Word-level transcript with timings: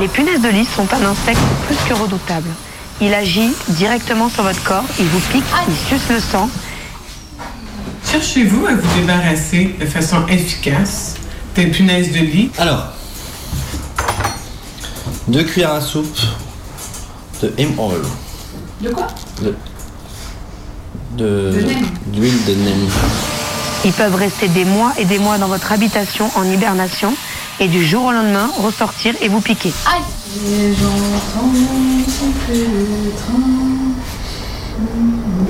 Les 0.00 0.08
punaises 0.08 0.40
de 0.40 0.48
lit 0.48 0.64
sont 0.64 0.86
un 0.94 1.04
insecte 1.04 1.38
plus 1.66 1.76
que 1.86 1.92
redoutable. 1.92 2.48
Il 3.02 3.12
agit 3.12 3.52
directement 3.68 4.30
sur 4.30 4.42
votre 4.42 4.62
corps, 4.62 4.84
il 4.98 5.04
vous 5.04 5.20
pique, 5.30 5.44
il 5.68 5.76
suce 5.76 6.08
le 6.08 6.18
sang. 6.18 6.48
Cherchez-vous 8.10 8.66
à 8.66 8.72
vous 8.76 8.98
débarrasser 8.98 9.74
de 9.78 9.84
façon 9.84 10.26
efficace 10.26 11.16
des 11.54 11.66
punaises 11.66 12.12
de 12.12 12.18
lit? 12.20 12.50
Alors, 12.56 12.86
deux 15.28 15.44
cuillères 15.44 15.74
à 15.74 15.82
soupe 15.82 16.18
de 17.42 17.52
hemp 17.58 17.78
oil. 17.78 18.00
De 18.80 18.88
quoi? 18.88 19.06
De. 19.42 19.54
De. 21.18 21.50
De. 21.52 21.74
D'huile 22.06 22.44
de 22.46 22.54
neem. 22.54 22.88
Ils 23.84 23.92
peuvent 23.92 24.14
rester 24.14 24.48
des 24.48 24.64
mois 24.64 24.94
et 24.96 25.04
des 25.04 25.18
mois 25.18 25.36
dans 25.36 25.48
votre 25.48 25.72
habitation 25.72 26.30
en 26.36 26.44
hibernation 26.44 27.12
et 27.60 27.68
du 27.68 27.84
jour 27.86 28.06
au 28.06 28.12
lendemain 28.12 28.50
ressortir 28.58 29.14
et 29.20 29.28
vous 29.28 29.40
piquer. 29.40 29.72
Aïe. 29.86 30.02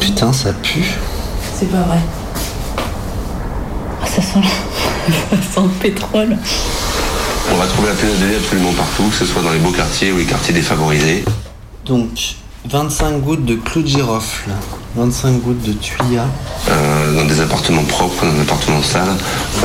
Putain, 0.01 0.33
ça 0.33 0.53
pue. 0.53 0.99
C'est 1.57 1.71
pas 1.71 1.83
vrai. 1.83 1.99
Ah, 4.03 4.07
ça 4.07 4.21
sent, 4.21 4.41
ça 5.09 5.37
sent 5.37 5.61
le 5.63 5.81
pétrole. 5.81 6.37
On 7.53 7.57
va 7.57 7.67
trouver 7.67 7.89
la 7.89 8.27
lit 8.27 8.37
absolument 8.37 8.73
partout, 8.73 9.05
que 9.05 9.17
ce 9.17 9.25
soit 9.25 9.43
dans 9.43 9.53
les 9.53 9.59
beaux 9.59 9.73
quartiers 9.73 10.13
ou 10.13 10.19
les 10.19 10.25
quartiers 10.25 10.55
défavorisés. 10.55 11.25
Donc, 11.85 12.37
25 12.71 13.21
gouttes 13.23 13.45
de 13.45 13.57
clou 13.57 13.83
de 13.83 13.89
girofle, 13.89 14.51
25 14.97 15.41
gouttes 15.43 15.63
de 15.63 15.73
tuya, 15.73 16.27
Euh, 16.69 17.15
dans 17.17 17.25
des 17.25 17.41
appartements 17.41 17.83
propres, 17.85 18.25
dans 18.25 18.33
des 18.33 18.43
appartements 18.43 18.83
sales, 18.83 19.17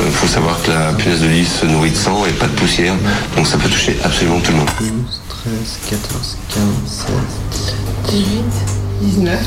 il 0.04 0.10
faut 0.12 0.26
savoir 0.26 0.60
que 0.62 0.70
la 0.70 0.92
punaise 0.94 1.20
de 1.20 1.28
lit 1.28 1.44
se 1.44 1.66
nourrit 1.66 1.90
de 1.92 1.96
sang 1.96 2.24
et 2.26 2.32
pas 2.32 2.46
de 2.46 2.52
poussière, 2.52 2.94
donc 3.36 3.46
ça 3.46 3.58
peut 3.58 3.68
toucher 3.68 3.96
absolument 4.02 4.40
tout 4.40 4.50
le 4.52 4.58
monde. 4.58 4.70
12, 4.80 4.90
13, 5.28 5.52
14, 5.90 6.36
15, 6.54 6.62
16. 7.54 7.74
18, 8.08 8.26
19. 9.02 9.38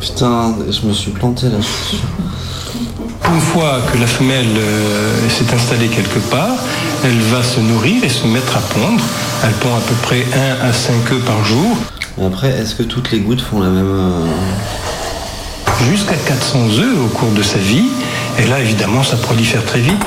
Putain, 0.00 0.54
je 0.68 0.86
me 0.86 0.92
suis 0.92 1.12
planté 1.12 1.46
là, 1.46 1.58
je 1.60 1.86
suis 1.86 1.96
sûr. 1.96 2.08
Une 3.34 3.40
fois 3.40 3.80
que 3.92 3.98
la 3.98 4.06
femelle 4.06 4.46
euh, 4.56 5.28
s'est 5.30 5.54
installée 5.54 5.88
quelque 5.88 6.18
part, 6.30 6.56
elle 7.04 7.20
va 7.32 7.42
se 7.42 7.60
nourrir 7.60 8.02
et 8.04 8.08
se 8.08 8.26
mettre 8.26 8.56
à 8.56 8.60
pondre. 8.60 9.02
Elle 9.44 9.52
pond 9.54 9.74
à 9.76 9.80
peu 9.80 9.94
près 10.02 10.24
1 10.62 10.68
à 10.68 10.72
5 10.72 11.12
œufs 11.12 11.24
par 11.24 11.44
jour, 11.44 11.76
après, 12.26 12.48
est-ce 12.50 12.74
que 12.74 12.82
toutes 12.82 13.10
les 13.12 13.20
gouttes 13.20 13.40
font 13.40 13.60
la 13.60 13.68
même. 13.68 13.86
euh, 13.86 14.26
jusqu'à 15.90 16.14
400 16.14 16.58
œufs 16.78 16.98
au 17.04 17.08
cours 17.16 17.30
de 17.32 17.42
sa 17.42 17.58
vie. 17.58 17.86
Et 18.38 18.46
là, 18.46 18.60
évidemment, 18.60 19.02
ça 19.02 19.16
prolifère 19.16 19.64
très 19.64 19.80
vite. 19.80 20.02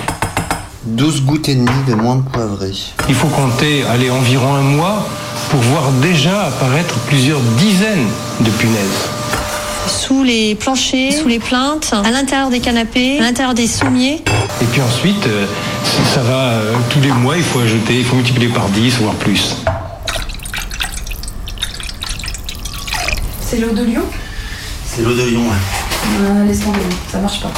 12 0.86 1.24
gouttes 1.24 1.48
et 1.50 1.56
demie 1.56 1.70
de 1.88 1.94
moins 1.94 2.16
de 2.18 2.24
poivrée. 2.24 2.74
Il 3.08 3.16
faut 3.16 3.28
compter, 3.28 3.84
aller 3.92 4.10
environ 4.10 4.54
un 4.56 4.62
mois 4.62 5.08
pour 5.50 5.60
voir 5.62 5.92
déjà 6.02 6.46
apparaître 6.48 6.96
plusieurs 7.08 7.40
dizaines 7.58 8.08
de 8.42 8.50
punaises. 8.52 9.10
Sous 9.88 10.24
les 10.24 10.56
planchers, 10.56 11.14
sous 11.14 11.28
les 11.28 11.40
plaintes, 11.40 11.94
à 12.06 12.12
l'intérieur 12.12 12.50
des 12.50 12.60
canapés, 12.60 13.20
à 13.20 13.24
l'intérieur 13.24 13.54
des 13.54 13.68
sommiers. 13.68 14.24
Et 14.62 14.66
puis 14.72 14.82
ensuite, 14.82 15.26
euh, 15.28 15.46
ça 15.84 16.16
ça 16.16 16.22
va 16.22 16.34
euh, 16.34 16.74
tous 16.90 17.00
les 17.02 17.12
mois, 17.12 17.38
il 17.38 17.44
faut 17.44 17.60
ajouter, 17.60 18.00
il 18.00 18.06
faut 18.06 18.16
multiplier 18.16 18.50
par 18.50 18.68
10, 18.70 18.98
voire 19.02 19.16
plus. 19.16 19.56
C'est 23.52 23.60
l'eau 23.60 23.72
de 23.74 23.84
Lyon 23.84 24.04
C'est 24.86 25.02
l'eau 25.02 25.14
de 25.14 25.24
Lyon, 25.24 25.42
ouais. 25.42 26.22
euh, 26.22 26.46
Laisse 26.48 26.62
tomber, 26.62 26.80
ça 27.12 27.18
marche 27.20 27.42
pas. 27.42 27.52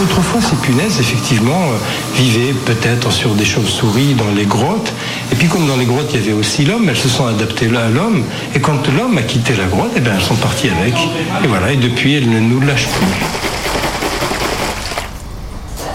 Autrefois, 0.00 0.40
ces 0.40 0.54
punaises, 0.64 1.00
effectivement, 1.00 1.60
euh, 1.72 1.76
vivaient 2.14 2.52
peut-être 2.52 3.10
sur 3.10 3.34
des 3.34 3.44
chauves-souris 3.44 4.14
dans 4.14 4.30
les 4.36 4.44
grottes. 4.46 4.92
Et 5.32 5.34
puis, 5.34 5.48
comme 5.48 5.66
dans 5.66 5.74
les 5.76 5.86
grottes, 5.86 6.10
il 6.14 6.20
y 6.20 6.22
avait 6.22 6.38
aussi 6.38 6.64
l'homme, 6.64 6.88
elles 6.88 6.96
se 6.96 7.08
sont 7.08 7.26
adaptées 7.26 7.66
là 7.66 7.86
à 7.86 7.88
l'homme. 7.88 8.22
Et 8.54 8.60
quand 8.60 8.86
l'homme 8.96 9.18
a 9.18 9.22
quitté 9.22 9.56
la 9.56 9.64
grotte, 9.64 9.90
eh 9.96 10.00
bien, 10.00 10.12
elles 10.16 10.22
sont 10.24 10.36
parties 10.36 10.68
avec. 10.70 10.94
Et 11.42 11.48
voilà, 11.48 11.72
et 11.72 11.76
depuis, 11.76 12.14
elles 12.14 12.30
ne 12.30 12.38
nous 12.38 12.60
lâchent 12.60 12.86
plus. 12.86 13.26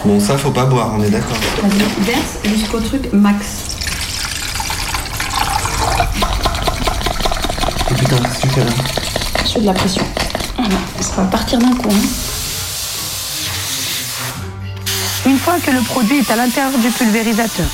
Bon, 0.04 0.20
ça, 0.20 0.38
faut 0.38 0.52
pas 0.52 0.66
boire, 0.66 0.92
on 1.00 1.02
est 1.02 1.10
d'accord. 1.10 1.38
Vas-y, 1.62 2.06
verse 2.06 2.40
jusqu'au 2.58 2.82
truc 2.82 3.04
max. 3.14 3.46
Et 7.92 7.96
putain, 7.96 8.16
que 8.54 8.62
Je 9.46 9.52
fais 9.54 9.60
de 9.62 9.66
la 9.66 9.74
pression. 9.74 10.06
Ça 11.00 11.22
va 11.22 11.24
partir 11.24 11.60
d'un 11.60 11.74
coup. 11.74 11.90
Hein. 11.90 12.08
Une 15.26 15.38
fois 15.38 15.56
que 15.66 15.72
le 15.72 15.82
produit 15.82 16.20
est 16.20 16.32
à 16.32 16.36
l'intérieur 16.36 16.78
du 16.80 16.90
pulvérisateur, 16.90 17.66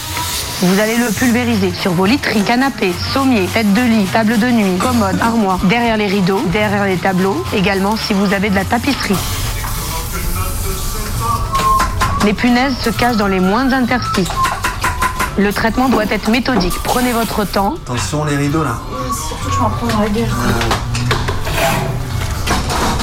vous 0.62 0.80
allez 0.80 0.98
le 0.98 1.12
pulvériser 1.12 1.74
sur 1.74 1.92
vos 1.94 2.06
literies, 2.06 2.44
canapés, 2.44 2.94
sommiers, 3.14 3.48
têtes 3.48 3.74
de 3.74 3.82
lit, 3.82 4.06
table 4.06 4.38
de 4.40 4.48
nuit, 4.48 4.78
commode, 4.78 5.20
armoire, 5.22 5.60
derrière 5.66 5.98
les 5.98 6.08
rideaux, 6.08 6.42
derrière 6.52 6.86
les 6.86 6.98
tableaux, 6.98 7.44
également 7.54 7.96
si 7.96 8.14
vous 8.14 8.34
avez 8.34 8.50
de 8.50 8.56
la 8.56 8.66
tapisserie. 8.66 9.16
Les 12.26 12.34
punaises 12.34 12.78
se 12.84 12.90
cachent 12.90 13.18
dans 13.18 13.28
les 13.28 13.40
moindres 13.40 13.74
interstices. 13.74 14.28
Le 15.38 15.52
traitement 15.54 15.90
doit 15.90 16.06
être 16.06 16.30
méthodique. 16.30 16.74
Prenez 16.84 17.12
votre 17.12 17.46
temps. 17.46 17.76
Attention, 17.86 18.26
les 18.26 18.36
rideaux 18.36 18.64
là. 18.64 18.80
Surtout, 19.42 19.56
je 19.56 19.60
m'en 19.62 19.70
prends 19.70 19.88
dans 19.88 20.00
la 20.00 20.10
gueule. 20.10 20.30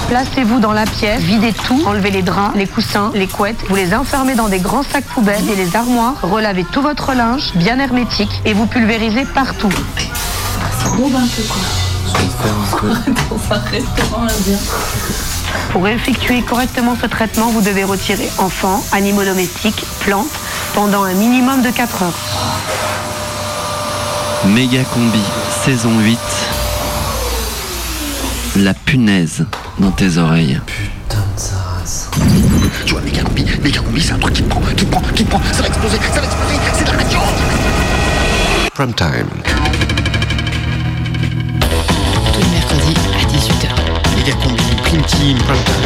Placez-vous 0.08 0.60
dans 0.60 0.72
la 0.72 0.84
pièce, 0.84 1.20
videz 1.20 1.52
tout, 1.52 1.82
enlevez 1.86 2.10
les 2.10 2.22
draps, 2.22 2.54
les 2.54 2.66
coussins, 2.66 3.10
les 3.14 3.26
couettes, 3.26 3.58
vous 3.68 3.74
les 3.74 3.92
enfermez 3.92 4.34
dans 4.36 4.48
des 4.48 4.60
grands 4.60 4.84
sacs 4.84 5.04
poubelles 5.04 5.48
et 5.50 5.56
les 5.56 5.74
armoires, 5.74 6.14
relavez 6.22 6.64
tout 6.64 6.80
votre 6.80 7.12
linge, 7.12 7.52
bien 7.56 7.80
hermétique, 7.80 8.30
et 8.44 8.52
vous 8.52 8.66
pulvérisez 8.66 9.24
partout. 9.24 9.72
Un 10.84 10.96
peu 10.96 11.02
quoi. 11.02 11.62
Faire 13.48 13.58
un 13.58 13.70
restaurant 13.70 14.22
indien. 14.22 14.58
Pour 15.72 15.88
effectuer 15.88 16.42
correctement 16.42 16.96
ce 17.00 17.06
traitement, 17.06 17.50
vous 17.50 17.62
devez 17.62 17.82
retirer 17.82 18.30
enfants, 18.38 18.84
animaux 18.92 19.24
domestiques, 19.24 19.84
plantes, 20.00 20.26
pendant 20.74 21.02
un 21.02 21.14
minimum 21.14 21.62
de 21.62 21.70
4 21.70 22.02
heures. 22.04 22.18
Méga 24.44 24.84
combi, 24.84 25.22
saison 25.66 25.98
8. 25.98 26.16
La 28.58 28.72
punaise 28.72 29.44
dans 29.80 29.90
tes 29.90 30.16
oreilles. 30.16 30.60
Putain 30.64 31.18
de 31.34 31.40
sa 31.40 31.56
race. 31.56 32.08
Tu 32.84 32.92
vois, 32.92 33.00
méga 33.00 33.22
combi, 33.24 33.44
méga 33.64 33.80
combi, 33.80 34.00
c'est 34.00 34.12
un 34.12 34.18
truc 34.20 34.34
qui 34.34 34.44
te 34.44 34.48
prend, 34.48 34.60
qui 34.60 34.84
te 34.84 34.84
prend, 34.84 35.00
qui 35.00 35.24
te 35.24 35.28
prend, 35.28 35.40
ça 35.52 35.62
va 35.62 35.66
exploser, 35.66 35.96
ça 36.14 36.20
va 36.20 36.26
exploser, 36.26 36.54
c'est 36.72 36.84
de 36.84 36.90
la 36.92 36.96
radio 36.98 37.18
Prime 38.74 38.94
time. 38.94 39.26
Tous 42.32 42.38
les 42.38 42.48
mercredis 42.48 42.94
à 43.12 43.24
18h. 43.26 43.68
Méga 44.18 44.34
combi, 44.44 44.62
prime 44.84 45.02
team, 45.02 45.36
prime 45.38 45.64
time. 45.64 45.85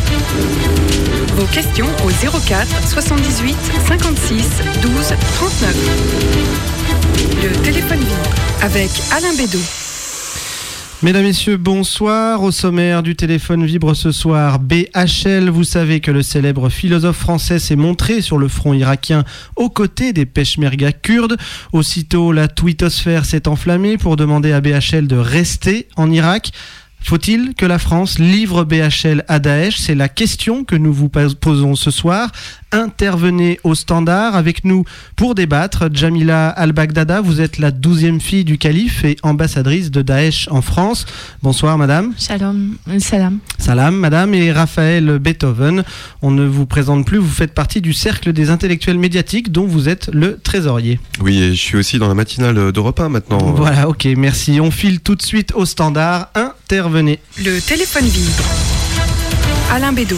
Vos 1.35 1.45
questions 1.47 1.87
au 2.05 2.09
04 2.09 2.87
78 2.87 3.55
56 3.87 4.61
12 4.81 5.13
39. 5.35 5.75
Le 7.43 7.51
téléphone 7.63 7.99
vibre 7.99 8.29
avec 8.61 8.89
Alain 9.11 9.35
Bédot. 9.37 9.59
Mesdames, 11.03 11.23
Messieurs, 11.23 11.57
bonsoir. 11.57 12.43
Au 12.43 12.51
sommaire 12.51 13.01
du 13.01 13.15
téléphone 13.15 13.65
vibre 13.65 13.95
ce 13.95 14.11
soir, 14.11 14.59
BHL. 14.59 15.49
Vous 15.49 15.63
savez 15.63 15.99
que 15.99 16.11
le 16.11 16.21
célèbre 16.21 16.69
philosophe 16.69 17.17
français 17.17 17.57
s'est 17.57 17.75
montré 17.75 18.21
sur 18.21 18.37
le 18.37 18.47
front 18.47 18.73
irakien 18.73 19.23
aux 19.55 19.69
côtés 19.69 20.13
des 20.13 20.27
peshmerga 20.27 20.91
kurdes. 20.91 21.37
Aussitôt, 21.73 22.31
la 22.31 22.47
twittosphère 22.47 23.25
s'est 23.25 23.47
enflammée 23.47 23.97
pour 23.97 24.15
demander 24.15 24.51
à 24.51 24.61
BHL 24.61 25.07
de 25.07 25.17
rester 25.17 25.87
en 25.95 26.11
Irak. 26.11 26.51
Faut-il 27.03 27.55
que 27.55 27.65
la 27.65 27.79
France 27.79 28.19
livre 28.19 28.63
BHL 28.63 29.25
à 29.27 29.39
Daesh? 29.39 29.77
C'est 29.77 29.95
la 29.95 30.07
question 30.07 30.63
que 30.63 30.75
nous 30.75 30.93
vous 30.93 31.09
posons 31.09 31.75
ce 31.75 31.91
soir. 31.91 32.31
Intervenez 32.71 33.59
au 33.65 33.75
standard 33.75 34.35
avec 34.35 34.63
nous 34.63 34.85
pour 35.17 35.35
débattre. 35.35 35.89
Jamila 35.91 36.47
Al-Baghdada, 36.49 37.19
vous 37.19 37.41
êtes 37.41 37.57
la 37.57 37.71
douzième 37.71 38.21
fille 38.21 38.45
du 38.45 38.57
calife 38.57 39.03
et 39.03 39.17
ambassadrice 39.23 39.91
de 39.91 40.01
Daesh 40.01 40.47
en 40.51 40.61
France. 40.61 41.05
Bonsoir 41.43 41.77
madame. 41.77 42.13
Shalom. 42.17 42.75
Euh, 42.87 42.99
Salam. 42.99 43.39
Salam 43.57 43.95
madame 43.95 44.33
et 44.33 44.51
Raphaël 44.53 45.19
Beethoven. 45.19 45.83
On 46.21 46.31
ne 46.31 46.45
vous 46.45 46.65
présente 46.65 47.05
plus, 47.05 47.17
vous 47.17 47.27
faites 47.27 47.53
partie 47.53 47.81
du 47.81 47.91
cercle 47.91 48.31
des 48.31 48.49
intellectuels 48.49 48.99
médiatiques 48.99 49.51
dont 49.51 49.65
vous 49.65 49.89
êtes 49.89 50.09
le 50.13 50.37
trésorier. 50.37 50.99
Oui, 51.19 51.41
et 51.41 51.49
je 51.53 51.59
suis 51.61 51.77
aussi 51.77 51.99
dans 51.99 52.07
la 52.07 52.13
matinale 52.13 52.71
d'Europe 52.71 52.99
1 53.01 53.09
maintenant. 53.09 53.39
Voilà, 53.39 53.89
ok, 53.89 54.07
merci. 54.15 54.61
On 54.61 54.71
file 54.71 55.01
tout 55.01 55.15
de 55.15 55.21
suite 55.21 55.51
au 55.55 55.65
standard. 55.65 56.29
Intervenez. 56.71 57.19
Le 57.37 57.59
téléphone 57.59 58.05
vibre. 58.05 58.45
Alain 59.73 59.91
Bédot. 59.91 60.15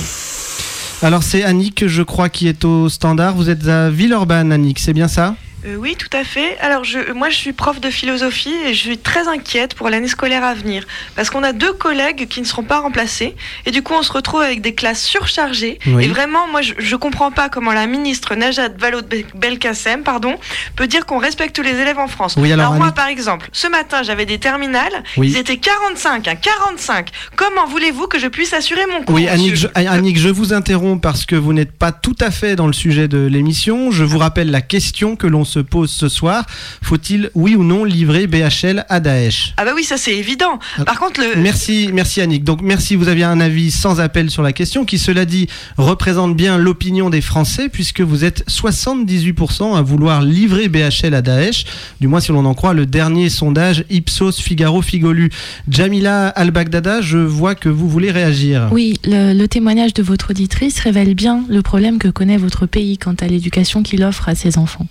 Alors 1.02 1.24
c'est 1.24 1.44
Annick, 1.44 1.88
je 1.88 2.04
crois, 2.04 2.30
qui 2.30 2.48
est 2.48 2.64
au 2.64 2.90
standard. 2.90 3.34
Vous 3.34 3.50
êtes 3.50 3.68
à 3.68 3.90
Villeurbanne, 3.90 4.52
Annick, 4.52 4.78
c'est 4.78 4.94
bien 4.94 5.08
ça? 5.08 5.36
Euh, 5.66 5.76
oui, 5.76 5.96
tout 5.98 6.16
à 6.16 6.24
fait. 6.24 6.58
Alors, 6.60 6.84
je, 6.84 7.14
moi, 7.14 7.30
je 7.30 7.38
suis 7.38 7.54
prof 7.54 7.80
de 7.80 7.90
philosophie 7.90 8.54
et 8.66 8.74
je 8.74 8.80
suis 8.80 8.98
très 8.98 9.28
inquiète 9.28 9.76
pour 9.76 9.90
l'année 9.90 10.08
scolaire 10.08 10.44
à 10.44 10.54
venir. 10.54 10.86
Parce 11.16 11.30
qu'on 11.30 11.44
a 11.44 11.54
deux 11.54 11.74
collègues 11.74 12.28
qui 12.28 12.42
ne 12.42 12.46
seront 12.46 12.64
pas 12.64 12.80
remplacés. 12.80 13.36
Et 13.66 13.72
du 13.72 13.82
coup, 13.82 13.94
on 13.94 14.04
se 14.04 14.12
retrouve 14.12 14.42
avec 14.42 14.62
des 14.62 14.74
classes 14.74 15.04
surchargées. 15.04 15.80
Oui. 15.88 16.06
Et 16.06 16.08
vraiment, 16.08 16.48
moi, 16.48 16.62
je 16.62 16.74
ne 16.74 16.98
comprends 16.98 17.32
pas 17.32 17.50
comment 17.50 17.72
la 17.72 17.88
ministre 17.88 18.36
Najat 18.36 18.70
Vallaud-Belkacem 18.78 20.04
pardon, 20.04 20.36
peut 20.76 20.88
dire 20.88 21.06
qu'on 21.06 21.18
respecte 21.18 21.60
les 21.60 21.72
élèves 21.72 22.00
en 22.00 22.08
France. 22.08 22.36
Oui, 22.38 22.52
alors, 22.52 22.74
moi, 22.74 22.92
par 22.92 23.08
exemple, 23.08 23.48
ce 23.52 23.68
matin, 23.68 24.04
j'avais 24.04 24.26
des 24.26 24.40
terminales. 24.40 25.04
Oui. 25.18 25.30
Ils 25.30 25.38
étaient 25.38 25.58
45, 25.58 26.28
hein, 26.28 26.36
45. 26.36 27.10
Comment 27.36 27.68
voulez-vous 27.68 28.08
que 28.08 28.20
je 28.20 28.28
puisse 28.28 28.54
assurer 28.54 28.86
mon 28.92 29.04
cours 29.04 29.16
Oui, 29.16 29.28
Annick 29.28 29.56
je, 29.56 29.68
Annick, 29.76 30.18
je 30.20 30.30
vous 30.30 30.54
interromps 30.54 31.02
parce 31.02 31.26
que 31.26 31.36
vous 31.36 31.54
n'êtes 31.54 31.72
pas 31.72 31.92
tout 31.92 32.16
à 32.20 32.32
fait 32.32 32.56
dans 32.56 32.68
le 32.68 32.74
sujet 32.74 33.08
de 33.08 33.20
l'émission. 33.20 33.92
Je 33.92 34.04
vous 34.04 34.18
rappelle 34.18 34.52
la 34.52 34.62
question 34.62 35.16
que 35.16 35.28
l'on 35.28 35.46
se 35.54 35.60
pose 35.60 35.92
ce 35.92 36.10
soir. 36.10 36.46
Faut-il, 36.82 37.30
oui 37.36 37.56
ou 37.56 37.64
non, 37.64 37.84
livrer 37.84 38.28
BHL 38.28 38.86
à 38.90 39.00
Daesh? 39.00 39.54
Ah 39.58 39.66
bah 39.66 39.72
oui, 39.76 39.84
ça 39.84 39.98
c'est 39.98 40.16
évident. 40.16 40.60
Par 40.86 41.00
contre, 41.00 41.22
le... 41.22 41.42
Merci, 41.42 41.90
merci 41.94 42.22
Annick. 42.22 42.44
Donc 42.44 42.62
merci, 42.62 42.96
vous 42.96 43.08
aviez 43.08 43.24
un 43.24 43.40
avis 43.40 43.72
sans 43.72 44.00
appel 44.02 44.30
sur 44.30 44.42
la 44.42 44.54
question 44.54 44.86
qui, 44.86 44.98
cela 44.98 45.26
dit, 45.26 45.48
représente 45.78 46.36
bien 46.36 46.58
l'opinion 46.58 47.10
des 47.10 47.22
Français 47.22 47.70
puisque 47.70 48.02
vous 48.02 48.26
êtes 48.26 48.44
78% 48.50 49.78
à 49.78 49.82
vouloir 49.82 50.22
livrer 50.22 50.70
BHL 50.70 51.14
à 51.14 51.22
Daesh, 51.22 51.66
du 52.02 52.08
moins 52.08 52.20
si 52.20 52.32
l'on 52.32 52.46
en 52.46 52.54
croit 52.54 52.74
le 52.74 52.86
dernier 52.86 53.30
sondage 53.30 53.86
Ipsos 53.90 54.42
Figaro 54.42 54.82
Figolu. 54.82 55.30
Jamila 55.70 56.28
Al-Baghdada, 56.30 57.02
je 57.02 57.18
vois 57.18 57.56
que 57.56 57.70
vous 57.70 57.88
voulez 57.88 58.12
réagir. 58.12 58.70
Oui, 58.72 59.00
le, 59.06 59.34
le 59.34 59.48
témoignage 59.48 59.94
de 59.94 60.02
votre 60.02 60.32
auditrice 60.32 60.80
révèle 60.80 61.14
bien 61.14 61.44
le 61.48 61.62
problème 61.62 62.00
que 62.00 62.08
connaît 62.08 62.38
votre 62.38 62.66
pays 62.66 62.98
quant 62.98 63.16
à 63.20 63.28
l'éducation 63.28 63.84
qu'il 63.84 64.04
offre 64.04 64.30
à 64.30 64.36
ses 64.36 64.58
enfants. 64.58 64.88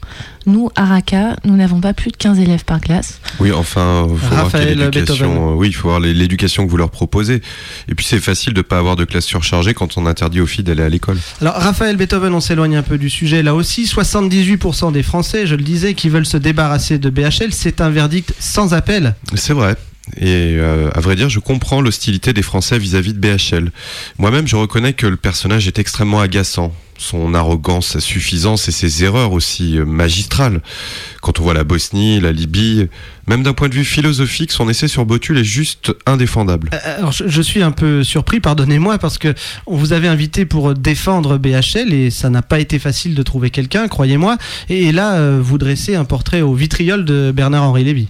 Nous, 0.46 0.70
à 0.74 0.84
Raqqa, 0.86 1.36
nous 1.44 1.56
n'avons 1.56 1.80
pas 1.80 1.92
plus 1.94 2.10
de 2.10 2.16
15 2.16 2.38
élèves 2.40 2.64
par 2.64 2.80
classe. 2.80 3.20
Oui, 3.40 3.52
enfin, 3.52 4.06
il 4.10 4.18
faut 4.18 4.26
voir 4.28 4.44
Raphaël 4.44 4.68
quelle 4.78 4.82
éducation. 4.88 5.14
Beethoven. 5.28 5.48
euh, 5.52 5.54
Oui, 5.54 5.68
il 5.68 5.72
faut 5.72 5.88
voir 5.88 6.00
l'éducation 6.00 6.64
que 6.66 6.70
vous 6.70 6.76
leur 6.76 6.90
proposez. 6.90 7.42
Et 7.88 7.94
puis 7.94 8.04
c'est 8.04 8.20
facile 8.20 8.52
de 8.54 8.62
pas 8.62 8.78
avoir 8.78 8.96
de 8.96 9.04
classe 9.04 9.24
surchargée 9.24 9.74
quand 9.74 9.96
on 9.96 10.06
interdit 10.06 10.40
aux 10.40 10.46
filles 10.46 10.64
d'aller 10.64 10.82
à 10.82 10.88
l'école. 10.88 11.18
Alors 11.40 11.54
Raphaël 11.54 11.96
Beethoven, 11.96 12.34
on 12.34 12.40
s'éloigne 12.40 12.76
un 12.76 12.82
peu 12.82 12.98
du 12.98 13.10
sujet 13.10 13.42
là 13.42 13.54
aussi. 13.54 13.84
78% 13.84 14.92
des 14.92 15.02
Français, 15.02 15.46
je 15.46 15.54
le 15.54 15.62
disais, 15.62 15.94
qui 15.94 16.08
veulent 16.08 16.26
se 16.26 16.36
débarrasser 16.36 16.98
de 16.98 17.10
BHL, 17.10 17.52
c'est 17.52 17.80
un 17.80 17.90
verdict 17.90 18.32
sans 18.38 18.74
appel. 18.74 19.14
C'est 19.34 19.52
vrai. 19.52 19.76
Et 20.16 20.56
euh, 20.58 20.90
à 20.94 21.00
vrai 21.00 21.14
dire, 21.14 21.28
je 21.28 21.38
comprends 21.38 21.80
l'hostilité 21.80 22.32
des 22.32 22.42
Français 22.42 22.78
vis-à-vis 22.78 23.14
de 23.14 23.18
BHL. 23.20 23.70
Moi-même, 24.18 24.48
je 24.48 24.56
reconnais 24.56 24.92
que 24.94 25.06
le 25.06 25.16
personnage 25.16 25.68
est 25.68 25.78
extrêmement 25.78 26.20
agaçant. 26.20 26.72
Son 27.02 27.34
arrogance, 27.34 27.88
sa 27.88 28.00
suffisance 28.00 28.68
et 28.68 28.70
ses 28.70 29.02
erreurs 29.02 29.32
aussi 29.32 29.76
euh, 29.76 29.84
magistrales. 29.84 30.62
Quand 31.20 31.40
on 31.40 31.42
voit 31.42 31.52
la 31.52 31.64
Bosnie, 31.64 32.20
la 32.20 32.30
Libye, 32.30 32.88
même 33.26 33.42
d'un 33.42 33.54
point 33.54 33.68
de 33.68 33.74
vue 33.74 33.84
philosophique, 33.84 34.52
son 34.52 34.68
essai 34.68 34.86
sur 34.86 35.04
Botul 35.04 35.36
est 35.36 35.44
juste 35.44 35.92
indéfendable. 36.06 36.70
Euh, 36.72 36.98
Alors, 36.98 37.10
je, 37.10 37.42
suis 37.42 37.62
un 37.62 37.72
peu 37.72 38.04
surpris, 38.04 38.38
pardonnez-moi, 38.38 38.98
parce 38.98 39.18
que 39.18 39.34
on 39.66 39.76
vous 39.76 39.92
avait 39.92 40.06
invité 40.06 40.46
pour 40.46 40.74
défendre 40.74 41.38
BHL 41.38 41.92
et 41.92 42.10
ça 42.10 42.30
n'a 42.30 42.42
pas 42.42 42.60
été 42.60 42.78
facile 42.78 43.16
de 43.16 43.22
trouver 43.24 43.50
quelqu'un, 43.50 43.88
croyez-moi. 43.88 44.38
Et 44.68 44.92
là, 44.92 45.14
euh, 45.14 45.40
vous 45.42 45.58
dressez 45.58 45.96
un 45.96 46.04
portrait 46.04 46.40
au 46.40 46.54
vitriol 46.54 47.04
de 47.04 47.32
Bernard-Henri 47.34 47.82
Lévy. 47.82 48.08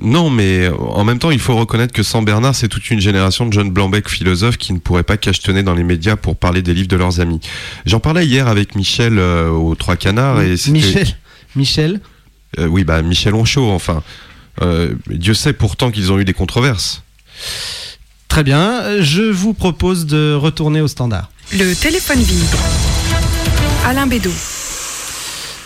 Non, 0.00 0.30
mais 0.30 0.68
en 0.68 1.04
même 1.04 1.18
temps, 1.18 1.30
il 1.30 1.38
faut 1.38 1.56
reconnaître 1.56 1.92
que 1.92 2.02
sans 2.02 2.22
Bernard, 2.22 2.54
c'est 2.54 2.68
toute 2.68 2.90
une 2.90 3.00
génération 3.00 3.46
de 3.46 3.52
jeunes 3.52 3.70
blancs-becs 3.70 4.08
philosophes 4.08 4.56
qui 4.56 4.72
ne 4.72 4.78
pourraient 4.78 5.02
pas 5.02 5.16
cachetonner 5.16 5.62
dans 5.62 5.74
les 5.74 5.84
médias 5.84 6.16
pour 6.16 6.36
parler 6.36 6.62
des 6.62 6.74
livres 6.74 6.88
de 6.88 6.96
leurs 6.96 7.20
amis. 7.20 7.40
J'en 7.86 8.00
parlais 8.00 8.26
hier 8.26 8.48
avec 8.48 8.74
Michel 8.74 9.18
euh, 9.18 9.48
aux 9.50 9.74
Trois 9.74 9.96
Canards 9.96 10.40
et 10.42 10.54
Michel, 10.68 11.06
Michel, 11.56 12.00
Euh, 12.58 12.66
oui, 12.66 12.84
bah 12.84 13.02
Michel 13.02 13.34
Onchaud, 13.34 13.70
enfin. 13.70 14.02
Euh, 14.62 14.94
Dieu 15.08 15.34
sait 15.34 15.52
pourtant 15.52 15.90
qu'ils 15.90 16.10
ont 16.12 16.18
eu 16.18 16.24
des 16.24 16.32
controverses. 16.34 17.02
très 18.28 18.42
bien. 18.42 18.80
Euh, 18.82 19.02
Je 19.02 19.22
vous 19.22 19.54
propose 19.54 20.06
de 20.06 20.34
retourner 20.34 20.80
au 20.80 20.88
standard. 20.88 21.30
Le 21.52 21.74
téléphone 21.74 22.20
vibre. 22.20 22.58
Alain 23.86 24.06
Bédot. 24.06 24.30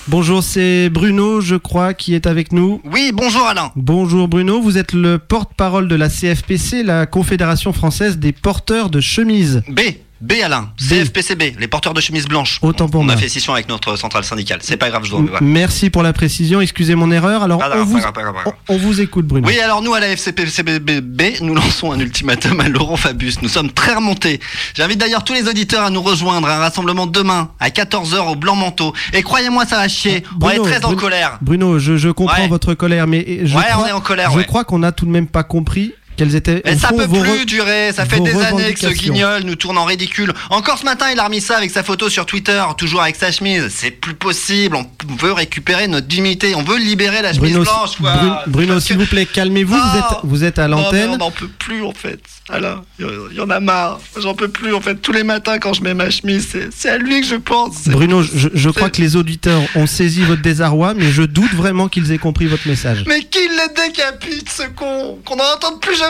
Bonjour, 0.06 0.42
c'est 0.42 0.90
Bruno, 0.90 1.40
je 1.40 1.56
crois, 1.56 1.94
qui 1.94 2.14
est 2.14 2.26
avec 2.26 2.52
nous. 2.52 2.82
Oui, 2.92 3.10
bonjour 3.14 3.46
Alain. 3.46 3.72
Bonjour 3.74 4.28
Bruno, 4.28 4.60
vous 4.60 4.76
êtes 4.76 4.92
le 4.92 5.18
porte-parole 5.18 5.88
de 5.88 5.94
la 5.94 6.10
CFPC, 6.10 6.82
la 6.82 7.06
Confédération 7.06 7.72
française 7.72 8.18
des 8.18 8.32
porteurs 8.32 8.90
de 8.90 9.00
chemises. 9.00 9.62
B. 9.66 9.80
B 10.24 10.32
Alain, 10.42 10.70
CFPCB, 10.78 11.56
les 11.58 11.68
porteurs 11.68 11.92
de 11.94 12.00
chemises 12.00 12.26
blanches. 12.26 12.58
Autant 12.62 12.88
pour 12.88 13.02
On 13.02 13.04
moi. 13.04 13.12
a 13.14 13.16
fait 13.16 13.28
scission 13.28 13.52
avec 13.52 13.68
notre 13.68 13.96
centrale 13.96 14.24
syndicale. 14.24 14.60
C'est 14.62 14.76
pas 14.78 14.88
grave, 14.88 15.04
je 15.04 15.10
dois. 15.10 15.20
Voilà. 15.20 15.38
Merci 15.42 15.90
pour 15.90 16.02
la 16.02 16.12
précision, 16.14 16.60
excusez 16.60 16.94
mon 16.94 17.10
erreur. 17.10 17.42
Alors, 17.42 17.60
on, 17.76 17.84
vous, 17.84 17.98
grave, 17.98 18.12
grave, 18.14 18.32
grave. 18.32 18.54
on- 18.68 18.74
on 18.74 18.78
vous 18.78 19.00
écoute 19.00 19.26
Bruno. 19.26 19.46
Oui, 19.46 19.58
alors 19.60 19.82
nous, 19.82 19.92
à 19.92 20.00
la 20.00 20.08
FCPCB, 20.08 21.40
nous 21.42 21.54
lançons 21.54 21.92
un 21.92 21.98
ultimatum 22.00 22.60
à 22.60 22.68
Laurent 22.68 22.96
Fabius. 22.96 23.42
Nous 23.42 23.48
sommes 23.48 23.70
très 23.70 23.94
remontés. 23.94 24.40
J'invite 24.74 24.98
d'ailleurs 24.98 25.24
tous 25.24 25.34
les 25.34 25.48
auditeurs 25.48 25.84
à 25.84 25.90
nous 25.90 26.02
rejoindre 26.02 26.48
à 26.48 26.56
un 26.56 26.58
rassemblement 26.58 27.06
demain 27.06 27.50
à 27.60 27.68
14h 27.70 28.30
au 28.32 28.34
Blanc 28.36 28.56
Manteau. 28.56 28.92
Et 29.12 29.22
croyez-moi, 29.22 29.66
ça 29.66 29.76
va 29.76 29.88
chier. 29.88 30.22
on 30.32 30.36
est 30.36 30.38
Bruno, 30.56 30.62
très 30.64 30.78
en 30.78 30.88
Bruno- 30.88 31.00
colère. 31.00 31.38
Bruno, 31.42 31.78
je, 31.78 31.96
je 31.96 32.08
comprends 32.08 32.42
Ouais. 32.42 32.48
votre 32.48 32.74
colère, 32.74 33.06
mais 33.06 33.40
je 33.44 33.56
Ouais, 33.56 33.62
crois, 33.70 33.84
on 33.84 33.88
est 33.88 33.92
en 33.92 34.00
colère, 34.00 34.30
je 34.30 34.38
ouais. 34.38 34.44
crois 34.44 34.64
qu'on 34.64 34.78
n'a 34.78 34.92
tout 34.92 35.04
de 35.06 35.10
même 35.10 35.26
pas 35.26 35.42
compris 35.44 35.92
quelles 36.16 36.34
étaient. 36.34 36.62
Mais 36.64 36.76
ça 36.76 36.88
fond, 36.88 36.96
peut 36.96 37.08
plus 37.08 37.20
re- 37.20 37.44
durer, 37.44 37.92
ça 37.92 38.04
fait 38.06 38.20
des 38.20 38.36
années 38.42 38.72
que 38.74 38.80
ce 38.80 38.88
guignol 38.88 39.42
nous 39.44 39.54
tourne 39.56 39.78
en 39.78 39.84
ridicule. 39.84 40.32
Encore 40.50 40.78
ce 40.78 40.84
matin, 40.84 41.06
il 41.12 41.18
a 41.18 41.24
remis 41.24 41.40
ça 41.40 41.56
avec 41.56 41.70
sa 41.70 41.82
photo 41.82 42.08
sur 42.08 42.26
Twitter, 42.26 42.62
toujours 42.76 43.02
avec 43.02 43.16
sa 43.16 43.32
chemise. 43.32 43.68
C'est 43.74 43.90
plus 43.90 44.14
possible, 44.14 44.76
on 44.76 44.86
veut 45.16 45.32
récupérer 45.32 45.88
notre 45.88 46.06
dignité, 46.06 46.54
on 46.54 46.62
veut 46.62 46.78
libérer 46.78 47.22
la 47.22 47.32
chemise 47.32 47.52
Bruno, 47.54 47.64
blanche. 47.64 47.96
quoi. 48.00 48.42
Bruno, 48.46 48.80
s'il 48.80 48.98
vous 48.98 49.06
plaît, 49.06 49.26
calmez-vous. 49.26 49.74
Vous 49.74 49.98
êtes, 49.98 50.04
vous 50.24 50.44
êtes 50.44 50.58
à 50.58 50.68
l'antenne. 50.68 51.10
on 51.10 51.16
n'en 51.18 51.30
peut 51.30 51.48
plus 51.58 51.82
en 51.82 51.92
fait. 51.92 52.20
Alain, 52.50 52.82
il 52.98 53.06
y- 53.36 53.40
en 53.40 53.48
a 53.48 53.58
marre. 53.58 54.00
J'en 54.20 54.34
peux 54.34 54.48
plus 54.48 54.74
en 54.74 54.80
fait. 54.82 54.96
Tous 54.96 55.12
les 55.12 55.22
matins 55.24 55.58
quand 55.58 55.72
je 55.72 55.82
mets 55.82 55.94
ma 55.94 56.10
chemise, 56.10 56.46
c'est- 56.76 56.88
à 56.90 56.98
lui 56.98 57.22
que 57.22 57.26
je 57.26 57.36
pense. 57.36 57.88
Bruno, 57.88 58.22
je, 58.22 58.48
je 58.52 58.68
crois 58.70 58.90
que 58.90 59.00
les 59.00 59.16
auditeurs 59.16 59.62
ont 59.74 59.86
saisi 59.86 60.22
votre 60.22 60.42
désarroi, 60.42 60.92
mais 60.92 61.10
je 61.10 61.22
doute 61.22 61.52
vraiment 61.54 61.88
qu'ils 61.88 62.12
aient 62.12 62.18
compris 62.18 62.44
votre 62.46 62.68
message. 62.68 63.04
Mais 63.08 63.22
qui 63.22 63.38
le 63.38 63.74
décapite 63.88 64.50
ce 64.50 64.64
con 64.76 65.18
Qu'on 65.24 65.36
n'en 65.36 65.54
entende 65.54 65.80
plus 65.80 65.96
jamais 65.96 66.03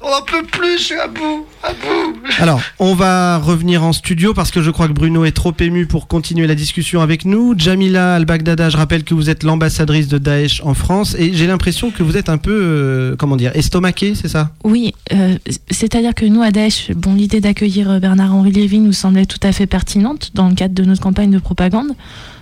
On 0.00 0.10
n'en 0.10 0.22
peut 0.22 0.44
plus, 0.44 0.78
je 0.78 0.82
suis 0.84 0.98
à 0.98 1.06
bout, 1.06 1.46
à 1.62 1.72
bout. 1.72 2.16
Alors, 2.38 2.60
on 2.78 2.94
va 2.94 3.38
revenir 3.38 3.84
en 3.84 3.92
studio 3.92 4.34
parce 4.34 4.50
que 4.50 4.60
je 4.60 4.70
crois 4.70 4.88
que 4.88 4.92
Bruno 4.92 5.24
est 5.24 5.32
trop 5.32 5.52
ému 5.60 5.86
pour 5.86 6.08
continuer 6.08 6.46
la 6.46 6.54
discussion 6.54 7.00
avec 7.00 7.24
nous. 7.24 7.54
Jamila 7.56 8.16
Al-Baghdada, 8.16 8.70
je 8.70 8.76
rappelle 8.76 9.04
que 9.04 9.14
vous 9.14 9.30
êtes 9.30 9.42
l'ambassadrice 9.42 10.08
de 10.08 10.18
Daesh 10.18 10.60
en 10.64 10.74
France 10.74 11.14
et 11.18 11.32
j'ai 11.32 11.46
l'impression 11.46 11.90
que 11.90 12.02
vous 12.02 12.16
êtes 12.16 12.28
un 12.28 12.38
peu, 12.38 12.52
euh, 12.52 13.16
comment 13.16 13.36
dire, 13.36 13.52
estomaqué, 13.54 14.14
c'est 14.14 14.28
ça? 14.28 14.50
Oui, 14.64 14.94
euh, 15.12 15.36
c'est-à-dire 15.70 16.14
que 16.14 16.26
nous, 16.26 16.42
à 16.42 16.50
Daesh, 16.50 16.90
bon, 16.92 17.14
l'idée 17.14 17.40
d'accueillir 17.40 17.90
euh, 17.90 17.98
Bernard-Henri 18.00 18.50
Lévy 18.50 18.80
nous 18.80 18.92
semblait 18.92 19.26
tout 19.26 19.40
à 19.42 19.52
fait 19.52 19.66
pertinente 19.66 20.32
dans 20.34 20.48
le 20.48 20.54
cadre 20.54 20.74
de 20.74 20.84
notre 20.84 21.00
campagne 21.00 21.30
de 21.30 21.38
propagande. 21.38 21.92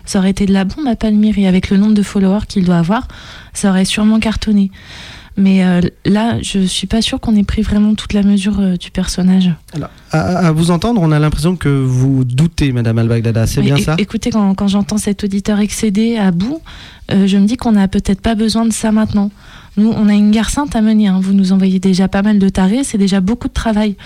Ça 0.04 0.18
aurait 0.18 0.30
été 0.30 0.46
de 0.46 0.52
la 0.52 0.64
bombe 0.64 0.86
à 0.86 0.96
Palmyre 0.96 1.38
et 1.38 1.46
avec 1.46 1.70
le 1.70 1.76
nombre 1.76 1.94
de 1.94 2.02
followers 2.02 2.46
qu'il 2.48 2.64
doit 2.64 2.78
avoir, 2.78 3.08
ça 3.52 3.70
aurait 3.70 3.84
sûrement 3.84 4.18
cartonné. 4.18 4.70
Mais 5.36 5.64
euh, 5.64 5.80
là, 6.04 6.36
je 6.42 6.60
suis 6.60 6.86
pas 6.86 7.00
sûre 7.00 7.18
qu'on 7.20 7.34
ait 7.36 7.42
pris 7.42 7.62
vraiment 7.62 7.94
toute 7.94 8.12
la 8.12 8.22
mesure 8.22 8.60
euh, 8.60 8.76
du 8.76 8.90
personnage. 8.90 9.50
Alors, 9.74 9.88
à, 10.10 10.48
à 10.48 10.52
vous 10.52 10.70
entendre, 10.70 11.00
on 11.00 11.10
a 11.10 11.18
l'impression 11.18 11.56
que 11.56 11.68
vous 11.68 12.24
doutez, 12.24 12.72
Madame 12.72 12.98
Al-Baghdada, 12.98 13.46
c'est 13.46 13.62
bien 13.62 13.76
ça? 13.78 13.94
Écoutez, 13.98 14.30
quand, 14.30 14.54
quand 14.54 14.68
j'entends 14.68 14.98
cet 14.98 15.24
auditeur 15.24 15.58
excédé 15.60 16.16
à 16.18 16.30
bout, 16.32 16.60
euh, 17.10 17.26
je 17.26 17.36
me 17.38 17.46
dis 17.46 17.56
qu'on 17.56 17.72
n'a 17.72 17.88
peut-être 17.88 18.20
pas 18.20 18.34
besoin 18.34 18.66
de 18.66 18.72
ça 18.72 18.92
maintenant. 18.92 19.30
Nous, 19.78 19.90
on 19.96 20.06
a 20.10 20.12
une 20.12 20.32
guerre 20.32 20.50
sainte 20.50 20.76
à 20.76 20.82
mener. 20.82 21.08
hein. 21.08 21.18
Vous 21.22 21.32
nous 21.32 21.52
envoyez 21.52 21.78
déjà 21.80 22.06
pas 22.06 22.20
mal 22.20 22.38
de 22.38 22.48
tarés, 22.50 22.84
c'est 22.84 22.98
déjà 22.98 23.20
beaucoup 23.22 23.48
de 23.48 23.54
travail. 23.54 23.96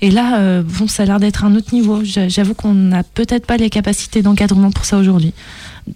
Et 0.00 0.10
là, 0.10 0.62
bon, 0.62 0.88
ça 0.88 1.02
a 1.02 1.06
l'air 1.06 1.20
d'être 1.20 1.44
un 1.44 1.54
autre 1.56 1.74
niveau. 1.74 2.02
J'a- 2.02 2.28
J'avoue 2.28 2.54
qu'on 2.54 2.72
n'a 2.72 3.02
peut-être 3.02 3.44
pas 3.44 3.58
les 3.58 3.68
capacités 3.68 4.22
d'encadrement 4.22 4.70
pour 4.70 4.86
ça 4.86 4.96
aujourd'hui. 4.96 5.34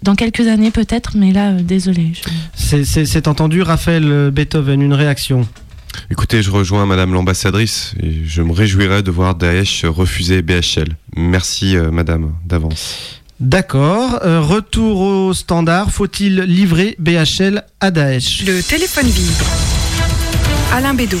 Dans 0.03 0.15
quelques 0.15 0.47
années, 0.47 0.71
peut-être, 0.71 1.15
mais 1.17 1.31
là, 1.33 1.51
euh, 1.51 1.61
désolé. 1.61 2.11
je- 2.13 2.83
C'est- 2.83 3.27
entendu, 3.27 3.61
Raphaël 3.61 4.03
euh, 4.05 4.31
Beethoven, 4.31 4.81
une 4.81 4.93
réaction 4.93 5.47
Écoutez, 6.11 6.43
je 6.43 6.51
rejoins 6.51 6.85
Madame 6.85 7.13
l'ambassadrice 7.13 7.93
et 8.03 8.25
je 8.25 8.41
me 8.41 8.51
réjouirais 8.51 9.01
de 9.01 9.11
voir 9.11 9.35
Daesh 9.35 9.85
refuser 9.85 10.41
BHL. 10.41 10.89
Merci 11.15 11.77
euh, 11.77 11.89
Madame 11.89 12.33
d'avance. 12.45 13.21
D'accord. 13.39 14.19
Euh, 14.23 14.41
retour 14.41 14.99
au 14.99 15.33
standard. 15.33 15.91
Faut-il 15.91 16.41
livrer 16.41 16.95
BHL 16.99 17.63
à 17.79 17.91
Daesh? 17.91 18.43
Le 18.45 18.61
téléphone 18.61 19.07
vibre. 19.07 19.45
Alain 20.73 20.93
Bédot. 20.93 21.17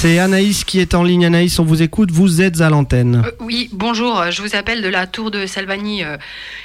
C'est 0.00 0.20
Anaïs 0.20 0.62
qui 0.62 0.78
est 0.78 0.94
en 0.94 1.02
ligne. 1.02 1.26
Anaïs, 1.26 1.58
on 1.58 1.64
vous 1.64 1.82
écoute. 1.82 2.12
Vous 2.12 2.40
êtes 2.40 2.60
à 2.60 2.70
l'antenne. 2.70 3.24
Euh, 3.26 3.30
oui, 3.40 3.68
bonjour, 3.72 4.20
euh, 4.20 4.30
je 4.30 4.42
vous 4.42 4.54
appelle 4.54 4.80
de 4.80 4.88
la 4.88 5.08
tour 5.08 5.32
de 5.32 5.44
Salvani 5.44 6.04
euh, 6.04 6.16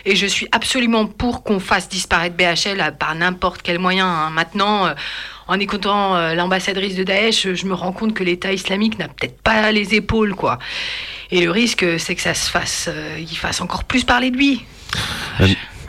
et 0.06 0.16
je 0.16 0.28
suis 0.28 0.48
absolument 0.52 1.08
pour 1.08 1.42
qu'on 1.44 1.60
fasse 1.60 1.90
disparaître 1.90 2.36
BHL 2.38 2.80
à- 2.80 2.92
par 2.92 3.16
n'importe 3.16 3.64
quel 3.64 3.80
moyen. 3.80 4.06
hein. 4.08 4.30
Maintenant, 4.30 4.86
euh, 4.86 4.94
en 5.48 5.60
écoutant 5.60 6.16
euh, 6.16 6.36
l'ambassadrice 6.36 6.94
de 6.96 7.04
Daesh, 7.04 7.48
je 7.56 7.66
me 7.66 7.74
rends 7.74 7.92
compte 7.92 8.14
que 8.14 8.24
l'État 8.24 8.54
islamique 8.54 9.00
n'a 9.00 9.08
peut-être 9.08 9.42
pas 9.42 9.72
les 9.72 9.96
épaules, 9.96 10.36
quoi. 10.36 10.60
Et 11.32 11.42
le 11.42 11.50
risque, 11.50 11.84
c'est 11.98 12.14
que 12.14 12.22
ça 12.22 12.36
se 12.36 12.52
fasse, 12.52 12.86
euh, 12.88 13.18
il 13.20 13.36
fasse 13.36 13.62
encore 13.62 13.84
plus 13.86 14.04
parler 14.04 14.30
de 14.30 14.38
lui. 14.38 14.64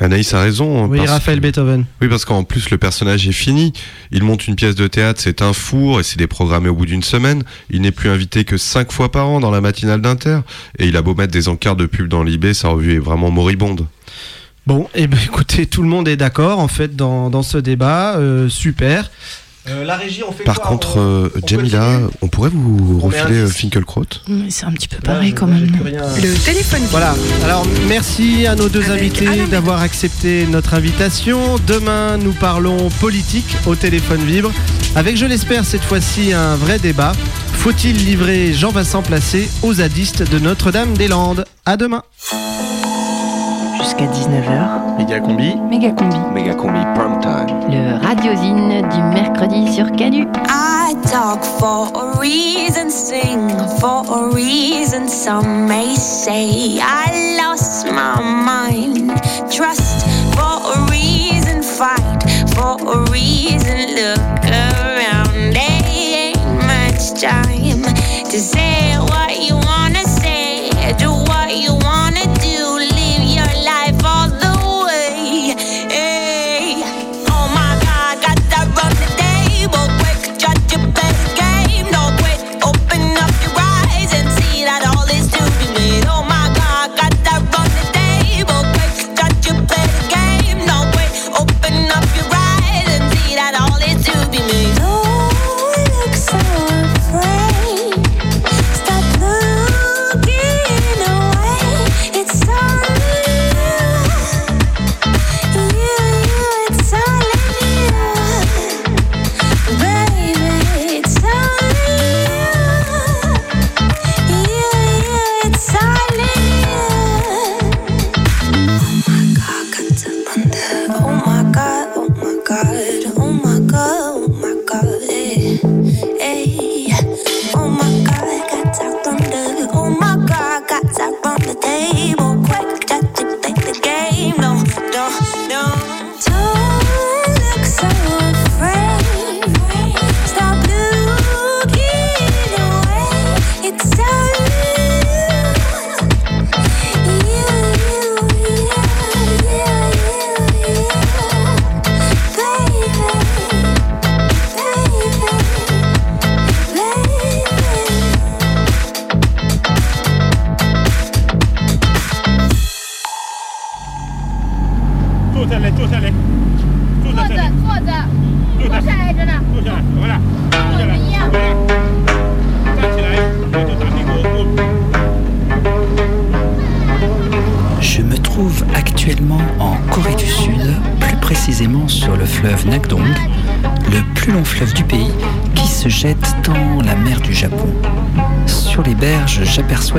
Anaïs 0.01 0.33
a 0.35 0.41
raison. 0.41 0.87
Oui, 0.87 0.99
parce- 0.99 1.11
Raphaël 1.11 1.41
Beethoven. 1.41 1.85
Oui, 2.01 2.09
parce 2.09 2.25
qu'en 2.25 2.45
plus, 2.45 2.71
le 2.71 2.79
personnage 2.79 3.27
est 3.29 3.33
fini. 3.33 3.73
Il 4.11 4.23
monte 4.25 4.47
une 4.47 4.57
pièce 4.57 4.75
de 4.75 4.87
théâtre, 4.87 5.21
c'est 5.23 5.43
un 5.43 5.53
four, 5.53 6.01
et 6.01 6.03
c'est 6.03 6.19
déprogrammé 6.19 6.69
au 6.69 6.75
bout 6.75 6.87
d'une 6.87 7.03
semaine. 7.03 7.43
Il 7.71 7.81
n'est 7.83 7.93
plus 7.93 8.11
invité 8.11 8.45
que 8.45 8.57
cinq 8.57 8.93
fois 8.93 9.11
par 9.13 9.29
an 9.29 9.41
dans 9.41 9.51
la 9.51 9.61
matinale 9.61 10.01
d'Inter. 10.01 10.41
Et 10.79 10.87
il 10.87 10.97
a 10.97 11.03
beau 11.03 11.15
mettre 11.15 11.33
des 11.33 11.49
encarts 11.49 11.77
de 11.77 11.87
pub 11.87 12.09
dans 12.09 12.23
l'IB, 12.23 12.53
sa 12.53 12.69
revue 12.69 12.95
est 12.95 12.99
vraiment 12.99 13.31
moribonde. 13.31 13.87
Bon, 14.67 14.89
eh 14.95 15.07
ben, 15.07 15.19
écoutez, 15.25 15.67
tout 15.67 15.83
le 15.83 15.89
monde 15.89 16.09
est 16.09 16.17
d'accord 16.17 16.59
en 16.59 16.69
fait 16.69 16.97
dans, 16.97 17.29
dans 17.31 17.43
ce 17.43 17.59
débat. 17.59 18.17
Euh, 18.17 18.49
super. 18.49 19.11
Euh, 19.69 19.85
la 19.85 19.97
régie, 19.97 20.23
on 20.29 20.33
fait 20.33 20.45
Par 20.45 20.61
quoi 20.61 20.71
contre, 20.73 20.99
On- 20.99 21.25
euh, 21.25 21.29
on 21.43 21.47
Jamila, 21.47 22.01
on 22.21 22.29
pourrait 22.29 22.51
vous 22.53 23.01
On 23.03 23.07
refiler 23.07 23.41
euh. 23.41 23.47
Finkelkraut 23.49 24.05
Mais 24.29 24.51
C'est 24.51 24.67
un 24.67 24.73
petit 24.73 24.89
peu 24.89 24.99
pareil 24.99 25.33
quand 25.33 25.47
même. 25.47 25.67
Le 25.67 26.45
téléphone 26.45 26.81
vibre. 26.81 26.91
Voilà. 26.91 27.15
Alors, 27.45 27.67
merci 27.89 28.47
à 28.47 28.57
nos 28.57 28.69
deux 28.69 28.91
Avec 28.91 29.03
invités 29.23 29.47
d'avoir 29.47 29.81
accepté 29.81 30.47
notre 30.47 30.75
invitation. 30.75 31.57
Demain, 31.67 32.19
nous 32.19 32.33
parlons 32.33 32.91
politique 33.01 33.57
au 33.67 33.75
téléphone 33.75 34.21
vibre. 34.25 34.53
Avec, 34.97 35.17
je 35.17 35.25
l'espère, 35.27 35.65
cette 35.65 35.85
fois-ci, 35.85 36.33
un 36.35 36.57
vrai 36.57 36.79
débat. 36.79 37.13
Faut-il 37.55 37.97
livrer 38.05 38.53
Jean-Vincent 38.53 39.01
Placé 39.03 39.49
aux 39.63 39.75
zadistes 39.75 40.31
de 40.31 40.39
Notre-Dame-des-Landes? 40.39 41.47
À 41.65 41.79
demain. 41.79 42.03
Jusqu'à 43.85 44.07
19h, 44.07 44.97
Méga 44.97 45.21
combi. 45.21 45.57
méga 45.69 45.91
combi. 45.91 46.17
Méga 46.33 46.55
combi 46.55 46.81
prime 46.95 47.21
time. 47.21 47.71
Le 47.71 48.03
radiosine 48.03 48.81
du 48.89 49.03
mercredi 49.15 49.71
sur 49.75 49.93
Canu. 49.93 50.27
I 50.49 50.95
talk 51.11 51.45
for 51.45 51.89
a 51.95 52.19
reason, 52.19 52.89
sing 52.89 53.51
for 53.81 54.03
a 54.11 54.35
reason. 54.35 55.07
Some 55.07 55.67
may 55.69 55.95
say 55.97 56.79
I 56.81 57.37
lost 57.37 57.85
my 57.87 58.23
mind. 58.23 59.13
Trust 59.51 60.07
for 60.33 60.63
a 60.77 60.91
reason, 60.91 61.63
fight 61.63 62.23
for 62.55 62.79
a 62.81 63.11
reason. 63.11 63.97
Look 63.97 64.45
around, 64.49 65.53
there 65.53 66.33
ain't 66.33 66.57
much 66.65 67.21
time 67.21 67.83
to 68.31 68.39
say 68.39 68.97
what 68.99 69.24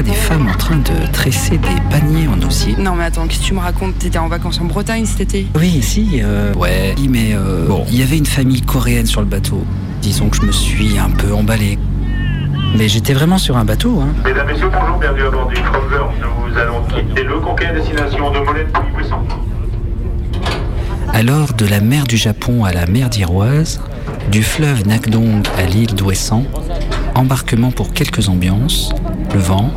des 0.01 0.13
femmes 0.13 0.47
en 0.47 0.57
train 0.57 0.77
de 0.77 1.11
tresser 1.11 1.57
des 1.57 1.81
paniers 1.89 2.27
en 2.27 2.41
osier. 2.45 2.75
Non 2.77 2.95
mais 2.95 3.05
attends, 3.05 3.27
qu'est-ce 3.27 3.41
que 3.41 3.45
tu 3.45 3.53
me 3.53 3.59
racontes? 3.59 3.97
T'étais 3.99 4.17
en 4.17 4.27
vacances 4.27 4.59
en 4.59 4.65
Bretagne 4.65 5.05
cet 5.05 5.21
été? 5.21 5.47
Oui, 5.55 5.81
si, 5.81 6.21
euh, 6.21 6.53
ouais, 6.53 6.95
mais 7.09 7.33
euh, 7.33 7.67
bon, 7.67 7.85
il 7.89 7.99
y 7.99 8.03
avait 8.03 8.17
une 8.17 8.25
famille 8.25 8.61
coréenne 8.61 9.05
sur 9.05 9.21
le 9.21 9.27
bateau. 9.27 9.63
Disons 10.01 10.29
que 10.29 10.37
je 10.37 10.43
me 10.43 10.51
suis 10.51 10.97
un 10.97 11.09
peu 11.09 11.33
emballé. 11.33 11.79
Mais 12.77 12.89
j'étais 12.89 13.13
vraiment 13.13 13.37
sur 13.37 13.55
un 13.57 13.63
bateau, 13.63 14.01
hein. 14.01 14.09
Mesdames, 14.25 14.47
Messieurs, 14.47 14.69
bonjour, 14.71 14.97
bienvenue 14.97 15.27
à 15.27 15.31
bord 15.31 15.47
du 15.47 15.55
Traveler. 15.55 16.03
Nous 16.49 16.57
allons 16.57 16.83
quitter 16.83 17.23
le 17.23 17.39
conquet 17.39 17.67
à 17.67 17.73
destination 17.73 18.31
de 18.31 18.39
Molenbeek-Buisson. 18.39 19.19
Alors, 21.13 21.53
de 21.53 21.65
la 21.65 21.79
mer 21.79 22.05
du 22.05 22.17
Japon 22.17 22.65
à 22.65 22.73
la 22.73 22.85
mer 22.85 23.09
d'Iroise, 23.09 23.79
du 24.29 24.43
fleuve 24.43 24.85
Nakdong 24.85 25.43
à 25.57 25.63
l'île 25.63 25.95
d'Ouessant, 25.95 26.43
embarquement 27.15 27.71
pour 27.71 27.93
quelques 27.93 28.27
ambiances, 28.27 28.89
le 29.33 29.39
vent, 29.39 29.71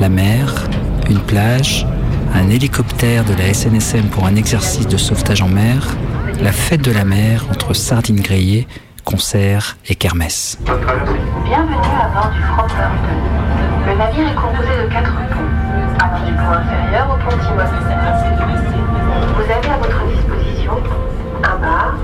la 0.00 0.08
mer, 0.08 0.68
une 1.10 1.18
plage, 1.18 1.86
un 2.34 2.48
hélicoptère 2.50 3.24
de 3.24 3.34
la 3.34 3.52
SNSM 3.52 4.06
pour 4.06 4.26
un 4.26 4.36
exercice 4.36 4.86
de 4.86 4.96
sauvetage 4.96 5.42
en 5.42 5.48
mer, 5.48 5.96
la 6.40 6.52
fête 6.52 6.82
de 6.82 6.92
la 6.92 7.04
mer 7.04 7.44
entre 7.50 7.74
sardines 7.74 8.20
grillées, 8.20 8.68
concerts 9.04 9.76
et 9.88 9.96
kermesse. 9.96 10.58
Bienvenue 10.64 11.76
à 12.00 12.08
bord 12.14 12.30
du 12.32 12.42
Frankfurt. 12.42 12.92
Le 13.86 13.96
navire 13.96 14.28
est 14.28 14.34
composé 14.34 14.68
de 14.82 14.92
quatre 14.92 15.12
ponts, 15.12 15.98
allant 15.98 16.26
du 16.26 16.32
pont 16.32 16.52
inférieur 16.52 17.08
au 17.10 17.30
pont 17.30 17.36
Timon. 17.38 17.64
Vous 19.34 19.42
avez 19.42 19.68
à 19.68 19.78
votre 19.78 20.06
disposition 20.06 20.72
un 21.42 21.56
bar, 21.58 21.94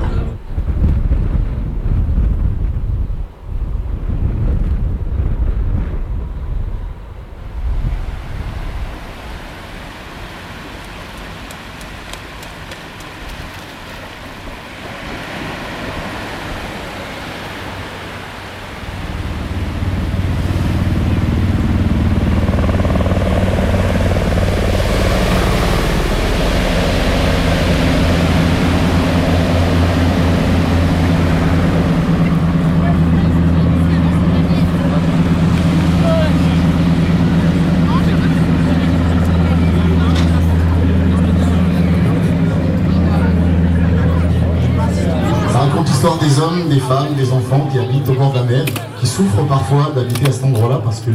l'histoire 46.04 46.18
des 46.34 46.40
hommes, 46.40 46.68
des 46.68 46.80
femmes, 46.80 47.14
des 47.16 47.32
enfants 47.32 47.68
qui 47.70 47.78
habitent 47.78 48.08
au 48.08 48.14
bord 48.14 48.32
de 48.32 48.38
la 48.38 48.44
mer, 48.44 48.64
qui 48.98 49.06
souffrent 49.06 49.46
parfois 49.48 49.92
d'habiter 49.94 50.26
à 50.28 50.32
cet 50.32 50.42
endroit-là 50.44 50.80
parce 50.82 50.98
que 51.00 51.10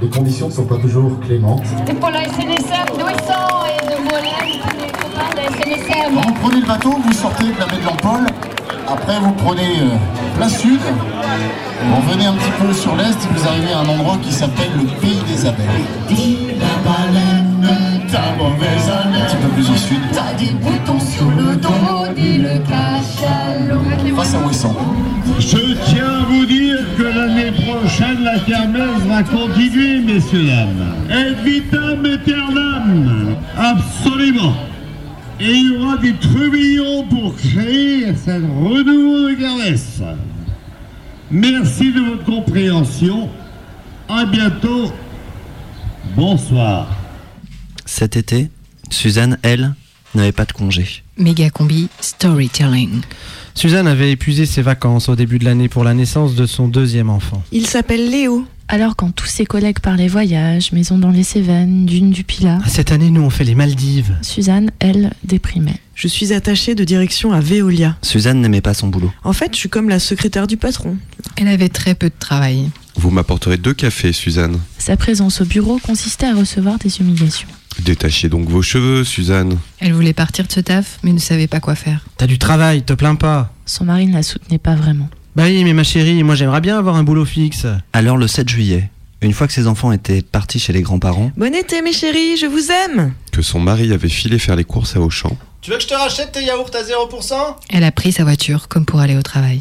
les 0.00 0.08
conditions 0.08 0.46
ne 0.46 0.52
sont 0.52 0.64
pas 0.64 0.76
toujours 0.76 1.18
clémentes. 1.20 1.64
Pour 2.00 2.10
la 2.10 2.24
SNSM 2.24 2.46
et 2.46 2.56
de 2.96 3.02
Molène, 4.04 4.52
les 4.80 4.92
copains 4.92 5.30
de 5.32 5.36
la 5.36 5.48
SNSM. 5.48 6.14
Quand 6.14 6.28
vous 6.28 6.34
prenez 6.40 6.60
le 6.60 6.66
bateau, 6.66 6.90
vous 6.90 7.12
sortez 7.12 7.44
de 7.44 7.58
la 7.58 7.66
baie 7.66 7.78
de 7.78 7.84
l'Empole, 7.84 8.26
après 8.88 9.18
vous 9.20 9.32
prenez 9.32 9.80
euh, 9.80 9.96
la 10.40 10.48
sud, 10.48 10.80
vous 10.80 11.96
revenez 11.96 12.26
un 12.26 12.34
petit 12.34 12.52
peu 12.58 12.72
sur 12.72 12.94
l'est 12.96 13.10
et 13.10 13.28
vous 13.34 13.46
arrivez 13.46 13.72
à 13.72 13.80
un 13.80 13.88
endroit 13.88 14.16
qui 14.22 14.32
s'appelle 14.32 14.70
le 14.76 14.84
Pays 15.00 15.20
des 15.28 15.44
Abeilles. 15.46 15.84
La 18.16 18.32
baleine, 18.32 18.36
ta 18.36 18.42
mauvaise 18.42 18.90
haleine. 18.90 19.22
Un 19.22 19.26
petit 19.26 19.36
peu 19.36 19.48
plus 19.48 19.70
au 19.70 19.76
sud. 19.76 19.98
T'as 20.12 20.34
des 20.34 20.52
boutons 20.52 21.00
sur 21.00 21.30
le 21.30 21.56
dos, 21.56 22.14
dis 22.14 22.38
le 22.38 22.58
cachalot. 22.60 24.16
Face 24.16 24.34
à 24.34 24.46
Ouessant. 24.46 24.76
Je 25.38 25.74
tiens 25.84 26.22
à 26.22 26.24
vous 26.24 26.46
dire 26.46 26.78
que 26.96 27.02
l'année 27.02 27.52
prochaine, 27.52 28.24
la 28.24 28.38
kermesse 28.38 29.02
va 29.06 29.22
continuer, 29.22 30.00
messieurs, 30.00 30.46
dames. 30.46 30.94
Et 31.10 31.34
vitam 31.44 32.04
aeternam, 32.04 33.36
absolument. 33.56 34.54
Et 35.38 35.50
il 35.50 35.72
y 35.72 35.76
aura 35.76 35.98
des 35.98 36.14
trubillons 36.14 37.04
pour 37.10 37.36
créer 37.36 38.14
cette 38.16 38.42
renouveau 38.42 39.28
de 39.28 39.34
kermesse. 39.34 40.02
Merci 41.30 41.92
de 41.92 42.00
votre 42.00 42.24
compréhension. 42.24 43.28
À 44.08 44.24
bientôt. 44.24 44.92
Bonsoir. 46.16 46.95
Cet 47.98 48.14
été, 48.18 48.50
Suzanne, 48.90 49.38
elle, 49.42 49.72
n'avait 50.14 50.30
pas 50.30 50.44
de 50.44 50.52
congé. 50.52 51.02
Méga 51.16 51.48
combi 51.48 51.88
storytelling. 52.02 53.00
Suzanne 53.54 53.86
avait 53.86 54.12
épuisé 54.12 54.44
ses 54.44 54.60
vacances 54.60 55.08
au 55.08 55.16
début 55.16 55.38
de 55.38 55.46
l'année 55.46 55.70
pour 55.70 55.82
la 55.82 55.94
naissance 55.94 56.34
de 56.34 56.44
son 56.44 56.68
deuxième 56.68 57.08
enfant. 57.08 57.42
Il 57.52 57.66
s'appelle 57.66 58.10
Léo. 58.10 58.44
Alors 58.68 58.96
quand 58.96 59.12
tous 59.14 59.26
ses 59.26 59.46
collègues 59.46 59.78
parlaient 59.78 60.08
voyage, 60.08 60.72
maison 60.72 60.98
dans 60.98 61.10
les 61.10 61.22
Cévennes, 61.22 61.86
dune 61.86 62.10
du 62.10 62.24
Pilat, 62.24 62.58
Ah, 62.64 62.68
Cette 62.68 62.90
année, 62.90 63.10
nous, 63.10 63.22
on 63.22 63.30
fait 63.30 63.44
les 63.44 63.54
Maldives. 63.54 64.16
Suzanne, 64.22 64.72
elle, 64.80 65.12
déprimait. 65.22 65.78
Je 65.94 66.08
suis 66.08 66.32
attachée 66.32 66.74
de 66.74 66.82
direction 66.82 67.32
à 67.32 67.40
Veolia. 67.40 67.96
Suzanne 68.02 68.40
n'aimait 68.40 68.60
pas 68.60 68.74
son 68.74 68.88
boulot. 68.88 69.12
En 69.22 69.32
fait, 69.32 69.52
je 69.54 69.58
suis 69.58 69.68
comme 69.68 69.88
la 69.88 70.00
secrétaire 70.00 70.46
du 70.48 70.56
patron. 70.56 70.96
Elle 71.36 71.48
avait 71.48 71.68
très 71.68 71.94
peu 71.94 72.08
de 72.08 72.14
travail. 72.18 72.68
Vous 72.96 73.10
m'apporterez 73.10 73.56
deux 73.56 73.72
cafés, 73.74 74.12
Suzanne. 74.12 74.58
Sa 74.78 74.96
présence 74.96 75.40
au 75.40 75.44
bureau 75.44 75.78
consistait 75.78 76.26
à 76.26 76.34
recevoir 76.34 76.78
des 76.78 76.98
humiliations. 77.00 77.48
Détachez 77.84 78.28
donc 78.28 78.48
vos 78.48 78.62
cheveux, 78.62 79.04
Suzanne. 79.04 79.58
Elle 79.78 79.92
voulait 79.92 80.12
partir 80.14 80.46
de 80.46 80.52
ce 80.52 80.60
taf, 80.60 80.98
mais 81.04 81.12
ne 81.12 81.18
savait 81.18 81.46
pas 81.46 81.60
quoi 81.60 81.74
faire. 81.76 82.04
T'as 82.16 82.26
du 82.26 82.38
travail, 82.38 82.82
te 82.82 82.94
plains 82.94 83.14
pas. 83.16 83.52
Son 83.64 83.84
mari 83.84 84.06
ne 84.06 84.14
la 84.14 84.22
soutenait 84.22 84.58
pas 84.58 84.74
vraiment. 84.74 85.08
Bah 85.36 85.44
oui, 85.44 85.64
mais 85.64 85.74
ma 85.74 85.84
chérie, 85.84 86.22
moi 86.22 86.34
j'aimerais 86.34 86.62
bien 86.62 86.78
avoir 86.78 86.96
un 86.96 87.02
boulot 87.04 87.26
fixe. 87.26 87.66
Alors 87.92 88.16
le 88.16 88.26
7 88.26 88.48
juillet, 88.48 88.90
une 89.20 89.34
fois 89.34 89.46
que 89.46 89.52
ses 89.52 89.66
enfants 89.66 89.92
étaient 89.92 90.22
partis 90.22 90.58
chez 90.58 90.72
les 90.72 90.80
grands-parents, 90.80 91.30
Bon 91.36 91.54
été, 91.54 91.82
mes 91.82 91.92
chéris, 91.92 92.38
je 92.38 92.46
vous 92.46 92.70
aime. 92.70 93.12
Que 93.32 93.42
son 93.42 93.60
mari 93.60 93.92
avait 93.92 94.08
filé 94.08 94.38
faire 94.38 94.56
les 94.56 94.64
courses 94.64 94.96
à 94.96 95.00
Auchan. 95.00 95.36
Tu 95.60 95.70
veux 95.70 95.76
que 95.76 95.82
je 95.82 95.88
te 95.88 95.94
rachète 95.94 96.32
tes 96.32 96.42
yaourts 96.44 96.70
à 96.74 96.82
0% 96.82 97.34
Elle 97.70 97.84
a 97.84 97.92
pris 97.92 98.12
sa 98.12 98.24
voiture 98.24 98.68
comme 98.68 98.86
pour 98.86 99.00
aller 99.00 99.16
au 99.16 99.22
travail. 99.22 99.60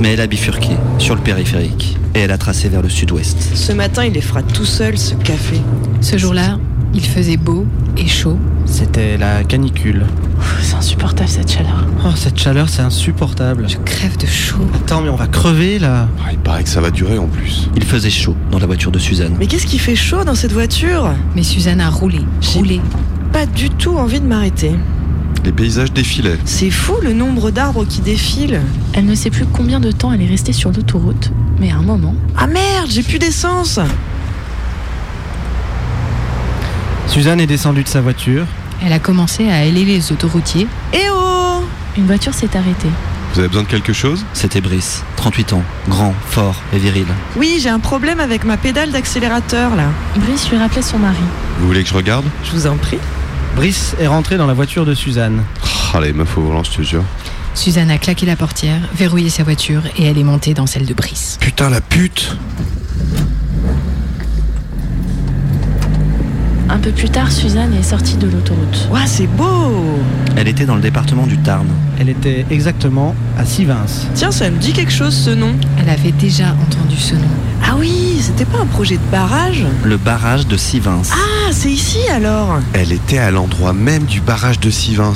mais 0.00 0.12
elle 0.12 0.20
a 0.20 0.26
bifurqué 0.26 0.76
sur 0.98 1.14
le 1.14 1.22
périphérique 1.22 1.96
et 2.14 2.18
elle 2.20 2.30
a 2.32 2.36
tracé 2.38 2.68
vers 2.68 2.82
le 2.82 2.90
sud-ouest. 2.90 3.38
Ce 3.54 3.72
matin, 3.72 4.04
il 4.04 4.12
les 4.12 4.20
fera 4.20 4.42
tout 4.42 4.66
seul, 4.66 4.98
ce 4.98 5.14
café. 5.14 5.56
Ce 6.02 6.18
jour-là, 6.18 6.58
il 6.96 7.04
faisait 7.04 7.36
beau 7.36 7.66
et 7.98 8.06
chaud. 8.06 8.38
C'était 8.64 9.18
la 9.18 9.44
canicule. 9.44 10.06
C'est 10.62 10.76
insupportable 10.76 11.28
cette 11.28 11.52
chaleur. 11.52 11.84
Oh, 12.04 12.08
cette 12.16 12.38
chaleur, 12.38 12.70
c'est 12.70 12.80
insupportable. 12.80 13.68
Je 13.68 13.76
crève 13.76 14.16
de 14.16 14.26
chaud. 14.26 14.66
Attends, 14.74 15.02
mais 15.02 15.10
on 15.10 15.16
va 15.16 15.26
crever 15.26 15.78
là. 15.78 16.08
Ah, 16.24 16.32
il 16.32 16.38
paraît 16.38 16.62
que 16.62 16.70
ça 16.70 16.80
va 16.80 16.90
durer 16.90 17.18
en 17.18 17.26
plus. 17.26 17.68
Il 17.76 17.84
faisait 17.84 18.10
chaud 18.10 18.34
dans 18.50 18.58
la 18.58 18.66
voiture 18.66 18.90
de 18.90 18.98
Suzanne. 18.98 19.34
Mais 19.38 19.46
qu'est-ce 19.46 19.66
qui 19.66 19.78
fait 19.78 19.94
chaud 19.94 20.24
dans 20.24 20.34
cette 20.34 20.52
voiture? 20.52 21.10
Mais 21.34 21.42
Suzanne 21.42 21.82
a 21.82 21.90
roulé, 21.90 22.20
roulé. 22.54 22.80
Pas 23.30 23.44
du 23.44 23.68
tout 23.68 23.96
envie 23.96 24.20
de 24.20 24.26
m'arrêter. 24.26 24.72
Les 25.44 25.52
paysages 25.52 25.92
défilaient. 25.92 26.38
C'est 26.46 26.70
fou 26.70 26.94
le 27.02 27.12
nombre 27.12 27.50
d'arbres 27.50 27.84
qui 27.84 28.00
défilent. 28.00 28.62
Elle 28.94 29.04
ne 29.04 29.14
sait 29.14 29.30
plus 29.30 29.44
combien 29.44 29.80
de 29.80 29.92
temps 29.92 30.12
elle 30.12 30.22
est 30.22 30.26
restée 30.26 30.54
sur 30.54 30.72
l'autoroute, 30.72 31.30
mais 31.60 31.70
à 31.70 31.76
un 31.76 31.82
moment, 31.82 32.14
Ah 32.36 32.46
merde, 32.46 32.88
j'ai 32.88 33.02
plus 33.02 33.18
d'essence. 33.18 33.78
Suzanne 37.08 37.40
est 37.40 37.46
descendue 37.46 37.82
de 37.82 37.88
sa 37.88 38.00
voiture. 38.00 38.46
Elle 38.84 38.92
a 38.92 38.98
commencé 38.98 39.48
à 39.48 39.64
héler 39.64 39.84
les 39.84 40.12
autoroutiers. 40.12 40.66
Eh 40.92 40.98
oh 41.10 41.62
une 41.96 42.06
voiture 42.06 42.34
s'est 42.34 42.54
arrêtée. 42.54 42.90
Vous 43.32 43.38
avez 43.38 43.48
besoin 43.48 43.62
de 43.62 43.68
quelque 43.68 43.92
chose? 43.94 44.24
C'était 44.34 44.60
Brice, 44.60 45.02
38 45.16 45.54
ans, 45.54 45.62
grand, 45.88 46.14
fort 46.28 46.60
et 46.74 46.78
viril. 46.78 47.06
Oui, 47.36 47.58
j'ai 47.60 47.70
un 47.70 47.78
problème 47.78 48.20
avec 48.20 48.44
ma 48.44 48.56
pédale 48.58 48.90
d'accélérateur 48.90 49.74
là. 49.76 49.88
Brice 50.16 50.50
lui 50.50 50.58
rappelait 50.58 50.82
son 50.82 50.98
mari. 50.98 51.16
Vous 51.58 51.66
voulez 51.66 51.82
que 51.82 51.88
je 51.88 51.94
regarde? 51.94 52.24
Je 52.44 52.50
vous 52.50 52.66
en 52.66 52.76
prie. 52.76 52.98
Brice 53.56 53.94
est 53.98 54.06
rentré 54.06 54.36
dans 54.36 54.46
la 54.46 54.52
voiture 54.52 54.84
de 54.84 54.94
Suzanne. 54.94 55.42
Ah, 55.94 56.00
les 56.00 56.12
meufs 56.12 56.36
au 56.36 56.42
volant, 56.42 56.62
je 56.62 56.70
te 56.72 56.82
jure. 56.82 57.04
Suzanne 57.54 57.90
a 57.90 57.96
claqué 57.96 58.26
la 58.26 58.36
portière, 58.36 58.80
verrouillé 58.94 59.30
sa 59.30 59.42
voiture 59.42 59.82
et 59.96 60.04
elle 60.04 60.18
est 60.18 60.24
montée 60.24 60.52
dans 60.52 60.66
celle 60.66 60.84
de 60.84 60.92
Brice. 60.92 61.38
Putain, 61.40 61.70
la 61.70 61.80
pute 61.80 62.36
Un 66.68 66.78
peu 66.78 66.90
plus 66.90 67.08
tard, 67.08 67.30
Suzanne 67.30 67.72
est 67.74 67.82
sortie 67.82 68.16
de 68.16 68.26
l'autoroute. 68.26 68.88
Ouah, 68.90 69.06
c'est 69.06 69.28
beau 69.28 69.98
Elle 70.36 70.48
était 70.48 70.66
dans 70.66 70.74
le 70.74 70.80
département 70.80 71.26
du 71.26 71.38
Tarn. 71.38 71.66
Elle 72.00 72.08
était 72.08 72.44
exactement 72.50 73.14
à 73.38 73.44
Sivins. 73.44 73.86
Tiens, 74.14 74.32
ça 74.32 74.50
me 74.50 74.58
dit 74.58 74.72
quelque 74.72 74.92
chose 74.92 75.14
ce 75.14 75.30
nom. 75.30 75.54
Elle 75.78 75.88
avait 75.88 76.10
déjà 76.12 76.48
entendu 76.60 76.96
ce 76.96 77.14
nom. 77.14 77.28
Ah 77.64 77.76
oui, 77.78 78.18
c'était 78.20 78.44
pas 78.44 78.58
un 78.58 78.66
projet 78.66 78.96
de 78.96 79.10
barrage? 79.12 79.64
Le 79.84 79.96
barrage 79.96 80.46
de 80.48 80.56
Sivins. 80.56 81.02
Ah, 81.12 81.50
c'est 81.52 81.70
ici 81.70 81.98
alors 82.12 82.58
Elle 82.72 82.92
était 82.92 83.18
à 83.18 83.30
l'endroit 83.30 83.72
même 83.72 84.04
du 84.04 84.20
barrage 84.20 84.58
de 84.58 84.70
Sivins. 84.70 85.14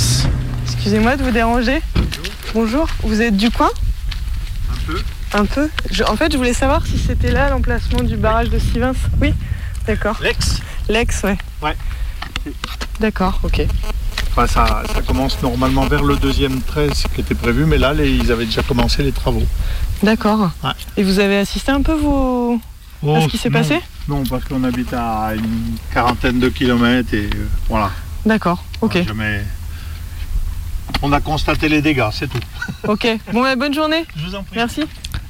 Excusez-moi 0.67 1.17
de 1.17 1.25
vous 1.25 1.33
déranger. 1.33 1.81
Bonjour, 2.55 2.87
vous 3.03 3.21
êtes 3.21 3.37
du 3.37 3.51
coin? 3.51 3.71
Un 4.71 4.77
peu. 4.87 4.99
Un 5.35 5.45
peu? 5.47 5.69
Je- 5.91 6.05
En 6.05 6.15
fait, 6.17 6.31
je 6.33 6.37
voulais 6.37 6.55
savoir 6.55 6.87
si 6.87 6.97
c'était 6.97 7.33
là 7.33 7.51
l'emplacement 7.51 8.03
du 8.03 8.17
barrage 8.17 8.51
de 8.51 8.59
Sivins. 8.59 8.93
Oui? 9.21 9.35
D'accord. 9.87 10.17
Lex? 10.23 10.61
Lex, 10.91 11.23
ouais. 11.23 11.39
Ouais. 11.63 11.77
D'accord, 12.99 13.41
ok. 13.43 13.63
Enfin, 14.33 14.47
ça, 14.47 14.83
ça 14.93 15.03
commence 15.03 15.41
normalement 15.43 15.87
vers 15.87 16.03
le 16.03 16.17
deuxième 16.17 16.61
trait, 16.63 16.89
ce 16.95 17.07
qui 17.09 17.21
était 17.21 17.35
prévu, 17.35 17.65
mais 17.65 17.79
là, 17.79 17.93
les- 17.95 18.11
ils 18.11 18.31
avaient 18.33 18.45
déjà 18.45 18.63
commencé 18.63 19.03
les 19.03 19.13
travaux. 19.13 19.43
D'accord. 20.03 20.51
Ouais. 20.63 20.71
Et 20.97 21.03
vous 21.03 21.19
avez 21.19 21.39
assisté 21.39 21.73
un 21.73 21.83
peu 21.83 21.95
vous 21.95 22.61
à 23.03 23.07
Oh, 23.07 23.21
ce 23.23 23.29
qui 23.29 23.39
s'est 23.39 23.51
passé? 23.51 23.79
Non, 24.09 24.23
parce 24.29 24.45
qu'on 24.45 24.63
habite 24.65 24.93
à 24.93 25.33
une 25.35 25.77
quarantaine 25.93 26.39
de 26.39 26.49
kilomètres 26.49 27.15
et 27.15 27.27
euh, 27.35 27.49
voilà. 27.69 27.91
D'accord, 28.27 28.63
ok. 28.83 28.93
On 28.97 29.01
a 29.01 29.03
jamais- 29.05 29.45
On 31.03 31.13
a 31.13 31.21
constaté 31.21 31.69
les 31.69 31.81
dégâts, 31.83 32.09
c'est 32.13 32.29
tout. 32.29 32.39
Ok. 32.89 33.07
Bon, 33.33 33.43
bah, 33.43 33.57
bonne 33.57 33.73
journée. 33.75 34.05
Je 34.17 34.25
vous 34.27 34.35
en 34.35 34.43
prie. 34.43 34.57
Merci. 34.57 34.83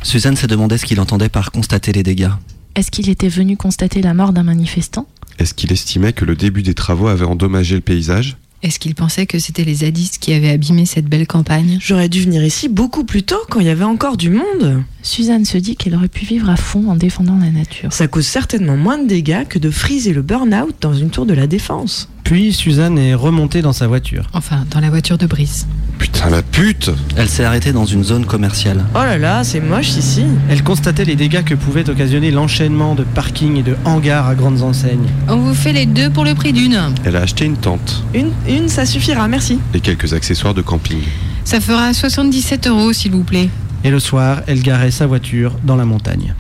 Suzanne 0.03 0.37
se 0.37 0.47
demandait 0.47 0.79
ce 0.79 0.85
qu'il 0.87 1.01
entendait 1.01 1.29
par 1.29 1.51
constater 1.53 1.93
les 1.93 2.03
dégâts. 2.03 2.31
Est-ce 2.75 2.91
qu'il 2.91 3.09
était 3.09 3.29
venu 3.29 3.57
constater 3.57 4.01
la 4.03 4.15
mort 4.15 4.33
d'un 4.33 4.43
manifestant? 4.45 5.07
Est-ce 5.39 5.55
qu'il 5.55 5.73
estimait 5.73 6.13
que 6.13 6.25
le 6.25 6.37
début 6.37 6.63
des 6.63 6.75
travaux 6.75 7.09
avait 7.09 7.25
endommagé 7.25 7.75
le 7.75 7.81
paysage? 7.81 8.37
Est-ce 8.63 8.79
qu'il 8.79 8.95
pensait 8.95 9.25
que 9.25 9.39
c'était 9.39 9.65
les 9.65 9.77
zadistes 9.77 10.19
qui 10.19 10.35
avaient 10.35 10.51
abîmé 10.51 10.85
cette 10.85 11.07
belle 11.07 11.27
campagne? 11.27 11.79
J'aurais 11.81 12.11
dû 12.11 12.21
venir 12.21 12.45
ici 12.45 12.69
beaucoup 12.69 13.05
plus 13.05 13.23
tôt 13.23 13.41
quand 13.49 13.61
il 13.61 13.67
y 13.67 13.71
avait 13.71 13.85
encore 13.85 14.19
du 14.19 14.29
monde. 14.29 14.83
Suzanne 15.03 15.47
se 15.47 15.57
dit 15.57 15.77
qu'elle 15.77 15.95
aurait 15.95 16.09
pu 16.09 16.27
vivre 16.27 16.51
à 16.51 16.57
fond 16.57 16.91
en 16.91 16.95
défendant 16.95 17.39
la 17.39 17.51
nature. 17.51 17.91
Ça 17.91 18.07
cause 18.07 18.27
certainement 18.27 18.77
moins 18.77 18.99
de 18.99 19.07
dégâts 19.07 19.47
que 19.49 19.59
de 19.59 19.71
friser 19.71 20.13
le 20.13 20.21
burn-out 20.21 20.75
dans 20.83 20.93
une 20.93 21.09
tour 21.09 21.25
de 21.25 21.33
la 21.33 21.47
défense. 21.47 22.11
Puis 22.25 22.53
Suzanne 22.53 22.99
est 22.99 23.15
remontée 23.15 23.61
dans 23.63 23.73
sa 23.73 23.87
voiture. 23.89 24.25
Enfin, 24.33 24.65
dans 24.71 24.81
la 24.81 24.91
voiture 24.91 25.19
de 25.19 25.27
Brice. 25.27 25.67
Putain, 25.99 26.31
la 26.31 26.43
pute 26.43 26.91
Elle 27.17 27.29
s'est 27.29 27.45
arrêtée 27.45 27.73
dans 27.73 27.85
une 27.85 28.05
zone 28.05 28.25
commerciale. 28.25 28.85
Oh 28.95 28.99
là 28.99 29.19
là, 29.19 29.45
c'est 29.45 29.61
moche 29.61 29.97
ici. 29.97 30.25
Elle 30.49 30.63
constatait 30.63 31.05
les 31.05 31.17
dégâts 31.17 31.43
que 31.45 31.55
pouvait 31.55 31.89
occasionner 31.91 32.31
l'enchaînement 32.31 32.95
de 32.95 33.03
parkings 33.03 33.57
et 33.57 33.63
de 33.63 33.77
hangars 33.85 34.29
à 34.29 34.35
grandes 34.35 34.63
enseignes. 34.63 35.09
On 35.29 35.37
vous 35.37 35.55
fait 35.55 35.73
les 35.73 35.87
deux 35.87 36.09
pour 36.11 36.25
le 36.25 36.35
prix 36.35 36.53
d'une. 36.53 36.79
Elle 37.05 37.17
a 37.17 37.23
acheté 37.23 37.45
une 37.45 37.57
tente 37.57 38.05
Une, 38.15 38.31
une, 38.49 38.69
ça 38.69 38.87
suffira, 38.87 39.27
merci. 39.29 39.59
et 39.75 39.81
quelques 39.81 40.13
accessoires 40.15 40.55
de 40.55 40.63
camping. 40.63 41.01
Ça 41.45 41.61
fera 41.61 41.93
77 41.93 42.69
euros, 42.69 42.93
s'il 42.93 43.13
vous 43.13 43.25
plaît. 43.25 43.49
Et 43.83 43.91
le 43.91 43.99
soir, 43.99 44.43
elle 44.47 44.63
garait 44.63 44.91
sa 44.91 45.07
voiture 45.07 45.55
dans 45.65 45.77
la 45.77 45.85
montagne. 45.85 46.35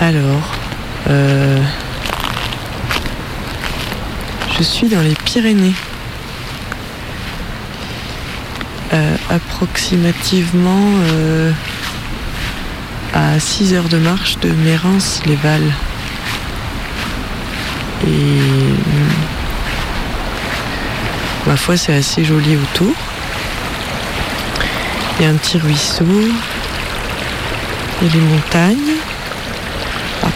Alors, 0.00 0.52
euh, 1.08 1.62
je 4.58 4.62
suis 4.64 4.88
dans 4.88 5.00
les 5.00 5.14
Pyrénées. 5.14 5.74
Euh, 8.92 9.16
approximativement 9.30 10.92
euh, 11.10 11.52
à 13.14 13.38
6 13.38 13.74
heures 13.74 13.88
de 13.88 13.98
marche 13.98 14.38
de 14.40 14.50
Mérins-les-Valles. 14.50 15.72
Et 18.06 18.08
hum, 18.08 18.78
ma 21.46 21.56
foi, 21.56 21.76
c'est 21.76 21.94
assez 21.94 22.24
joli 22.24 22.56
autour. 22.56 22.94
Il 25.18 25.24
y 25.24 25.28
a 25.28 25.30
un 25.30 25.36
petit 25.36 25.58
ruisseau. 25.58 26.04
Il 28.02 28.08
y 28.08 28.10
a 28.10 28.14
les 28.14 28.20
montagnes. 28.20 29.13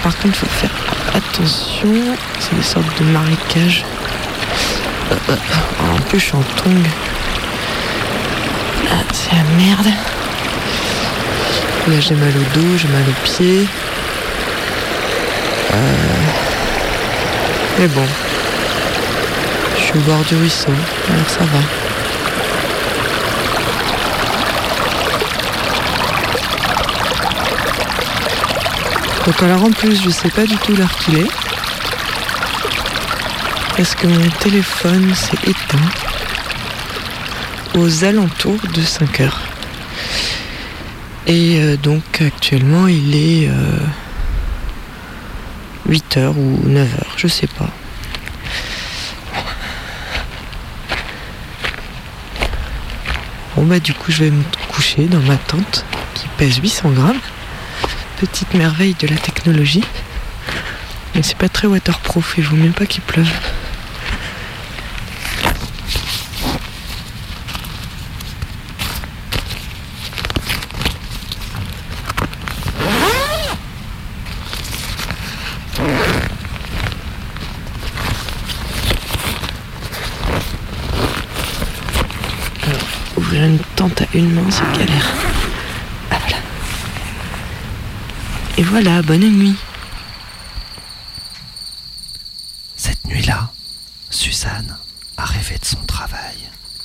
Par 0.02 0.16
contre, 0.16 0.26
il 0.26 0.34
faut 0.34 0.46
faire 0.46 0.70
attention. 1.14 1.94
C'est 2.40 2.54
des 2.56 2.62
sortes 2.62 2.86
de 3.00 3.04
marécages. 3.04 3.84
Euh, 5.10 5.14
euh, 5.30 5.92
en 5.96 6.00
plus, 6.02 6.18
je 6.20 6.24
suis 6.26 6.36
en 6.36 6.42
tongue. 6.62 6.86
Ah, 8.90 9.02
c'est 9.12 9.32
la 9.32 9.42
merde. 9.56 9.86
Là, 11.88 12.00
j'ai 12.00 12.14
mal 12.14 12.28
au 12.36 12.58
dos, 12.58 12.76
j'ai 12.76 12.88
mal 12.88 13.02
aux 13.08 13.24
pieds. 13.24 13.66
Euh, 15.74 15.76
Mais 17.78 17.88
bon, 17.88 18.06
je 19.78 19.82
suis 19.82 19.98
au 19.98 20.02
bord 20.02 20.22
du 20.24 20.36
ruisseau, 20.36 20.72
alors 21.08 21.28
ça 21.28 21.44
va. 21.44 21.87
Donc 29.28 29.42
alors 29.42 29.62
en 29.62 29.70
plus, 29.70 30.02
je 30.02 30.08
sais 30.08 30.30
pas 30.30 30.46
du 30.46 30.56
tout 30.56 30.74
l'heure 30.74 30.96
qu'il 31.00 31.18
est. 31.18 31.30
Parce 33.76 33.94
que 33.94 34.06
mon 34.06 34.30
téléphone 34.40 35.14
s'est 35.14 35.50
éteint 35.50 35.90
aux 37.74 38.04
alentours 38.04 38.66
de 38.72 38.80
5 38.80 39.20
heures. 39.20 39.38
Et 41.26 41.60
euh, 41.60 41.76
donc 41.76 42.22
actuellement 42.22 42.88
il 42.88 43.14
est 43.14 43.50
8h 45.86 46.28
ou 46.28 46.66
9h, 46.66 46.86
je 47.18 47.28
sais 47.28 47.48
pas. 47.48 47.68
Bon 53.56 53.66
bah 53.66 53.78
du 53.78 53.92
coup 53.92 54.10
je 54.10 54.24
vais 54.24 54.30
me 54.30 54.42
coucher 54.68 55.04
dans 55.04 55.20
ma 55.20 55.36
tente 55.36 55.84
qui 56.14 56.28
pèse 56.38 56.56
800 56.56 56.92
grammes. 56.92 57.20
Petite 58.20 58.52
merveille 58.54 58.96
de 58.98 59.06
la 59.06 59.16
technologie. 59.16 59.84
Mais 61.14 61.22
c'est 61.22 61.36
pas 61.36 61.48
très 61.48 61.68
waterproof, 61.68 62.34
il 62.36 62.44
vaut 62.44 62.56
mieux 62.56 62.72
pas 62.72 62.84
qu'il 62.86 63.02
pleuve. 63.02 63.28
Alors, 82.66 82.80
ouvrir 83.16 83.44
une 83.44 83.58
tente 83.76 84.02
à 84.02 84.06
une 84.14 84.32
main, 84.34 84.42
c'est 84.50 84.62
galère. 84.78 85.08
Ah 86.10 86.18
voilà. 86.20 86.36
Et 88.58 88.62
voilà, 88.62 88.97
bonne 89.08 89.26
nuit. 89.26 89.56
Cette 92.76 93.02
nuit-là, 93.06 93.50
Suzanne 94.10 94.76
a 95.16 95.24
rêvé 95.24 95.56
de 95.58 95.64
son 95.64 95.82
travail, 95.86 96.36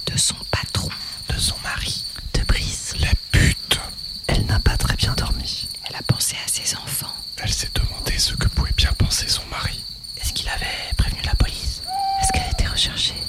de 0.05 0.17
son 0.17 0.35
patron, 0.49 0.87
de 1.27 1.37
son 1.37 1.55
mari, 1.63 2.05
de 2.33 2.41
Brice. 2.45 2.93
La 3.01 3.09
pute. 3.31 3.79
Elle 4.27 4.45
n'a 4.45 4.59
pas 4.59 4.77
très 4.77 4.95
bien 4.95 5.13
dormi. 5.15 5.67
Elle 5.89 5.97
a 5.97 6.01
pensé 6.03 6.37
à 6.45 6.47
ses 6.49 6.75
enfants. 6.77 7.13
Elle 7.43 7.51
s'est 7.51 7.71
demandé 7.75 8.17
ce 8.17 8.33
que 8.35 8.47
pouvait 8.47 8.71
bien 8.77 8.93
penser 8.97 9.27
son 9.27 9.43
mari. 9.51 9.83
Est-ce 10.21 10.31
qu'il 10.31 10.47
avait 10.47 10.93
prévenu 10.95 11.19
la 11.25 11.35
police? 11.35 11.81
Est-ce 12.21 12.31
qu'elle 12.31 12.43
a 12.47 12.51
été 12.51 12.67
recherchée? 12.67 13.21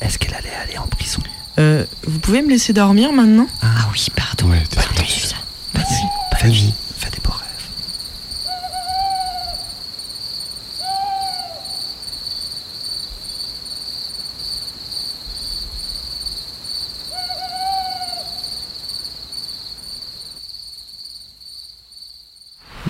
Est-ce 0.00 0.18
qu'elle 0.18 0.34
allait 0.34 0.54
aller 0.56 0.78
en 0.78 0.88
prison? 0.88 1.22
Euh, 1.60 1.84
vous 2.08 2.18
pouvez 2.18 2.42
me 2.42 2.50
laisser 2.50 2.72
dormir 2.72 3.12
maintenant? 3.12 3.46
Ah 3.62 3.88
oui, 3.92 4.08
pardon. 4.16 4.50
Ouais, 4.50 4.64
Bonne 4.74 4.98
nuit, 4.98 5.08
Suzanne. 5.10 5.38
Bonne 5.74 5.84
nuit. 5.84 6.08
Bonne 6.42 6.50
nuit. 6.50 6.74
Fais 6.98 7.10
des 7.10 7.20
beaux 7.20 7.30
rêves. 7.30 7.46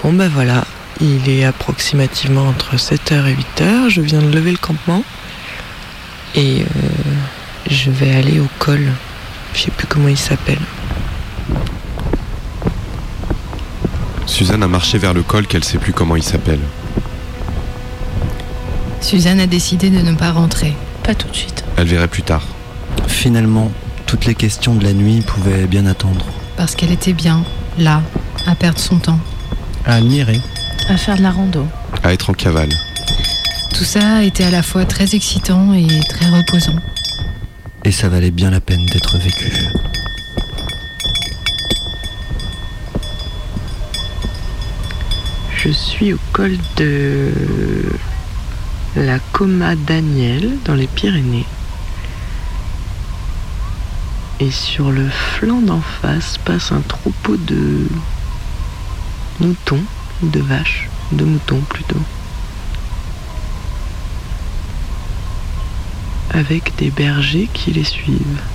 Bon 0.02 0.09
ben 0.20 0.28
voilà, 0.28 0.64
il 1.00 1.30
est 1.30 1.46
approximativement 1.46 2.46
entre 2.48 2.76
7h 2.76 3.26
et 3.26 3.34
8h, 3.34 3.88
je 3.88 4.02
viens 4.02 4.20
de 4.20 4.30
lever 4.30 4.50
le 4.50 4.58
campement 4.58 5.02
et 6.34 6.60
euh, 6.60 6.64
je 7.70 7.90
vais 7.90 8.14
aller 8.14 8.38
au 8.38 8.46
col, 8.58 8.86
je 9.54 9.60
sais 9.60 9.70
plus 9.70 9.86
comment 9.86 10.08
il 10.08 10.18
s'appelle. 10.18 10.60
Suzanne 14.26 14.62
a 14.62 14.68
marché 14.68 14.98
vers 14.98 15.14
le 15.14 15.22
col 15.22 15.46
qu'elle 15.46 15.64
sait 15.64 15.78
plus 15.78 15.94
comment 15.94 16.16
il 16.16 16.22
s'appelle. 16.22 16.60
Suzanne 19.00 19.40
a 19.40 19.46
décidé 19.46 19.88
de 19.88 20.02
ne 20.02 20.12
pas 20.12 20.32
rentrer. 20.32 20.74
Pas 21.02 21.14
tout 21.14 21.28
de 21.28 21.34
suite. 21.34 21.64
Elle 21.78 21.88
verrait 21.88 22.08
plus 22.08 22.24
tard. 22.24 22.42
Finalement, 23.08 23.72
toutes 24.04 24.26
les 24.26 24.34
questions 24.34 24.74
de 24.74 24.84
la 24.84 24.92
nuit 24.92 25.22
pouvaient 25.22 25.66
bien 25.66 25.86
attendre. 25.86 26.26
Parce 26.58 26.74
qu'elle 26.74 26.92
était 26.92 27.14
bien, 27.14 27.42
là, 27.78 28.02
à 28.46 28.54
perdre 28.54 28.78
son 28.78 28.98
temps. 28.98 29.18
À 29.90 29.94
admirer. 29.94 30.40
À 30.88 30.96
faire 30.96 31.16
de 31.16 31.22
la 31.22 31.32
rando. 31.32 31.66
À 32.04 32.12
être 32.12 32.30
en 32.30 32.32
cavale. 32.32 32.68
Tout 33.74 33.82
ça 33.82 34.22
était 34.22 34.44
à 34.44 34.52
la 34.52 34.62
fois 34.62 34.84
très 34.84 35.16
excitant 35.16 35.74
et 35.74 35.88
très 36.08 36.26
reposant. 36.26 36.76
Et 37.84 37.90
ça 37.90 38.08
valait 38.08 38.30
bien 38.30 38.50
la 38.50 38.60
peine 38.60 38.86
d'être 38.86 39.18
vécu. 39.18 39.50
Je 45.56 45.70
suis 45.70 46.12
au 46.12 46.18
col 46.32 46.56
de 46.76 47.32
la 48.94 49.18
Coma 49.32 49.74
Daniel 49.74 50.52
dans 50.66 50.76
les 50.76 50.86
Pyrénées. 50.86 51.46
Et 54.38 54.52
sur 54.52 54.92
le 54.92 55.08
flanc 55.08 55.60
d'en 55.60 55.80
face 55.80 56.38
passe 56.38 56.70
un 56.70 56.82
troupeau 56.82 57.36
de 57.36 57.88
moutons, 59.40 59.82
ou 60.22 60.28
de 60.28 60.40
vaches, 60.40 60.88
de 61.12 61.24
moutons 61.24 61.62
plutôt. 61.62 62.00
Avec 66.32 66.76
des 66.76 66.90
bergers 66.90 67.48
qui 67.52 67.72
les 67.72 67.84
suivent. 67.84 68.49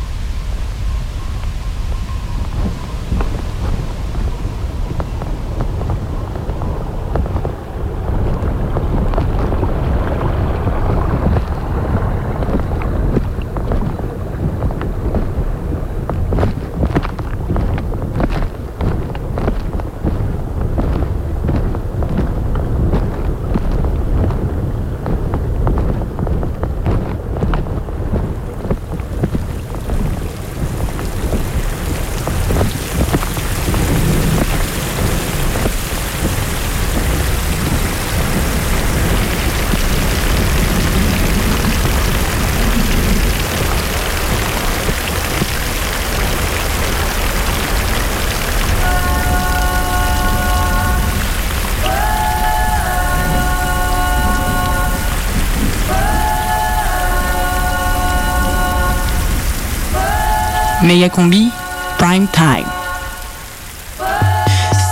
Mega 61.06 61.15
Combi, 61.18 61.52
prime 62.00 62.28
time. 62.30 62.65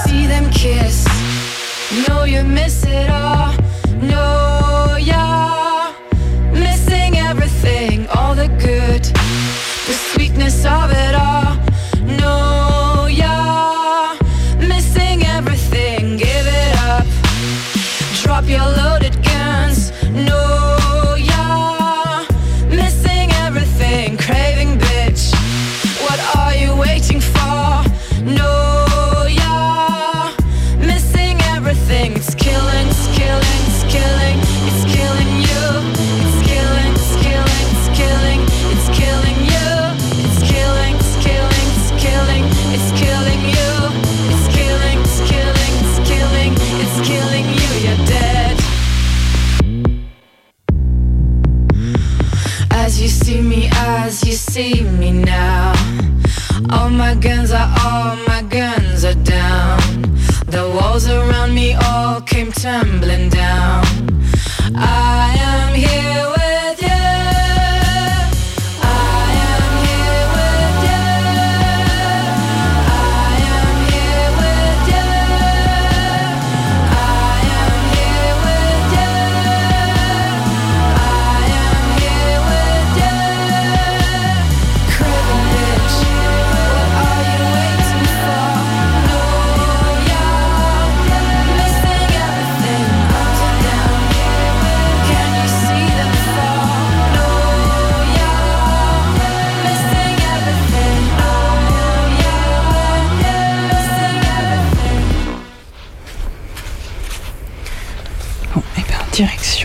See 0.06 0.28
them 0.28 0.52
kiss. 0.52 1.08
You 2.28 2.44
miss 2.44 2.86
it 2.86 3.10
all. 3.10 3.52
You're 5.00 5.92
missing 6.54 7.18
everything, 7.18 8.08
all 8.10 8.36
the 8.36 8.48
good, 8.48 9.04
the 9.88 9.94
sweetness 10.12 10.66
of 10.66 10.92
it 10.92 11.16
all. 11.16 11.33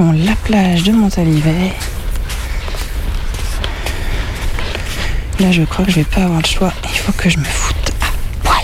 La 0.05 0.37
plage 0.45 0.85
de 0.85 0.93
Montalivet. 0.93 1.73
Là, 5.41 5.51
je 5.51 5.63
crois 5.63 5.85
que 5.85 5.91
je 5.91 5.97
vais 5.97 6.05
pas 6.05 6.23
avoir 6.23 6.41
le 6.41 6.47
choix. 6.47 6.73
Il 6.85 6.99
faut 6.99 7.13
que 7.13 7.29
je 7.29 7.37
me 7.37 7.45
foute 7.45 7.93
à 8.01 8.07
poil. 8.45 8.63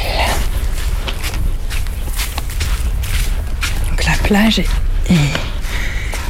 Donc 3.91 4.05
la 4.05 4.13
plage 4.23 4.61
est, 4.61 4.69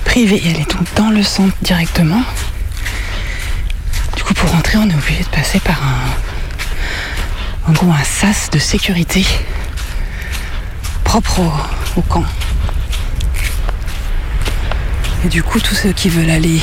privée. 0.07 0.43
Elle 0.47 0.61
est 0.61 0.71
donc 0.75 0.87
dans 0.97 1.11
le 1.11 1.23
centre 1.23 1.55
directement. 1.61 2.23
Du 4.17 4.23
coup, 4.23 4.33
pour 4.33 4.51
rentrer, 4.51 4.79
on 4.79 4.89
est 4.89 4.95
obligé 4.95 5.23
de 5.23 5.29
passer 5.29 5.61
par 5.61 5.83
un, 5.83 7.71
en 7.71 7.73
gros, 7.73 7.93
un 7.93 8.05
sas 8.05 8.49
de 8.51 8.59
sécurité 8.59 9.27
propre 11.05 11.43
au 11.97 12.03
camp. 12.03 12.25
Et 15.25 15.29
du 15.29 15.43
coup, 15.43 15.59
tous 15.59 15.75
ceux 15.75 15.93
qui 15.93 16.11
veulent 16.11 16.29
aller 16.29 16.61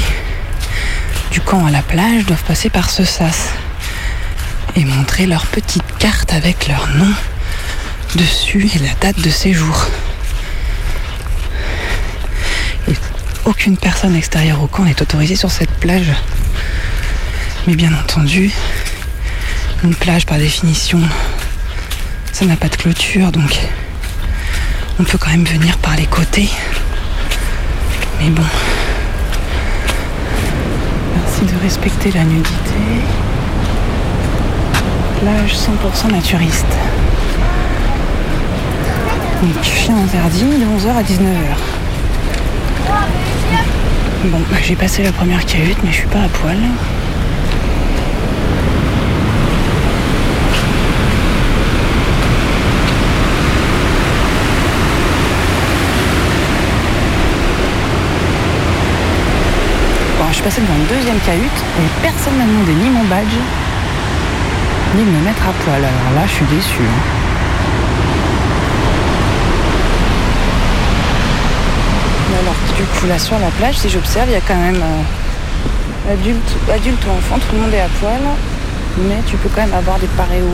du 1.32 1.42
camp 1.42 1.66
à 1.66 1.72
la 1.72 1.82
plage 1.82 2.26
doivent 2.26 2.44
passer 2.44 2.70
par 2.70 2.92
ce 2.92 3.04
sas 3.04 3.50
et 4.76 4.86
montrer 4.86 5.26
leur 5.26 5.48
petite 5.48 5.98
carte 5.98 6.32
avec 6.32 6.68
leur 6.68 6.88
nom 6.96 7.12
dessus 8.16 8.70
et 8.76 8.80
la 8.80 8.94
date 9.02 9.20
de 9.20 9.30
séjour. 9.32 9.88
Et 12.88 12.94
aucune 13.46 13.78
personne 13.78 14.16
extérieure 14.16 14.62
au 14.62 14.68
camp 14.68 14.84
n'est 14.84 15.02
autorisée 15.02 15.36
sur 15.36 15.50
cette 15.50 15.72
plage. 15.72 16.12
Mais 17.66 17.76
bien 17.76 17.94
entendu, 17.94 18.52
une 19.84 19.96
plage 19.96 20.28
par 20.28 20.38
définition, 20.38 21.02
ça 22.32 22.46
n'a 22.46 22.58
pas 22.58 22.70
de 22.70 22.76
clôture, 22.76 23.32
donc 23.32 23.60
on 25.00 25.04
peut 25.04 25.18
quand 25.18 25.32
même 25.32 25.46
venir 25.46 25.80
par 25.80 25.96
les 25.96 26.06
côtés. 26.06 26.50
Mais 28.24 28.30
bon. 28.30 28.44
Merci 31.16 31.46
de 31.46 31.60
respecter 31.64 32.12
la 32.12 32.24
nudité. 32.24 32.52
Plage 35.20 35.56
100% 35.56 36.12
naturiste. 36.12 36.66
Donc 39.42 39.64
chien 39.64 39.96
interdit 39.98 40.44
de 40.44 40.66
11h 40.66 40.98
à 40.98 41.02
19h. 41.02 41.58
Bon, 44.26 44.42
j'ai 44.62 44.76
passé 44.76 45.02
la 45.02 45.12
première 45.12 45.44
cahute, 45.44 45.78
mais 45.84 45.92
je 45.92 45.98
suis 45.98 46.08
pas 46.08 46.20
à 46.22 46.28
poil. 46.28 46.58
Suis 60.42 60.50
passée 60.50 60.62
devant 60.62 60.76
une 60.76 60.88
deuxième 60.98 61.20
cahute 61.20 61.60
et 61.78 62.02
personne 62.02 62.36
m'a 62.38 62.46
demandé 62.46 62.74
ni 62.74 62.90
mon 62.90 63.04
badge, 63.06 63.38
ni 64.96 65.04
de 65.04 65.10
me 65.10 65.22
mettre 65.24 65.44
à 65.48 65.54
poil. 65.64 65.78
Alors 65.78 66.14
là, 66.16 66.26
je 66.26 66.32
suis 66.34 66.46
déçue. 66.46 66.82
hein. 66.82 67.02
Alors, 72.42 72.56
du 72.76 72.84
coup, 72.84 73.08
là 73.08 73.20
sur 73.20 73.38
la 73.38 73.50
plage, 73.60 73.78
si 73.78 73.90
j'observe, 73.90 74.30
il 74.30 74.34
y 74.34 74.36
a 74.36 74.42
quand 74.42 74.56
même 74.56 74.82
euh, 74.82 76.14
adulte, 76.14 76.52
adulte 76.74 77.04
ou 77.06 77.12
enfant, 77.18 77.38
tout 77.38 77.56
le 77.56 77.62
monde 77.62 77.74
est 77.74 77.82
à 77.82 77.90
poil, 78.00 78.22
mais 78.98 79.20
tu 79.28 79.38
peux 79.38 79.50
quand 79.54 79.62
même 79.62 79.74
avoir 79.76 80.00
des 80.00 80.08
paréos. 80.18 80.50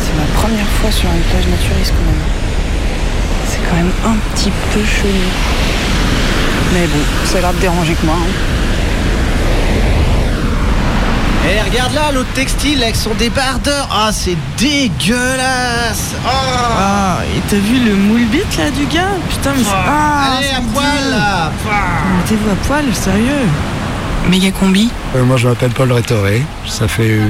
C'est 0.00 0.16
ma 0.16 0.40
première 0.40 0.68
fois 0.80 0.90
sur 0.90 1.08
une 1.10 1.20
plage 1.20 1.46
naturiste 1.46 1.92
quand 1.92 2.06
même. 2.06 2.24
C'est 3.46 3.60
quand 3.68 3.76
même 3.76 3.92
un 4.06 4.16
petit 4.34 4.52
peu 4.72 4.80
chelou. 4.80 5.67
Mais 6.74 6.86
bon, 6.86 6.98
ça 7.24 7.38
a 7.38 7.40
l'air 7.40 7.52
de 7.54 7.58
déranger 7.58 7.94
que 7.94 8.06
moi. 8.06 8.16
hein. 8.18 8.32
Eh, 11.50 11.70
regarde 11.70 11.94
là, 11.94 12.12
l'autre 12.12 12.28
textile 12.34 12.82
avec 12.82 12.94
son 12.94 13.14
débardeur. 13.14 13.88
Ah, 13.90 14.10
c'est 14.12 14.36
dégueulasse. 14.58 16.14
Ah, 16.26 17.20
et 17.34 17.40
t'as 17.48 17.56
vu 17.56 17.78
le 17.88 17.94
moule 17.94 18.26
bite 18.26 18.58
là 18.58 18.70
du 18.70 18.84
gars? 18.86 19.08
Putain, 19.30 19.52
mais 19.56 19.62
c'est. 19.64 19.70
Ah, 19.72 20.36
Allez, 20.36 20.48
à 20.48 20.60
poil 20.74 21.10
là. 21.10 21.50
Mettez-vous 22.18 22.50
à 22.50 22.54
poil, 22.66 22.84
sérieux 22.94 23.46
Méga 24.28 24.50
combi? 24.50 24.90
Euh, 25.16 25.24
moi, 25.24 25.38
je 25.38 25.48
m'appelle 25.48 25.70
Paul 25.70 25.90
Rétoré. 25.90 26.42
Ça 26.66 26.86
fait 26.86 27.12
euh, 27.12 27.26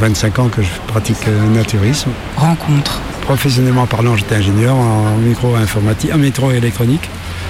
25 0.00 0.38
ans 0.38 0.48
que 0.48 0.60
je 0.60 0.68
pratique 0.86 1.16
le 1.26 1.48
naturisme. 1.56 2.10
Rencontre. 2.36 3.00
Professionnellement 3.22 3.86
parlant, 3.86 4.16
j'étais 4.16 4.34
ingénieur 4.34 4.74
en 4.76 5.16
micro-informatique, 5.16 6.10
en 6.12 6.18
métro-électronique. 6.18 7.08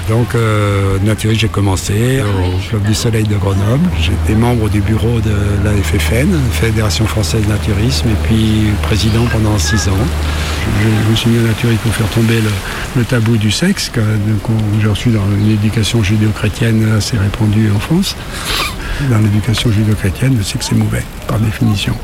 Donc, 0.08 0.34
euh, 0.34 0.98
naturiste, 1.00 1.40
j'ai 1.40 1.48
commencé 1.48 2.20
au 2.22 2.68
Club 2.68 2.82
du 2.82 2.94
Soleil 2.94 3.24
de 3.24 3.34
Grenoble. 3.34 3.88
J'étais 4.00 4.38
membre 4.38 4.68
du 4.68 4.80
bureau 4.80 5.20
de 5.20 5.34
la 5.64 5.72
FFN, 5.72 6.28
Fédération 6.52 7.06
Française 7.06 7.46
Naturisme, 7.48 8.08
et 8.10 8.26
puis 8.26 8.66
président 8.82 9.24
pendant 9.32 9.58
six 9.58 9.88
ans. 9.88 10.06
Je, 10.82 11.10
me 11.10 11.16
suis 11.16 11.30
mis 11.30 11.38
au 11.38 11.46
naturisme 11.46 11.80
pour 11.82 11.94
faire 11.94 12.08
tomber 12.10 12.40
le, 12.40 12.50
le 12.96 13.04
tabou 13.04 13.36
du 13.36 13.50
sexe, 13.50 13.88
que, 13.88 14.00
j'ai 14.80 14.88
reçu 14.88 15.10
dans 15.10 15.26
une 15.40 15.50
éducation 15.50 16.02
judéo-chrétienne 16.02 16.88
assez 16.96 17.18
répandue 17.18 17.70
en 17.74 17.80
France. 17.80 18.16
Dans 19.10 19.18
l'éducation 19.18 19.70
judéo-chrétienne, 19.70 20.36
le 20.38 20.42
sexe 20.42 20.72
est 20.72 20.74
mauvais, 20.74 21.02
par 21.28 21.38
définition. 21.38 21.94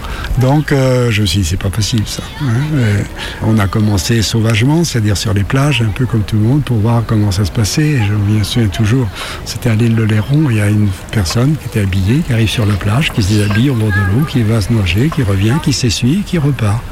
Donc, 0.40 0.72
euh, 0.72 1.11
je 1.11 1.22
me 1.22 1.26
suis 1.26 1.40
dit, 1.40 1.46
c'est 1.46 1.57
pas 1.57 1.70
possible 1.70 2.07
ça. 2.07 2.22
hein. 2.42 2.44
Euh, 2.74 3.02
on 3.42 3.59
a 3.59 3.66
commencé 3.66 4.20
sauvagement, 4.20 4.85
c'est-à-dire 4.85 5.16
sur 5.16 5.33
les 5.33 5.42
plages, 5.42 5.81
un 5.83 5.90
peu 5.90 6.05
comme 6.05 6.22
tout 6.22 6.37
le 6.37 6.42
monde, 6.42 6.62
pour 6.62 6.76
voir 6.76 7.02
comment 7.07 7.31
ça 7.33 7.46
se 7.46 7.50
passait. 7.50 7.98
Je 8.07 8.12
me 8.12 8.44
souviens 8.44 8.68
toujours, 8.68 9.09
c'était 9.46 9.70
à 9.70 9.74
l'île 9.74 9.96
de 9.96 10.02
Léron, 10.02 10.50
il 10.50 10.59
y 10.59 10.61
a 10.61 10.68
une 10.68 10.88
personne 11.11 11.57
qui 11.57 11.66
était 11.66 11.81
habillée, 11.81 12.18
qui 12.20 12.33
arrive 12.35 12.50
sur 12.50 12.66
la 12.66 12.74
plage, 12.74 13.11
qui 13.12 13.22
se 13.22 13.28
déshabille 13.33 13.70
au 13.70 13.74
bord 13.74 13.88
de 13.90 14.18
l'eau, 14.18 14.24
qui 14.26 14.42
va 14.42 14.61
se 14.61 14.70
nager, 14.72 15.09
qui 15.09 15.22
revient, 15.22 15.55
qui 15.62 15.72
s'essuie, 15.72 16.22
qui 16.26 16.37
repart. 16.38 16.83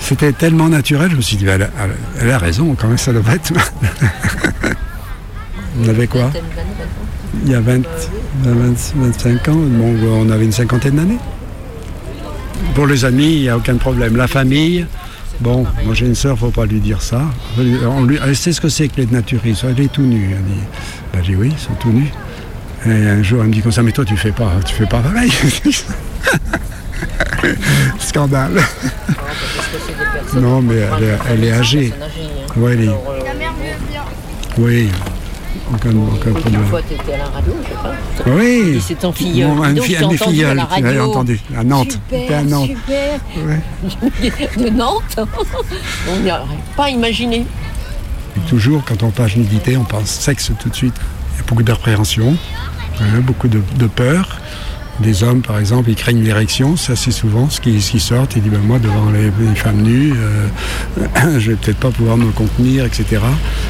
C'était 0.00 0.32
tellement 0.32 0.68
naturel, 0.68 1.10
je 1.12 1.16
me 1.16 1.22
suis 1.22 1.36
dit, 1.36 1.46
elle 1.46 2.30
a 2.30 2.38
raison, 2.38 2.74
quand 2.76 2.88
même, 2.88 2.98
ça 2.98 3.12
doit 3.12 3.22
être. 3.32 3.52
on 5.84 5.88
avait 5.88 6.08
quoi? 6.08 6.32
Il 7.44 7.50
y 7.52 7.54
a 7.54 7.60
20, 7.60 7.82
20, 8.42 8.92
25 8.96 9.48
ans, 9.48 9.54
bon, 9.56 9.94
on 10.26 10.30
avait 10.30 10.44
une 10.44 10.52
cinquantaine 10.52 10.96
d'années. 10.96 11.18
Pour 12.74 12.86
les 12.86 13.04
amis, 13.04 13.32
il 13.34 13.40
n'y 13.42 13.48
a 13.48 13.56
aucun 13.56 13.76
problème. 13.76 14.16
La 14.16 14.26
famille, 14.26 14.86
bon, 15.40 15.64
moi 15.84 15.94
j'ai 15.94 16.06
une 16.06 16.14
sœur, 16.14 16.38
faut 16.38 16.50
pas 16.50 16.66
lui 16.66 16.80
dire 16.80 17.00
ça. 17.02 17.22
On 17.58 18.04
lui, 18.04 18.18
elle 18.24 18.36
sait 18.36 18.52
ce 18.52 18.60
que 18.60 18.68
c'est 18.68 18.88
que 18.88 18.96
les 19.00 19.06
naturistes, 19.06 19.64
elle 19.68 19.80
est 19.84 19.92
tout 19.92 20.02
nue. 20.02 20.30
Elle 20.36 20.44
dit, 20.44 20.60
ben, 21.12 21.22
j'ai 21.24 21.36
oui, 21.36 21.50
ils 21.52 21.58
sont 21.58 21.74
tout 21.74 21.90
nus. 21.92 22.12
Et 22.86 22.90
un 23.08 23.22
jour, 23.22 23.40
elle 23.42 23.48
me 23.48 23.52
dit 23.52 23.60
comme 23.60 23.72
ça, 23.72 23.82
mais 23.82 23.92
toi 23.92 24.04
tu 24.04 24.16
fais 24.16 24.32
pas, 24.32 24.50
tu 24.66 24.74
fais 24.74 24.86
pas 24.86 25.00
pareil. 25.00 25.30
Scandale. 27.98 28.60
non, 30.34 30.60
mais 30.62 30.76
elle 30.76 31.04
est, 31.04 31.18
elle 31.30 31.44
est 31.44 31.52
âgée. 31.52 31.92
Elle 32.56 32.84
est- 32.84 32.90
Oui, 34.58 34.88
aucun, 35.72 35.90
aucun 35.90 36.50
Une 36.50 36.64
fois, 36.66 36.82
t'étais 36.82 37.14
à 37.14 37.18
la 37.18 37.24
radio, 37.26 37.52
je 37.62 37.68
sais 37.68 37.74
pas. 38.24 38.30
Oui. 38.30 38.76
Et 38.76 38.80
c'est 38.80 39.04
en 39.04 39.12
filleul. 39.12 39.48
Bon, 39.48 39.62
Dis 39.62 39.64
un, 39.66 39.72
donc, 39.74 39.84
fi- 39.84 39.94
je 39.94 40.04
un 40.04 40.08
des 40.08 40.16
filleuls, 40.18 40.62
tu 40.76 40.82
l'avais 40.82 41.00
entendu, 41.00 41.40
à 41.56 41.64
Nantes. 41.64 41.98
C'était 42.10 42.34
à 42.34 42.40
Super, 42.40 42.44
Nantes. 42.44 42.68
super. 42.68 43.20
De 44.64 44.70
Nantes 44.70 45.18
On 46.10 46.16
n'y 46.20 46.30
aurait 46.30 46.40
pas 46.76 46.90
imaginé. 46.90 47.44
Et 48.36 48.40
toujours, 48.48 48.82
quand 48.84 49.02
on 49.02 49.10
parle 49.10 49.30
nudité, 49.36 49.76
on 49.76 49.84
pense 49.84 50.06
sexe 50.08 50.52
tout 50.60 50.68
de 50.68 50.74
suite. 50.74 50.94
Il 51.34 51.38
y 51.38 51.40
a 51.40 51.46
beaucoup 51.48 51.62
d'appréhension, 51.62 52.36
hein, 53.00 53.20
beaucoup 53.22 53.48
de, 53.48 53.60
de 53.76 53.86
peur. 53.86 54.38
Des 55.02 55.22
hommes, 55.22 55.40
par 55.40 55.58
exemple, 55.58 55.88
ils 55.88 55.96
craignent 55.96 56.22
l'érection, 56.22 56.76
ça 56.76 56.94
c'est 56.94 57.10
souvent 57.10 57.48
ce 57.48 57.60
qui, 57.60 57.80
ce 57.80 57.92
qui 57.92 58.00
sort. 58.00 58.26
Ils 58.36 58.42
disent, 58.42 58.52
ben, 58.52 58.60
moi, 58.60 58.78
devant 58.78 59.10
les, 59.10 59.24
les 59.24 59.54
femmes 59.54 59.80
nues, 59.82 60.12
euh, 60.14 61.38
je 61.40 61.50
vais 61.52 61.56
peut-être 61.56 61.78
pas 61.78 61.90
pouvoir 61.90 62.16
me 62.18 62.30
contenir, 62.32 62.84
etc. 62.84 63.22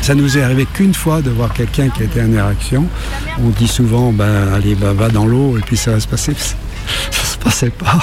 Ça 0.02 0.14
nous 0.16 0.36
est 0.36 0.42
arrivé 0.42 0.66
qu'une 0.72 0.92
fois 0.94 1.22
de 1.22 1.30
voir 1.30 1.52
quelqu'un 1.52 1.88
qui 1.88 2.02
a 2.02 2.06
été 2.06 2.20
en 2.20 2.32
érection. 2.32 2.86
On 3.38 3.50
dit 3.50 3.68
souvent, 3.68 4.12
ben, 4.12 4.52
allez, 4.54 4.74
ben, 4.74 4.92
va 4.92 5.08
dans 5.08 5.24
l'eau 5.26 5.56
et 5.56 5.60
puis 5.60 5.76
ça 5.76 5.92
va 5.92 6.00
se 6.00 6.08
passer. 6.08 6.32
Ça 7.12 7.24
se 7.24 7.38
passait 7.38 7.70
pas. 7.70 7.98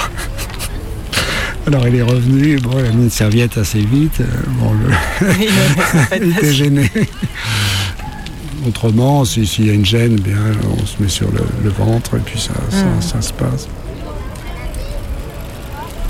Alors 1.66 1.86
il 1.86 1.96
est 1.96 2.02
revenu, 2.02 2.56
bon, 2.58 2.70
il 2.78 2.86
a 2.86 2.90
mis 2.92 3.04
une 3.04 3.10
serviette 3.10 3.58
assez 3.58 3.80
vite. 3.80 4.20
euh, 4.20 4.24
Bon, 4.58 4.72
le- 4.72 5.34
il 6.22 6.30
était 6.38 6.52
gêné. 6.54 6.90
Autrement, 8.68 9.24
si- 9.24 9.46
s'il 9.46 9.66
y 9.66 9.70
a 9.70 9.72
une 9.72 9.84
gêne, 9.86 10.16
bien, 10.20 10.36
on 10.78 10.84
se 10.86 11.02
met 11.02 11.08
sur 11.08 11.30
le, 11.32 11.40
le 11.64 11.70
ventre 11.70 12.16
et 12.16 12.20
puis 12.20 12.38
ça, 12.38 12.52
ça- 12.70 12.84
Mm. 12.84 13.00
ça 13.02 13.22
se 13.22 13.32
passe. 13.32 13.66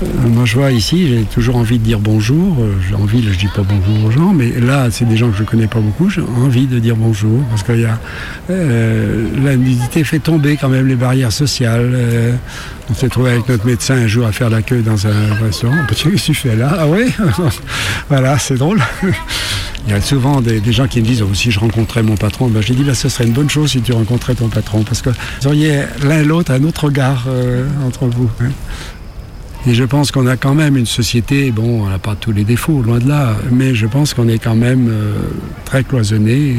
Euh, 0.01 0.05
Moi, 0.29 0.45
je 0.45 0.55
vois 0.55 0.71
ici, 0.71 1.07
j'ai 1.09 1.23
toujours 1.23 1.57
envie 1.57 1.77
de 1.77 1.83
dire 1.83 1.99
bonjour. 1.99 2.57
Euh, 2.61 2.73
J'ai 2.87 2.95
envie, 2.95 3.21
je 3.23 3.37
dis 3.37 3.47
pas 3.53 3.63
bonjour 3.63 4.05
aux 4.05 4.11
gens, 4.11 4.33
mais 4.33 4.51
là, 4.59 4.87
c'est 4.91 5.03
des 5.05 5.17
gens 5.17 5.29
que 5.29 5.37
je 5.37 5.43
connais 5.43 5.67
pas 5.67 5.79
beaucoup. 5.79 6.09
J'ai 6.09 6.21
envie 6.21 6.67
de 6.67 6.79
dire 6.79 6.95
bonjour 6.95 7.41
parce 7.49 7.63
y 7.81 7.85
a 7.85 7.99
euh, 8.49 9.25
la 9.43 9.55
nudité 9.57 10.03
fait 10.05 10.19
tomber 10.19 10.55
quand 10.57 10.69
même 10.69 10.87
les 10.87 10.95
barrières 10.95 11.33
sociales. 11.33 11.91
Euh, 11.93 12.33
on 12.89 12.93
s'est 12.93 13.09
trouvé 13.09 13.31
avec 13.31 13.47
notre 13.49 13.65
médecin 13.65 13.95
un 13.95 14.07
jour 14.07 14.25
à 14.25 14.31
faire 14.31 14.49
la 14.49 14.61
queue 14.61 14.81
dans 14.81 15.05
un 15.05 15.33
restaurant. 15.43 15.75
Qu'est-ce 15.89 16.03
que 16.05 16.15
tu 16.17 16.33
fais 16.33 16.55
là? 16.55 16.75
Ah 16.79 16.87
oui 16.87 17.11
Voilà, 18.09 18.39
c'est 18.39 18.55
drôle. 18.55 18.79
Il 19.89 19.93
y 19.93 19.95
a 19.95 20.01
souvent 20.01 20.39
des, 20.39 20.61
gens 20.71 20.87
qui 20.87 21.01
me 21.01 21.05
disent 21.05 21.23
oh, 21.23 21.33
si 21.33 21.49
je 21.49 21.59
rencontrais 21.59 22.03
mon 22.03 22.15
patron, 22.15 22.47
ben, 22.47 22.61
j'ai 22.61 22.75
dit 22.75 22.83
bah, 22.83 22.93
ce 22.93 23.09
serait 23.09 23.23
une 23.23 23.33
bonne 23.33 23.49
chose 23.49 23.71
si 23.71 23.81
tu 23.81 23.91
rencontrais 23.91 24.35
ton 24.35 24.47
patron 24.47 24.83
parce 24.83 25.01
que 25.01 25.09
vous 25.09 25.47
auriez 25.47 25.81
l'un 26.03 26.19
et 26.19 26.23
l'autre 26.23 26.51
un 26.51 26.63
autre 26.63 26.83
regard 26.83 27.25
euh, 27.27 27.65
entre 27.83 28.05
vous. 28.05 28.29
hein. 28.39 28.51
Et 29.65 29.73
je 29.73 29.83
pense 29.83 30.11
qu'on 30.11 30.27
a 30.27 30.37
quand 30.37 30.53
même 30.53 30.77
une 30.77 30.85
société, 30.85 31.49
bon, 31.49 31.85
on 31.85 31.89
n'a 31.89 31.97
pas 31.97 32.13
tous 32.13 32.31
les 32.31 32.43
défauts, 32.43 32.83
loin 32.83 32.99
de 32.99 33.09
là, 33.09 33.35
mais 33.51 33.73
je 33.73 33.87
pense 33.87 34.13
qu'on 34.13 34.27
est 34.27 34.37
quand 34.37 34.55
même 34.55 34.89
euh, 34.91 35.13
très 35.65 35.83
cloisonné 35.83 36.55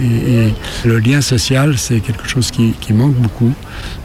et, 0.00 0.54
le 0.86 0.98
lien 0.98 1.20
social, 1.20 1.76
c'est 1.76 2.00
quelque 2.00 2.26
chose 2.26 2.50
qui, 2.50 2.74
manque 2.94 3.16
beaucoup. 3.16 3.52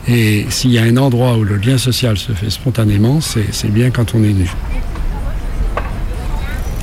Et 0.10 0.46
s'il 0.50 0.72
y 0.72 0.78
a 0.78 0.84
un 0.84 0.98
endroit 0.98 1.38
où 1.38 1.46
le 1.46 1.56
lien 1.56 1.78
social 1.78 2.18
se 2.18 2.34
fait 2.34 2.50
spontanément, 2.50 3.22
c'est 3.22 3.72
bien 3.72 3.92
quand 3.92 4.14
on 4.14 4.24
est 4.24 4.34
nu. 4.34 4.52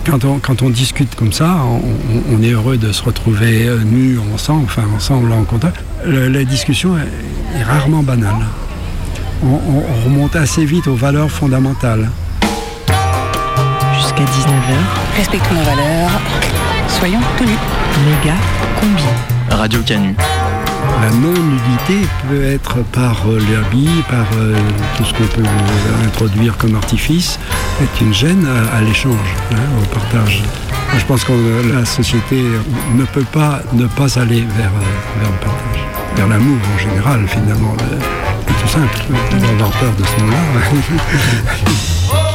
Quand 0.05 0.25
on, 0.25 0.39
quand 0.39 0.63
on 0.63 0.69
discute 0.71 1.15
comme 1.15 1.33
ça, 1.33 1.57
on, 2.33 2.43
est 2.43 2.51
heureux 2.51 2.77
de 2.77 2.93
se 2.93 3.03
retrouver 3.03 3.67
euh, 3.67 3.79
nus 3.85 4.19
ensemble, 4.35 4.65
enfin 4.67 4.83
ensemble 4.95 5.33
en 5.33 5.45
contact. 5.45 5.83
Le- 6.05 6.29
la 6.29 6.45
discussion 6.45 6.97
est, 6.99 7.59
est 7.59 7.63
rarement 7.63 8.03
banale. 8.03 8.35
On, 9.43 9.47
on- 9.49 9.83
on 9.91 10.05
remonte 10.05 10.37
assez 10.37 10.65
vite 10.67 10.87
aux 10.89 10.95
valeurs 10.95 11.31
fondamentales. 11.31 12.11
Jusqu'à 13.97 14.25
19h, 14.25 15.17
Respectons 15.17 15.55
nos 15.55 15.63
valeurs. 15.63 16.11
Soyons 16.89 17.21
tenus. 17.39 17.57
méga 18.07 18.35
combi. 18.81 19.03
Radio 19.51 19.81
Canu. 19.87 20.15
La 21.03 21.11
non-nudité 21.11 22.07
peut 22.29 22.45
être 22.45 22.77
par 22.93 23.23
euh, 23.27 23.39
l'habit, 23.51 23.89
par 24.09 24.27
euh, 24.39 24.55
tout 24.97 25.05
ce 25.05 25.13
qu'on 25.15 25.25
peut 25.25 25.43
euh, 25.43 26.07
introduire 26.07 26.57
comme 26.57 26.77
artifice, 26.77 27.39
est 27.83 28.01
une 28.01 28.15
gêne 28.15 28.47
à, 28.77 28.81
l'échange, 28.81 29.35
hein, 29.53 29.57
au 29.83 29.87
partage. 29.95 30.43
Moi, 30.91 30.99
Je 30.99 31.05
pense 31.07 31.25
que 31.25 31.33
la 31.73 31.85
société 31.85 32.43
ne 32.95 33.05
peut 33.05 33.25
pas 33.33 33.61
ne 33.73 33.87
pas 33.87 34.19
aller 34.19 34.41
vers, 34.57 34.71
vers 35.21 35.31
le 35.31 35.39
partage, 35.39 35.85
vers 36.17 36.29
l'amour 36.29 36.59
en 36.75 36.79
général 36.79 37.27
finalement. 37.29 37.75
Le- 37.79 37.99
C'est 38.47 38.63
tout 38.63 38.69
simple, 38.69 38.99
on 39.33 39.37
va 39.39 39.49
avoir 39.53 39.71
peur 39.73 39.93
de 39.99 40.05
ce 40.05 40.21
mot-là. 40.23 40.43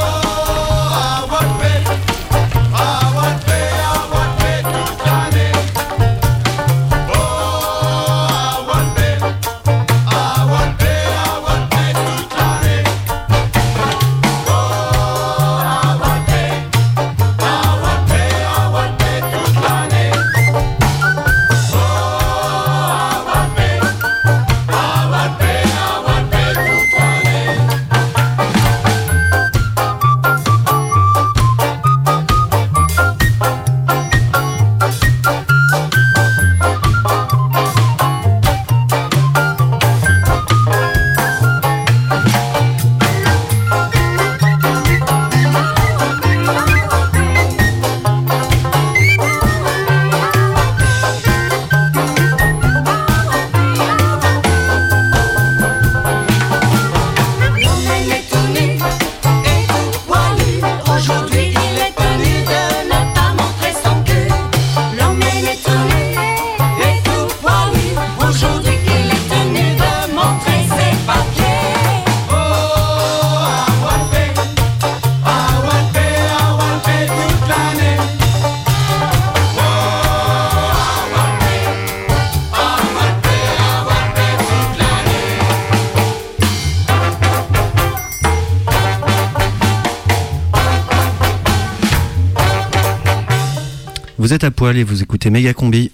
êtes 94.40 94.44
à 94.46 94.52
poil 94.52 94.78
et 94.78 94.86
vous 94.86 95.04
écoutez 95.04 95.30
Méga 95.30 95.54
Combi. 95.54 95.92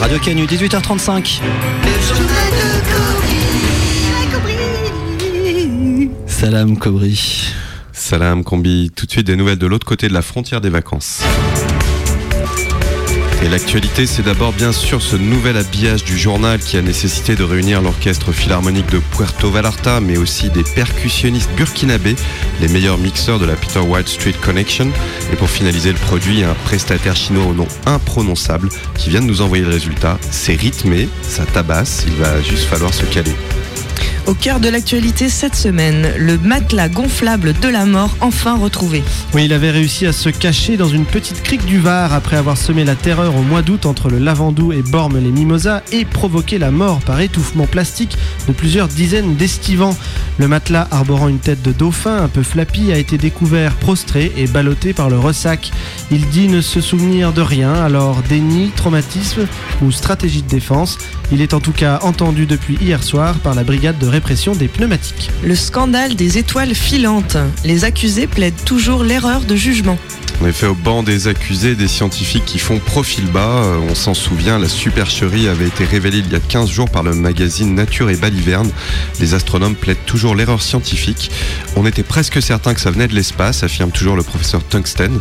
Radio 0.00 0.18
Canu, 0.18 0.46
18h35. 0.46 1.40
Salam 6.26 6.78
Cobri. 6.78 7.52
Salam 7.92 8.44
Combi, 8.44 8.90
tout 8.96 9.04
de 9.04 9.10
suite 9.10 9.26
des 9.26 9.36
nouvelles 9.36 9.58
de 9.58 9.66
l'autre 9.66 9.86
côté 9.86 10.08
de 10.08 10.14
la 10.14 10.22
frontière 10.22 10.62
des 10.62 10.70
vacances. 10.70 11.22
Et 13.44 13.48
l'actualité, 13.48 14.06
c'est 14.06 14.22
d'abord 14.22 14.52
bien 14.52 14.70
sûr 14.70 15.02
ce 15.02 15.16
nouvel 15.16 15.56
habillage 15.56 16.04
du 16.04 16.16
journal 16.16 16.60
qui 16.60 16.76
a 16.76 16.82
nécessité 16.82 17.34
de 17.34 17.42
réunir 17.42 17.82
l'orchestre 17.82 18.30
philharmonique 18.30 18.90
de 18.90 19.00
Puerto 19.00 19.50
Vallarta, 19.50 20.00
mais 20.00 20.16
aussi 20.16 20.48
des 20.48 20.62
percussionnistes 20.62 21.50
burkinabés, 21.56 22.14
les 22.60 22.68
meilleurs 22.68 22.98
mixeurs 22.98 23.40
de 23.40 23.44
la 23.44 23.56
Peter 23.56 23.80
White 23.80 24.06
Street 24.06 24.36
Connection. 24.40 24.92
Et 25.30 25.36
pour 25.36 25.50
finaliser 25.50 25.92
le 25.92 25.98
produit, 25.98 26.42
un 26.42 26.54
prestataire 26.64 27.16
chinois 27.16 27.44
au 27.44 27.54
nom 27.54 27.66
imprononçable 27.86 28.68
qui 28.96 29.10
vient 29.10 29.20
de 29.20 29.26
nous 29.26 29.42
envoyer 29.42 29.64
le 29.64 29.70
résultat. 29.70 30.18
C'est 30.30 30.54
rythmé, 30.54 31.08
ça 31.22 31.44
tabasse, 31.44 32.04
il 32.06 32.14
va 32.14 32.40
juste 32.42 32.64
falloir 32.64 32.92
se 32.92 33.04
caler. 33.04 33.34
Au 34.28 34.34
cœur 34.34 34.60
de 34.60 34.68
l'actualité 34.68 35.28
cette 35.28 35.56
semaine, 35.56 36.12
le 36.16 36.38
matelas 36.38 36.88
gonflable 36.88 37.54
de 37.60 37.68
la 37.68 37.84
mort 37.84 38.16
enfin 38.20 38.56
retrouvé. 38.56 39.02
Oui, 39.34 39.46
il 39.46 39.52
avait 39.52 39.72
réussi 39.72 40.06
à 40.06 40.12
se 40.12 40.28
cacher 40.28 40.76
dans 40.76 40.88
une 40.88 41.06
petite 41.06 41.42
crique 41.42 41.66
du 41.66 41.80
Var 41.80 42.12
après 42.12 42.36
avoir 42.36 42.56
semé 42.56 42.84
la 42.84 42.94
terreur 42.94 43.34
au 43.34 43.42
mois 43.42 43.62
d'août 43.62 43.84
entre 43.84 44.08
le 44.08 44.18
Lavandou 44.18 44.72
et 44.72 44.82
Bormes-les-Mimosas 44.82 45.82
et 45.90 46.04
provoqué 46.04 46.58
la 46.58 46.70
mort 46.70 47.00
par 47.00 47.20
étouffement 47.20 47.66
plastique 47.66 48.16
de 48.46 48.52
plusieurs 48.52 48.86
dizaines 48.86 49.34
d'estivants. 49.34 49.96
Le 50.38 50.46
matelas 50.46 50.86
arborant 50.92 51.28
une 51.28 51.40
tête 51.40 51.62
de 51.62 51.72
dauphin 51.72 52.22
un 52.22 52.28
peu 52.28 52.44
flappie 52.44 52.92
a 52.92 52.98
été 52.98 53.18
découvert 53.18 53.74
prostré 53.74 54.32
et 54.36 54.46
ballotté 54.46 54.92
par 54.92 55.10
le 55.10 55.18
ressac. 55.18 55.72
Il 56.12 56.28
dit 56.28 56.46
ne 56.46 56.60
se 56.60 56.80
souvenir 56.80 57.32
de 57.32 57.42
rien, 57.42 57.74
alors 57.74 58.22
déni, 58.28 58.70
traumatisme 58.76 59.48
ou 59.82 59.90
stratégie 59.90 60.42
de 60.42 60.48
défense. 60.48 60.98
Il 61.32 61.40
est 61.40 61.54
en 61.54 61.60
tout 61.60 61.72
cas 61.72 61.98
entendu 62.02 62.46
depuis 62.46 62.76
hier 62.80 63.02
soir 63.02 63.34
par 63.36 63.54
la 63.54 63.64
brigade 63.64 63.98
de 63.98 64.11
répression 64.12 64.54
des 64.54 64.68
pneumatiques. 64.68 65.30
Le 65.42 65.56
scandale 65.56 66.14
des 66.14 66.38
étoiles 66.38 66.74
filantes. 66.74 67.36
Les 67.64 67.84
accusés 67.84 68.26
plaident 68.26 68.64
toujours 68.64 69.02
l'erreur 69.02 69.40
de 69.40 69.56
jugement. 69.56 69.98
En 70.42 70.46
effet, 70.46 70.66
au 70.66 70.74
banc 70.74 71.02
des 71.02 71.28
accusés, 71.28 71.74
des 71.74 71.88
scientifiques 71.88 72.44
qui 72.44 72.58
font 72.58 72.78
profil 72.78 73.26
bas, 73.26 73.62
euh, 73.62 73.78
on 73.88 73.94
s'en 73.94 74.12
souvient, 74.12 74.58
la 74.58 74.68
supercherie 74.68 75.48
avait 75.48 75.68
été 75.68 75.84
révélée 75.84 76.18
il 76.18 76.32
y 76.32 76.34
a 76.34 76.40
15 76.40 76.68
jours 76.68 76.90
par 76.90 77.02
le 77.02 77.14
magazine 77.14 77.74
Nature 77.74 78.10
et 78.10 78.16
Baliverne. 78.16 78.70
Les 79.20 79.34
astronomes 79.34 79.76
plaident 79.76 80.04
toujours 80.04 80.34
l'erreur 80.34 80.60
scientifique. 80.60 81.30
On 81.76 81.86
était 81.86 82.02
presque 82.02 82.42
certain 82.42 82.74
que 82.74 82.80
ça 82.80 82.90
venait 82.90 83.08
de 83.08 83.14
l'espace, 83.14 83.62
affirme 83.62 83.92
toujours 83.92 84.16
le 84.16 84.22
professeur 84.22 84.62
Tungsten. 84.64 85.18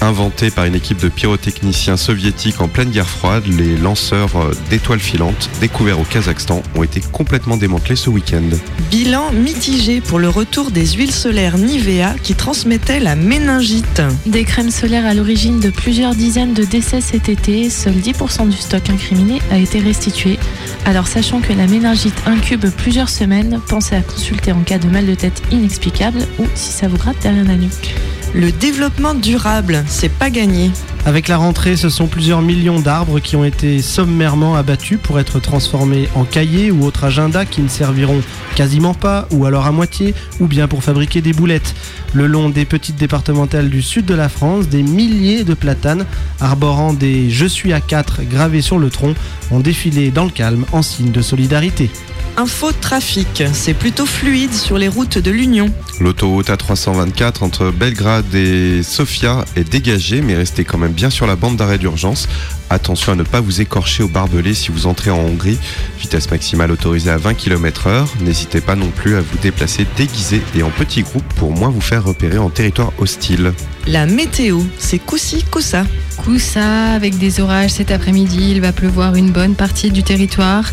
Inventé 0.00 0.52
par 0.52 0.64
une 0.64 0.76
équipe 0.76 1.00
de 1.00 1.08
pyrotechniciens 1.08 1.96
soviétiques 1.96 2.60
en 2.60 2.68
pleine 2.68 2.90
guerre 2.90 3.08
froide, 3.08 3.44
les 3.46 3.76
lanceurs 3.76 4.36
euh, 4.36 4.52
d'étoiles 4.70 5.00
filantes, 5.00 5.50
découverts 5.60 5.98
au 5.98 6.04
Kazakhstan, 6.04 6.62
ont 6.76 6.84
été 6.84 7.00
complètement 7.00 7.56
démantelés 7.56 7.96
ce 7.96 8.08
week-end. 8.08 8.48
Bilan 8.92 9.32
mitigé 9.32 10.00
pour 10.00 10.20
le 10.20 10.28
retour 10.28 10.70
des 10.70 10.86
huiles 10.86 11.12
solaires 11.12 11.58
Nivea 11.58 12.14
qui 12.22 12.36
transmettaient 12.36 13.00
la 13.00 13.16
méningite. 13.16 14.02
Des 14.24 14.44
crèmes 14.44 14.70
solaires 14.70 15.04
à 15.04 15.14
l'origine 15.14 15.58
de 15.58 15.70
plusieurs 15.70 16.14
dizaines 16.14 16.54
de 16.54 16.62
décès 16.62 17.00
cet 17.00 17.28
été, 17.28 17.68
seul 17.68 17.94
10% 17.94 18.48
du 18.48 18.56
stock 18.56 18.88
incriminé 18.90 19.42
a 19.50 19.58
été 19.58 19.80
restitué. 19.80 20.38
Alors 20.84 21.08
sachant 21.08 21.40
que 21.40 21.52
la 21.52 21.66
méningite 21.66 22.22
incube 22.24 22.66
plusieurs 22.70 23.08
semaines, 23.08 23.60
pensez 23.68 23.96
à 23.96 24.02
consulter 24.02 24.52
en 24.52 24.60
cas 24.60 24.78
de 24.78 24.88
mal 24.88 25.06
de 25.06 25.14
tête 25.16 25.42
inexplicable 25.50 26.20
ou 26.38 26.44
si 26.54 26.70
ça 26.70 26.86
vous 26.86 26.98
gratte 26.98 27.20
derrière 27.20 27.44
la 27.44 27.56
nuque. 27.56 27.94
Le 28.34 28.52
développement 28.52 29.14
durable, 29.14 29.84
c'est 29.86 30.10
pas 30.10 30.28
gagné. 30.28 30.70
Avec 31.06 31.28
la 31.28 31.38
rentrée, 31.38 31.76
ce 31.76 31.88
sont 31.88 32.06
plusieurs 32.06 32.42
millions 32.42 32.78
d'arbres 32.78 33.20
qui 33.20 33.36
ont 33.36 33.44
été 33.44 33.80
sommairement 33.80 34.54
abattus 34.54 34.98
pour 35.02 35.18
être 35.18 35.40
transformés 35.40 36.08
en 36.14 36.24
cahiers 36.24 36.70
ou 36.70 36.84
autres 36.84 37.04
agendas 37.04 37.46
qui 37.46 37.62
ne 37.62 37.68
serviront 37.68 38.20
quasiment 38.54 38.92
pas, 38.92 39.26
ou 39.30 39.46
alors 39.46 39.64
à 39.66 39.72
moitié, 39.72 40.14
ou 40.40 40.46
bien 40.46 40.68
pour 40.68 40.82
fabriquer 40.82 41.22
des 41.22 41.32
boulettes. 41.32 41.74
Le 42.12 42.26
long 42.26 42.50
des 42.50 42.66
petites 42.66 42.96
départementales 42.96 43.70
du 43.70 43.80
sud 43.80 44.04
de 44.04 44.14
la 44.14 44.28
France, 44.28 44.68
des 44.68 44.82
milliers 44.82 45.44
de 45.44 45.54
platanes 45.54 46.04
arborant 46.40 46.92
des 46.92 47.30
Je 47.30 47.46
suis 47.46 47.72
à 47.72 47.80
4 47.80 48.22
gravés 48.24 48.62
sur 48.62 48.78
le 48.78 48.90
tronc 48.90 49.14
ont 49.50 49.60
défilé 49.60 50.10
dans 50.10 50.24
le 50.24 50.30
calme 50.30 50.66
en 50.72 50.82
signe 50.82 51.12
de 51.12 51.22
solidarité. 51.22 51.90
Info 52.38 52.70
trafic, 52.70 53.42
c'est 53.52 53.74
plutôt 53.74 54.06
fluide 54.06 54.52
sur 54.54 54.78
les 54.78 54.86
routes 54.86 55.18
de 55.18 55.32
l'Union. 55.32 55.72
L'autoroute 55.98 56.50
A324 56.50 57.42
entre 57.42 57.72
Belgrade 57.72 58.27
et 58.34 58.82
Sofia 58.82 59.44
est 59.56 59.68
dégagée, 59.68 60.20
mais 60.20 60.34
restez 60.34 60.64
quand 60.64 60.78
même 60.78 60.92
bien 60.92 61.10
sur 61.10 61.26
la 61.26 61.36
bande 61.36 61.56
d'arrêt 61.56 61.78
d'urgence. 61.78 62.28
Attention 62.70 63.12
à 63.12 63.14
ne 63.14 63.22
pas 63.22 63.40
vous 63.40 63.60
écorcher 63.60 64.02
au 64.02 64.08
barbelé 64.08 64.54
si 64.54 64.70
vous 64.70 64.86
entrez 64.86 65.10
en 65.10 65.18
Hongrie. 65.18 65.58
Vitesse 65.98 66.30
maximale 66.30 66.70
autorisée 66.70 67.10
à 67.10 67.16
20 67.16 67.34
km/h. 67.34 68.06
N'hésitez 68.20 68.60
pas 68.60 68.76
non 68.76 68.90
plus 68.90 69.16
à 69.16 69.20
vous 69.20 69.38
déplacer 69.42 69.86
déguisé 69.96 70.42
et 70.54 70.62
en 70.62 70.70
petits 70.70 71.02
groupes 71.02 71.32
pour 71.34 71.52
moins 71.52 71.70
vous 71.70 71.80
faire 71.80 72.04
repérer 72.04 72.38
en 72.38 72.50
territoire 72.50 72.92
hostile. 72.98 73.52
La 73.86 74.06
météo, 74.06 74.60
c'est 74.78 74.98
coussi 74.98 75.42
coussa. 75.44 75.84
Coussa, 76.18 76.92
avec 76.92 77.16
des 77.18 77.40
orages 77.40 77.70
cet 77.70 77.90
après-midi, 77.90 78.50
il 78.50 78.60
va 78.60 78.72
pleuvoir 78.72 79.14
une 79.14 79.30
bonne 79.30 79.54
partie 79.54 79.90
du 79.90 80.02
territoire. 80.02 80.72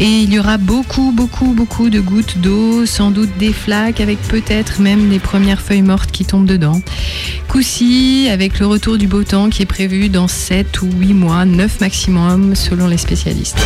Et 0.00 0.06
il 0.06 0.32
y 0.32 0.38
aura 0.38 0.56
beaucoup, 0.56 1.12
beaucoup, 1.12 1.52
beaucoup 1.52 1.90
de 1.90 2.00
gouttes 2.00 2.38
d'eau, 2.38 2.86
sans 2.86 3.10
doute 3.10 3.36
des 3.38 3.52
flaques, 3.52 4.00
avec 4.00 4.18
peut-être 4.22 4.80
même 4.80 5.10
les 5.10 5.18
premières 5.18 5.60
feuilles 5.60 5.82
mortes 5.82 6.10
qui 6.10 6.24
tombent 6.24 6.46
dedans. 6.46 6.80
Coussi, 7.48 8.28
avec 8.30 8.58
le 8.58 8.66
retour 8.66 8.96
du 8.96 9.06
beau 9.06 9.24
temps 9.24 9.50
qui 9.50 9.62
est 9.62 9.66
prévu 9.66 10.08
dans 10.08 10.28
7 10.28 10.80
ou 10.82 10.88
8 10.90 11.12
mois, 11.12 11.44
9 11.44 11.80
maximum 11.80 12.54
selon 12.54 12.86
les 12.86 12.96
spécialistes. 12.96 13.58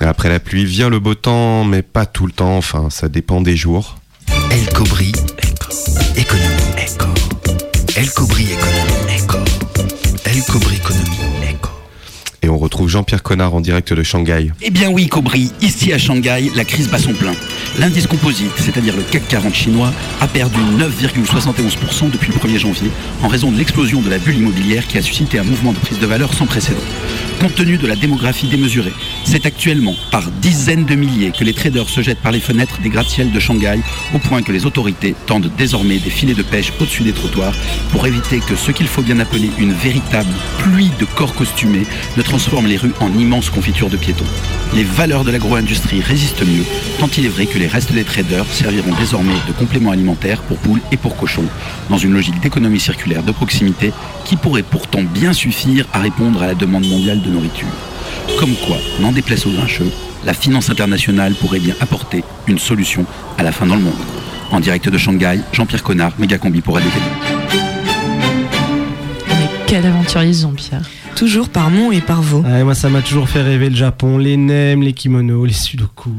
Après 0.00 0.28
la 0.28 0.40
pluie 0.40 0.64
vient 0.64 0.88
le 0.88 1.00
beau 1.00 1.14
temps, 1.14 1.64
mais 1.64 1.82
pas 1.82 2.06
tout 2.06 2.26
le 2.26 2.32
temps, 2.32 2.56
enfin 2.56 2.88
ça 2.90 3.08
dépend 3.08 3.40
des 3.40 3.56
jours. 3.56 3.98
El 4.50 4.66
Cobri, 4.72 5.12
économie, 6.16 6.46
éco. 6.78 7.06
El 7.96 8.10
Cobri, 8.12 8.44
économie, 8.44 8.97
rubrique 10.46 10.78
économie. 10.78 11.27
Et 12.42 12.48
on 12.48 12.56
retrouve 12.56 12.88
Jean-Pierre 12.88 13.22
Connard 13.22 13.54
en 13.54 13.60
direct 13.60 13.92
de 13.92 14.02
Shanghai. 14.02 14.52
Eh 14.62 14.70
bien 14.70 14.90
oui, 14.90 15.08
Cobri, 15.08 15.50
ici 15.60 15.92
à 15.92 15.98
Shanghai, 15.98 16.50
la 16.54 16.64
crise 16.64 16.88
bat 16.88 16.98
son 16.98 17.12
plein. 17.12 17.32
L'indice 17.78 18.06
composite, 18.06 18.52
c'est-à-dire 18.56 18.96
le 18.96 19.02
CAC 19.02 19.26
40 19.28 19.54
chinois, 19.54 19.92
a 20.20 20.28
perdu 20.28 20.60
9,71% 20.78 22.10
depuis 22.10 22.32
le 22.32 22.38
1er 22.38 22.58
janvier 22.58 22.90
en 23.22 23.28
raison 23.28 23.50
de 23.50 23.58
l'explosion 23.58 24.00
de 24.00 24.08
la 24.08 24.18
bulle 24.18 24.36
immobilière 24.36 24.86
qui 24.86 24.98
a 24.98 25.02
suscité 25.02 25.38
un 25.38 25.44
mouvement 25.44 25.72
de 25.72 25.78
prise 25.78 25.98
de 25.98 26.06
valeur 26.06 26.32
sans 26.32 26.46
précédent. 26.46 26.80
Compte 27.40 27.54
tenu 27.54 27.76
de 27.76 27.86
la 27.86 27.96
démographie 27.96 28.48
démesurée, 28.48 28.92
c'est 29.24 29.46
actuellement 29.46 29.94
par 30.10 30.28
dizaines 30.40 30.86
de 30.86 30.94
milliers 30.94 31.30
que 31.30 31.44
les 31.44 31.52
traders 31.52 31.88
se 31.88 32.02
jettent 32.02 32.22
par 32.22 32.32
les 32.32 32.40
fenêtres 32.40 32.80
des 32.80 32.88
gratte-ciels 32.88 33.30
de 33.30 33.40
Shanghai, 33.40 33.78
au 34.14 34.18
point 34.18 34.42
que 34.42 34.52
les 34.52 34.66
autorités 34.66 35.14
tendent 35.26 35.50
désormais 35.56 35.98
des 35.98 36.10
filets 36.10 36.34
de 36.34 36.42
pêche 36.42 36.72
au-dessus 36.80 37.02
des 37.02 37.12
trottoirs 37.12 37.54
pour 37.92 38.06
éviter 38.06 38.40
que 38.40 38.56
ce 38.56 38.72
qu'il 38.72 38.88
faut 38.88 39.02
bien 39.02 39.20
appeler 39.20 39.50
une 39.58 39.72
véritable 39.72 40.30
pluie 40.58 40.90
de 40.98 41.04
corps 41.04 41.34
costumés 41.34 41.86
ne 42.16 42.22
transforme 42.28 42.66
les 42.66 42.76
rues 42.76 42.92
en 43.00 43.10
immenses 43.18 43.48
confitures 43.48 43.88
de 43.88 43.96
piétons. 43.96 44.26
Les 44.74 44.84
valeurs 44.84 45.24
de 45.24 45.30
l'agro-industrie 45.30 46.02
résistent 46.02 46.46
mieux, 46.46 46.64
tant 46.98 47.08
il 47.16 47.24
est 47.24 47.30
vrai 47.30 47.46
que 47.46 47.56
les 47.56 47.66
restes 47.66 47.92
des 47.92 48.04
traders 48.04 48.44
serviront 48.52 48.94
désormais 48.98 49.32
de 49.46 49.52
complément 49.52 49.92
alimentaire 49.92 50.42
pour 50.42 50.58
poules 50.58 50.82
et 50.92 50.98
pour 50.98 51.16
cochons, 51.16 51.46
dans 51.88 51.96
une 51.96 52.12
logique 52.12 52.38
d'économie 52.40 52.80
circulaire 52.80 53.22
de 53.22 53.32
proximité 53.32 53.94
qui 54.26 54.36
pourrait 54.36 54.62
pourtant 54.62 55.02
bien 55.02 55.32
suffire 55.32 55.86
à 55.94 56.00
répondre 56.00 56.42
à 56.42 56.46
la 56.46 56.54
demande 56.54 56.86
mondiale 56.86 57.22
de 57.22 57.30
nourriture. 57.30 57.66
Comme 58.38 58.54
quoi, 58.66 58.76
n'en 59.00 59.12
déplace 59.12 59.46
aux 59.46 59.50
grincheux, 59.50 59.90
la 60.26 60.34
finance 60.34 60.68
internationale 60.68 61.32
pourrait 61.32 61.60
bien 61.60 61.74
apporter 61.80 62.24
une 62.46 62.58
solution 62.58 63.06
à 63.38 63.42
la 63.42 63.52
fin 63.52 63.64
dans 63.64 63.76
le 63.76 63.82
monde. 63.82 64.04
En 64.52 64.60
direct 64.60 64.90
de 64.90 64.98
Shanghai, 64.98 65.40
Jean-Pierre 65.54 65.82
Connard, 65.82 66.12
Mégacombi 66.18 66.60
pour 66.60 66.74
Radio. 66.74 66.90
Mais 69.30 69.48
quel 69.66 69.86
aventurier 69.86 70.34
Jean-Pierre. 70.34 70.82
Toujours 71.18 71.48
par 71.48 71.68
Mont 71.68 71.90
et 71.90 72.00
par 72.00 72.22
Vaux. 72.22 72.42
Ouais, 72.42 72.62
moi, 72.62 72.76
ça 72.76 72.88
m'a 72.88 73.02
toujours 73.02 73.28
fait 73.28 73.42
rêver 73.42 73.68
le 73.70 73.74
Japon, 73.74 74.18
les 74.18 74.36
nems, 74.36 74.82
les 74.82 74.92
kimonos, 74.92 75.46
les 75.46 75.52
sudoku. 75.52 76.12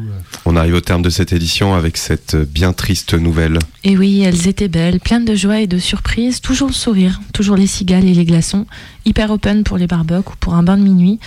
On 0.44 0.58
arrive 0.58 0.74
au 0.74 0.82
terme 0.82 1.02
de 1.02 1.10
cette 1.10 1.32
édition 1.32 1.74
avec 1.74 1.96
cette 1.96 2.36
bien 2.36 2.74
triste 2.74 3.14
nouvelle. 3.14 3.60
Et 3.86 3.98
oui, 3.98 4.20
elles 4.24 4.50
étaient 4.50 4.68
belles, 4.68 5.00
pleines 5.00 5.24
de 5.24 5.36
joie 5.36 5.62
et 5.62 5.68
de 5.68 5.78
surprise, 5.78 6.42
toujours 6.42 6.68
le 6.68 6.74
sourire, 6.74 7.22
toujours 7.34 7.56
les 7.56 7.66
cigales 7.66 8.04
et 8.04 8.14
les 8.14 8.26
glaçons, 8.26 8.66
hyper 9.06 9.32
open 9.32 9.64
pour 9.64 9.78
les 9.78 9.88
barbecues 9.88 10.34
ou 10.34 10.36
pour 10.38 10.56
un 10.56 10.64
bain 10.64 10.76
de 10.76 10.84
minuit. 10.84 11.18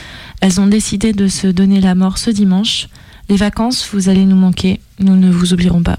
Elles 0.42 0.60
ont 0.60 0.66
décidé 0.66 1.14
de 1.14 1.26
se 1.26 1.46
donner 1.46 1.80
la 1.80 1.94
mort 1.94 2.18
ce 2.18 2.28
dimanche. 2.28 2.88
Les 3.30 3.36
vacances, 3.36 3.88
vous 3.90 4.10
allez 4.10 4.26
nous 4.26 4.36
manquer, 4.36 4.80
nous 5.00 5.16
ne 5.16 5.30
vous 5.30 5.54
oublierons 5.54 5.82
pas. 5.82 5.98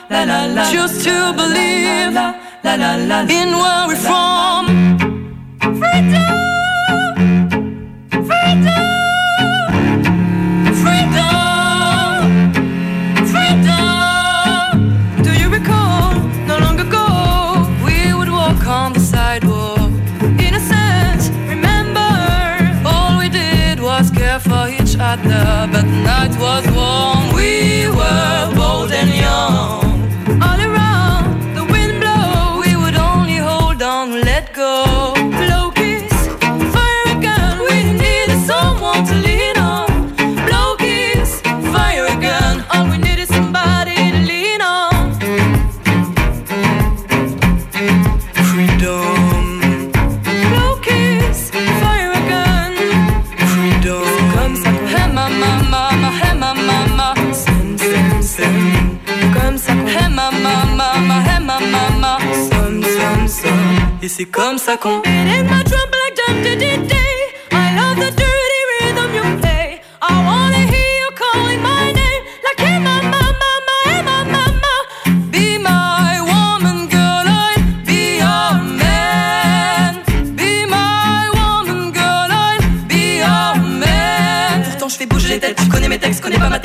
la 0.11 0.45
la. 0.45 0.63
Choose 0.71 1.03
to 1.03 1.33
believe 1.33 2.13
la 2.13 2.33
la 2.63 2.95
la 2.95 3.21
in 3.21 3.49
where 3.61 3.87
we're 3.87 3.95
from. 3.95 4.65
Freedom, 5.79 7.15
freedom, 8.29 8.81
freedom, 10.83 12.11
freedom. 13.31 14.71
Do 15.23 15.31
you 15.41 15.49
recall? 15.49 16.13
No 16.47 16.57
longer 16.59 16.83
ago, 16.83 17.07
we 17.85 18.13
would 18.13 18.29
walk 18.29 18.67
on 18.67 18.93
the 18.93 18.99
sidewalk. 18.99 19.91
Innocent, 20.47 21.31
remember, 21.47 22.11
all 22.85 23.17
we 23.17 23.29
did 23.29 23.79
was 23.79 24.11
care 24.11 24.39
for 24.39 24.67
each 24.67 24.97
other. 24.99 25.69
But 25.71 25.85
night 25.85 26.35
was 26.39 26.65
warm. 26.75 27.20
Et 64.03 64.07
c'est 64.07 64.25
comme 64.25 64.57
ça 64.57 64.77
qu'on 64.77 65.01
in 65.05 65.43
my 65.43 65.63
drum 65.63 65.91
like 65.93 66.15
dum 66.17 66.41
dee 66.41 66.57
dee 66.57 66.77
dee. 66.87 67.21
I 67.51 67.75
love 67.75 67.99
the 67.99 68.20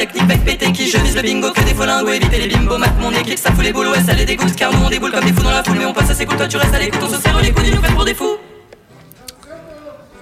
technique, 0.07 0.27
bec 0.27 0.45
pété 0.45 0.73
qui 0.73 0.91
je 0.91 0.99
vise 0.99 1.17
le 1.17 1.23
bingo, 1.23 1.51
que 1.51 1.63
des 1.63 1.75
folingos, 1.75 2.13
éviter 2.13 2.39
les 2.39 2.49
bimbos, 2.49 2.79
mat 2.79 2.93
mon 3.01 3.11
équipe, 3.11 3.39
ça 3.39 3.53
fout 3.53 3.65
les 3.65 3.73
boules, 3.73 3.89
ouais 3.89 4.03
ça 4.05 4.15
les 4.15 4.25
dégoûte, 4.25 4.55
car 4.57 4.73
nous 4.73 4.85
on 4.85 4.91
déboule 4.91 5.11
comme 5.11 5.25
des 5.25 5.33
fous 5.33 5.43
dans 5.43 5.51
la 5.51 5.63
foule, 5.63 5.79
mais 5.79 5.87
on 5.87 5.93
passe 5.93 6.11
à 6.11 6.15
ses 6.15 6.27
coups, 6.27 6.39
toi 6.39 6.49
tu 6.49 6.57
restes 6.57 6.75
à 6.75 6.79
l'écoute, 6.79 7.01
on 7.03 7.09
se 7.09 7.21
serre 7.21 7.41
les 7.41 7.53
coudes, 7.53 7.65
ils 7.67 7.75
nous 7.75 7.81
prennent 7.81 7.95
pour 7.95 8.05
des 8.05 8.15
fous. 8.15 8.37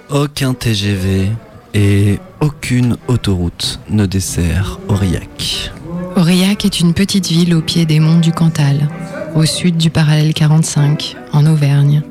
Aucun 0.09 0.53
TGV 0.53 1.29
et 1.73 2.19
aucune 2.41 2.97
autoroute 3.07 3.79
ne 3.89 4.05
dessert 4.05 4.79
Aurillac. 4.87 5.71
Aurillac 6.15 6.63
est 6.65 6.79
une 6.79 6.93
petite 6.93 7.27
ville 7.27 7.53
au 7.53 7.61
pied 7.61 7.85
des 7.85 7.99
monts 7.99 8.19
du 8.19 8.31
Cantal, 8.31 8.87
au 9.35 9.45
sud 9.45 9.77
du 9.77 9.89
parallèle 9.89 10.33
45, 10.33 11.17
en 11.33 11.45
Auvergne, 11.45 12.03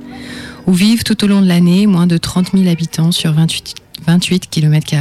où 0.66 0.72
vivent 0.72 1.04
tout 1.04 1.24
au 1.24 1.28
long 1.28 1.40
de 1.40 1.46
l'année 1.46 1.86
moins 1.86 2.06
de 2.06 2.18
30 2.18 2.52
000 2.52 2.68
habitants 2.68 3.12
sur 3.12 3.32
28, 3.32 3.74
28 4.06 4.50
km. 4.50 4.96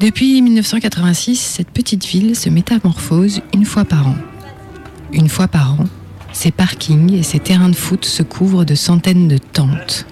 Depuis 0.00 0.40
1986, 0.40 1.36
cette 1.36 1.68
petite 1.68 2.06
ville 2.06 2.34
se 2.34 2.48
métamorphose 2.48 3.42
une 3.52 3.66
fois 3.66 3.84
par 3.84 4.08
an. 4.08 4.16
Une 5.12 5.28
fois 5.28 5.46
par 5.46 5.74
an, 5.74 5.84
ses 6.32 6.50
parkings 6.50 7.12
et 7.12 7.22
ses 7.22 7.38
terrains 7.38 7.68
de 7.68 7.76
foot 7.76 8.06
se 8.06 8.22
couvrent 8.22 8.64
de 8.64 8.74
centaines 8.74 9.28
de 9.28 9.36
tentes, 9.36 10.06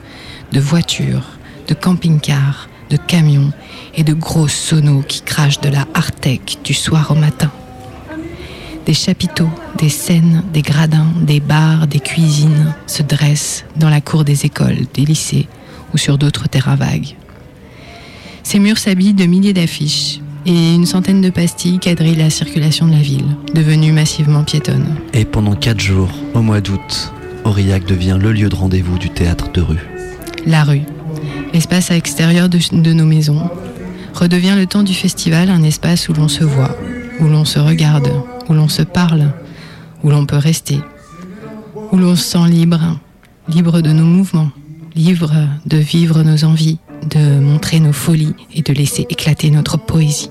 de 0.53 0.61
voitures, 0.61 1.39
de 1.69 1.73
camping-cars, 1.73 2.69
de 2.91 2.99
camions 2.99 3.51
et 3.95 4.05
de 4.05 4.13
grosses 4.13 4.53
sonos 4.53 5.05
qui 5.09 5.23
crachent 5.23 5.63
de 5.63 5.71
la 5.71 5.87
Artec 5.95 6.59
du 6.63 6.75
soir 6.75 7.11
au 7.11 7.15
matin. 7.15 7.51
Des 8.85 8.93
chapiteaux, 8.93 9.51
des 9.79 9.89
scènes, 9.89 10.45
des 10.53 10.61
gradins, 10.61 11.15
des 11.23 11.41
bars, 11.41 11.87
des 11.87 12.01
cuisines 12.01 12.75
se 12.87 13.03
dressent 13.03 13.65
dans 13.77 13.89
la 13.89 14.03
cour 14.03 14.25
des 14.25 14.45
écoles, 14.45 14.85
des 14.93 15.07
lycées 15.07 15.49
ou 15.95 15.97
sur 15.97 16.19
d'autres 16.19 16.47
terrains 16.47 16.77
vagues. 16.77 17.17
Ces 18.51 18.61
murs 18.61 18.79
s'habillent 18.79 19.13
de 19.13 19.27
milliers 19.27 19.53
d'affiches 19.53 20.21
et 20.47 20.75
une 20.75 20.87
centaine 20.87 21.21
de 21.21 21.29
pastilles 21.29 21.79
quadrillent 21.79 22.17
la 22.17 22.31
circulation 22.31 22.87
de 22.87 22.93
la 22.93 22.99
ville, 22.99 23.37
devenue 23.55 23.93
massivement 23.93 24.43
piétonne. 24.43 24.97
Et 25.13 25.27
pendant 25.27 25.55
4 25.55 25.79
jours, 25.79 26.09
au 26.33 26.41
mois 26.41 26.63
d'août, 26.63 27.13
Aurillac 27.45 27.85
devient 27.85 28.17
le 28.19 28.33
lieu 28.33 28.49
de 28.49 28.55
rendez-vous 28.55 28.97
du 28.97 29.11
théâtre 29.11 29.53
de 29.53 29.61
rue. 29.61 29.87
La 30.47 30.65
rue, 30.65 30.81
l'espace 31.53 31.91
extérieur 31.91 32.49
de, 32.49 32.59
de 32.73 32.93
nos 32.95 33.05
maisons, 33.05 33.51
redevient 34.15 34.55
le 34.57 34.65
temps 34.65 34.83
du 34.83 34.95
festival 34.95 35.51
un 35.51 35.63
espace 35.63 36.09
où 36.09 36.15
l'on 36.15 36.29
se 36.29 36.43
voit, 36.43 36.75
où 37.21 37.25
l'on 37.25 37.45
se 37.45 37.59
regarde, 37.59 38.11
où 38.49 38.55
l'on 38.55 38.69
se 38.69 38.81
parle, 38.81 39.31
où 40.03 40.09
l'on 40.09 40.25
peut 40.25 40.37
rester, 40.37 40.81
où 41.93 41.99
l'on 41.99 42.17
se 42.17 42.25
sent 42.25 42.49
libre, 42.49 42.99
libre 43.47 43.83
de 43.83 43.93
nos 43.93 44.07
mouvements, 44.07 44.53
libre 44.97 45.35
de 45.67 45.77
vivre 45.77 46.23
nos 46.23 46.45
envies, 46.45 46.79
de 47.07 47.41
montrer 47.41 47.81
nos 47.81 47.93
folies 47.93 48.35
et 48.55 48.63
de 48.63 48.73
laisser 48.73 49.07
éclater 49.09 49.51
notre 49.51 49.77
poésie. 49.77 50.31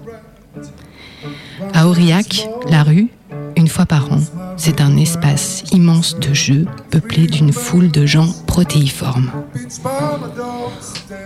À 1.74 1.88
Aurillac, 1.88 2.48
la 2.70 2.84
rue, 2.84 3.10
une 3.56 3.68
fois 3.68 3.86
par 3.86 4.12
an, 4.12 4.20
c'est 4.56 4.82
un 4.82 4.98
espace 4.98 5.64
immense 5.72 6.18
de 6.20 6.34
jeux 6.34 6.66
peuplé 6.92 7.28
d'une 7.28 7.52
foule 7.52 7.92
de 7.92 8.06
gens 8.06 8.28
protéiformes. 8.46 9.32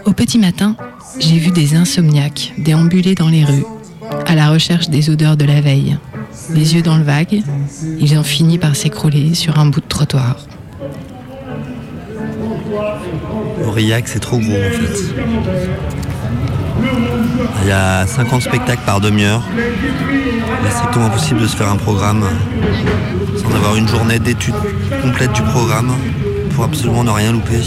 Au 0.05 0.13
petit 0.13 0.39
matin, 0.39 0.75
j'ai 1.19 1.37
vu 1.37 1.51
des 1.51 1.75
insomniaques 1.75 2.53
déambuler 2.57 3.15
dans 3.15 3.29
les 3.29 3.43
rues, 3.43 3.65
à 4.25 4.35
la 4.35 4.49
recherche 4.49 4.89
des 4.89 5.09
odeurs 5.09 5.37
de 5.37 5.45
la 5.45 5.61
veille. 5.61 5.97
Les 6.53 6.75
yeux 6.75 6.81
dans 6.81 6.97
le 6.97 7.03
vague, 7.03 7.43
ils 7.99 8.17
ont 8.17 8.23
fini 8.23 8.57
par 8.57 8.75
s'écrouler 8.75 9.33
sur 9.33 9.59
un 9.59 9.65
bout 9.65 9.81
de 9.81 9.87
trottoir. 9.87 10.37
Aurillac, 13.65 14.07
c'est 14.07 14.19
trop 14.19 14.37
gros 14.37 14.51
en 14.51 14.69
fait. 14.69 15.13
Il 17.63 17.67
y 17.67 17.71
a 17.71 18.05
50 18.07 18.41
spectacles 18.41 18.83
par 18.85 18.99
demi-heure. 18.99 19.43
Il 19.57 20.67
est 20.67 20.71
strictement 20.71 21.05
impossible 21.05 21.41
de 21.41 21.47
se 21.47 21.55
faire 21.55 21.69
un 21.69 21.75
programme 21.75 22.25
sans 23.37 23.55
avoir 23.55 23.75
une 23.75 23.87
journée 23.87 24.19
d'étude 24.19 24.55
complète 25.01 25.31
du 25.33 25.41
programme 25.41 25.91
pour 26.55 26.63
absolument 26.63 27.03
ne 27.03 27.11
rien 27.11 27.31
louper. 27.31 27.61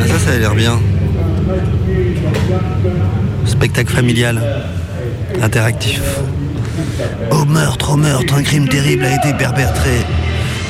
Ah, 0.00 0.06
ça, 0.06 0.18
ça 0.18 0.30
a 0.32 0.38
l'air 0.38 0.54
bien. 0.54 0.78
Spectacle 3.46 3.92
familial, 3.92 4.42
interactif. 5.42 6.02
Au 7.30 7.44
meurtre, 7.44 7.90
au 7.90 7.96
meurtre, 7.96 8.34
un 8.34 8.42
crime 8.42 8.68
terrible 8.68 9.04
a 9.04 9.14
été 9.14 9.32
perpétré. 9.36 10.04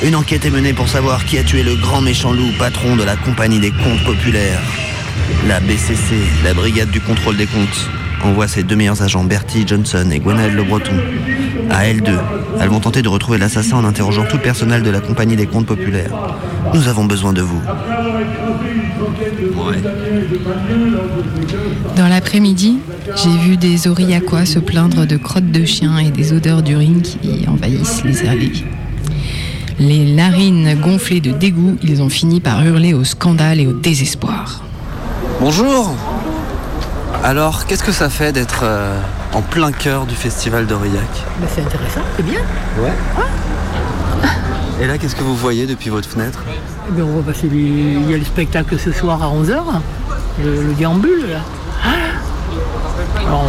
Une 0.03 0.15
enquête 0.15 0.45
est 0.45 0.49
menée 0.49 0.73
pour 0.73 0.87
savoir 0.87 1.25
qui 1.25 1.37
a 1.37 1.43
tué 1.43 1.63
le 1.63 1.75
grand 1.75 2.01
méchant 2.01 2.31
loup, 2.31 2.51
patron 2.57 2.95
de 2.95 3.03
la 3.03 3.15
compagnie 3.17 3.59
des 3.59 3.71
comptes 3.71 4.03
populaires. 4.05 4.61
La 5.47 5.59
BCC, 5.59 6.15
la 6.43 6.53
Brigade 6.53 6.89
du 6.89 7.01
contrôle 7.01 7.37
des 7.37 7.47
comptes, 7.47 7.89
envoie 8.23 8.47
ses 8.47 8.63
deux 8.63 8.75
meilleurs 8.75 9.01
agents, 9.01 9.23
Bertie 9.23 9.67
Johnson 9.67 10.09
et 10.11 10.19
Gwenaël 10.19 10.53
Le 10.53 10.63
Breton, 10.63 10.95
à 11.69 11.85
L2. 11.85 12.11
Elles 12.59 12.69
vont 12.69 12.79
tenter 12.79 13.01
de 13.01 13.09
retrouver 13.09 13.37
l'assassin 13.37 13.77
en 13.77 13.85
interrogeant 13.85 14.25
tout 14.25 14.37
le 14.37 14.41
personnel 14.41 14.83
de 14.83 14.89
la 14.89 14.99
compagnie 14.99 15.35
des 15.35 15.45
comptes 15.45 15.65
populaires. 15.65 16.11
Nous 16.73 16.87
avons 16.87 17.05
besoin 17.05 17.33
de 17.33 17.41
vous. 17.41 17.61
Dans 21.95 22.07
l'après-midi, 22.07 22.79
j'ai 23.15 23.37
vu 23.37 23.57
des 23.57 23.87
Aurillacois 23.87 24.45
se 24.45 24.59
plaindre 24.59 25.05
de 25.05 25.17
crottes 25.17 25.51
de 25.51 25.65
chiens 25.65 25.97
et 25.97 26.11
des 26.11 26.33
odeurs 26.33 26.61
d'urine 26.61 27.01
qui 27.01 27.47
envahissent 27.47 28.03
les 28.03 28.27
allées. 28.27 28.63
Les 29.79 30.13
narines 30.13 30.77
gonflées 30.81 31.21
de 31.21 31.31
dégoût, 31.31 31.77
ils 31.81 32.01
ont 32.01 32.09
fini 32.09 32.41
par 32.41 32.65
hurler 32.65 32.93
au 32.93 33.05
scandale 33.05 33.59
et 33.59 33.67
au 33.67 33.73
désespoir. 33.73 34.63
Bonjour 35.39 35.95
Alors, 37.23 37.65
qu'est-ce 37.65 37.83
que 37.83 37.91
ça 37.91 38.09
fait 38.09 38.31
d'être 38.31 38.61
euh, 38.63 38.97
en 39.33 39.41
plein 39.41 39.71
cœur 39.71 40.05
du 40.05 40.15
festival 40.15 40.65
d'Aurillac? 40.65 41.03
Mais 41.41 41.47
c'est 41.53 41.61
intéressant, 41.61 42.01
c'est 42.15 42.23
bien. 42.25 42.39
Ouais. 42.79 42.93
Et 44.81 44.87
là, 44.87 44.97
qu'est-ce 44.97 45.15
que 45.15 45.23
vous 45.23 45.35
voyez 45.35 45.67
depuis 45.67 45.89
votre 45.89 46.07
fenêtre? 46.07 46.39
Eh 46.87 46.91
bien, 46.93 47.03
on 47.03 47.19
va 47.19 47.33
passer 47.33 47.47
les... 47.49 47.57
Il 47.57 48.09
y 48.09 48.13
a 48.13 48.17
le 48.17 48.23
spectacle 48.23 48.79
ce 48.79 48.93
soir 48.93 49.21
à 49.21 49.27
11h, 49.27 49.57
le, 50.43 50.63
le 50.63 50.73
déambule, 50.73 51.29
là. 51.31 51.39
Ah 51.83 51.89
Alors, 53.27 53.45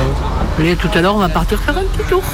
euh, 0.61 0.75
tout 0.75 0.89
à 0.93 1.01
l'heure, 1.01 1.14
on 1.14 1.21
va 1.21 1.29
partir 1.29 1.61
faire 1.61 1.79
un 1.79 1.83
petit 1.85 2.09
tour. 2.09 2.25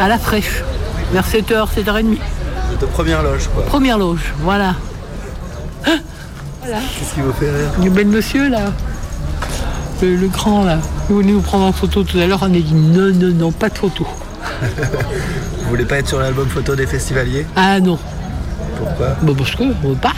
À 0.00 0.08
la 0.08 0.18
fraîche. 0.18 0.64
Vers 1.12 1.24
7h, 1.28 1.68
7h30. 1.72 2.04
Vous 2.04 2.74
êtes 2.74 2.82
aux 2.82 2.86
premières 2.88 3.22
loges, 3.22 3.48
quoi. 3.54 3.64
Première 3.66 3.98
loge, 3.98 4.34
voilà. 4.40 4.74
Ah 5.86 5.90
Voilà. 6.60 6.78
Qu'est-ce 6.98 7.14
qui 7.14 7.20
vous 7.20 7.32
fait 7.32 7.50
rire? 7.50 7.70
Le 7.84 7.90
bel 7.90 8.08
monsieur, 8.08 8.48
là. 8.48 8.72
Le, 10.04 10.16
le 10.16 10.28
grand, 10.28 10.64
là. 10.64 10.78
Il 11.08 11.16
est 11.16 11.18
venu 11.20 11.32
nous 11.32 11.40
prendre 11.40 11.64
en 11.64 11.72
photo 11.72 12.02
tout 12.04 12.18
à 12.18 12.26
l'heure. 12.26 12.40
On 12.42 12.46
a 12.46 12.48
dit 12.50 12.74
non, 12.74 13.10
non, 13.14 13.34
non, 13.34 13.52
pas 13.52 13.70
de 13.70 13.78
photo. 13.78 14.06
Vous 15.62 15.68
voulez 15.70 15.86
pas 15.86 15.96
être 15.96 16.08
sur 16.08 16.18
l'album 16.20 16.46
photo 16.48 16.76
des 16.76 16.86
festivaliers? 16.86 17.46
Ah 17.56 17.80
non. 17.80 17.98
Pourquoi? 18.76 19.16
Bah 19.22 19.32
parce 19.36 19.54
que 19.54 19.62
on 19.62 19.88
veut 19.88 19.94
pas. 19.96 20.12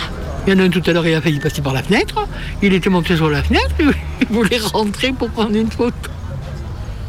Il 0.47 0.53
y 0.55 0.57
en 0.57 0.61
a 0.61 0.66
un 0.66 0.70
tout 0.70 0.82
à 0.87 0.93
l'heure, 0.93 1.07
il 1.07 1.14
a 1.14 1.20
failli 1.20 1.39
passer 1.39 1.62
par 1.62 1.72
la 1.72 1.82
fenêtre. 1.84 2.26
Il 2.62 2.72
était 2.74 2.91
monté 2.91 3.14
sur 3.16 3.30
la 3.30 3.43
fenêtre, 3.45 3.74
il 4.20 4.26
voulait 4.28 4.59
rentrer 4.72 5.12
pour 5.12 5.28
prendre 5.30 5.55
une 5.55 5.70
photo. 5.70 5.95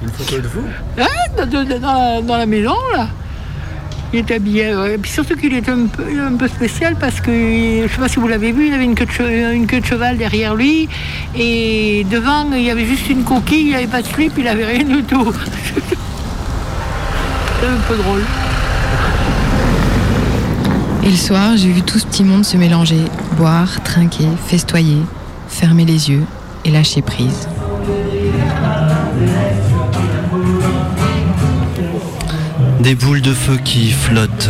Une 0.04 0.10
photo 0.10 0.40
de 0.42 0.48
vous? 0.48 0.64
Ah, 1.00 1.06
dans, 1.36 1.46
dans- 1.48 1.80
dans 1.80 1.80
la, 1.94 2.22
dans 2.22 2.38
la 2.38 2.46
maison, 2.46 2.76
là. 2.96 3.08
Il 4.14 4.20
était 4.20 4.36
habillé. 4.36 4.74
Et 4.94 4.98
puis 4.98 5.12
surtout 5.12 5.36
qu'il 5.36 5.54
était 5.54 5.72
un 5.72 5.88
peu, 5.88 6.04
un 6.20 6.36
peu 6.38 6.48
spécial 6.48 6.96
parce 7.00 7.20
que, 7.20 7.32
je 7.88 7.92
sais 7.92 8.00
pas 8.00 8.08
si 8.08 8.20
vous 8.20 8.28
l'avez 8.28 8.52
vu, 8.52 8.68
il 8.68 8.74
avait 8.74 8.86
une 8.86 8.96
queue, 8.96 9.06
de 9.06 9.86
cheval 9.86 10.18
derrière 10.18 10.56
lui. 10.56 10.88
Et 11.36 12.06
devant, 12.10 12.52
il 12.54 12.64
y 12.64 12.72
avait 12.72 12.86
juste 12.86 13.10
une 13.10 13.24
coquille, 13.24 13.68
il 13.68 13.72
n'avait 13.74 13.88
pas 13.88 14.02
de 14.02 14.08
slip, 14.08 14.34
il 14.38 14.48
avait 14.48 14.66
rien 14.66 14.84
du 14.84 15.04
tout. 15.04 15.34
C'était 17.56 17.68
un 17.68 17.80
peu 17.88 17.96
drôle. 17.98 18.24
Et 21.04 21.10
le 21.10 21.16
soir, 21.16 21.56
j'ai 21.56 21.72
vu 21.72 21.82
tout 21.82 22.00
ce 22.00 22.06
petit 22.06 22.24
monde 22.24 22.44
se 22.44 22.58
mélanger, 22.58 23.00
boire, 23.38 23.82
trinquer, 23.84 24.28
festoyer, 24.46 25.02
fermer 25.48 25.86
les 25.86 26.10
yeux 26.10 26.24
et 26.66 26.72
lâcher 26.72 27.02
prise. 27.02 27.48
Des 32.88 32.96
boules 32.96 33.20
de 33.20 33.34
feu 33.34 33.58
qui 33.66 33.92
flottent. 33.92 34.50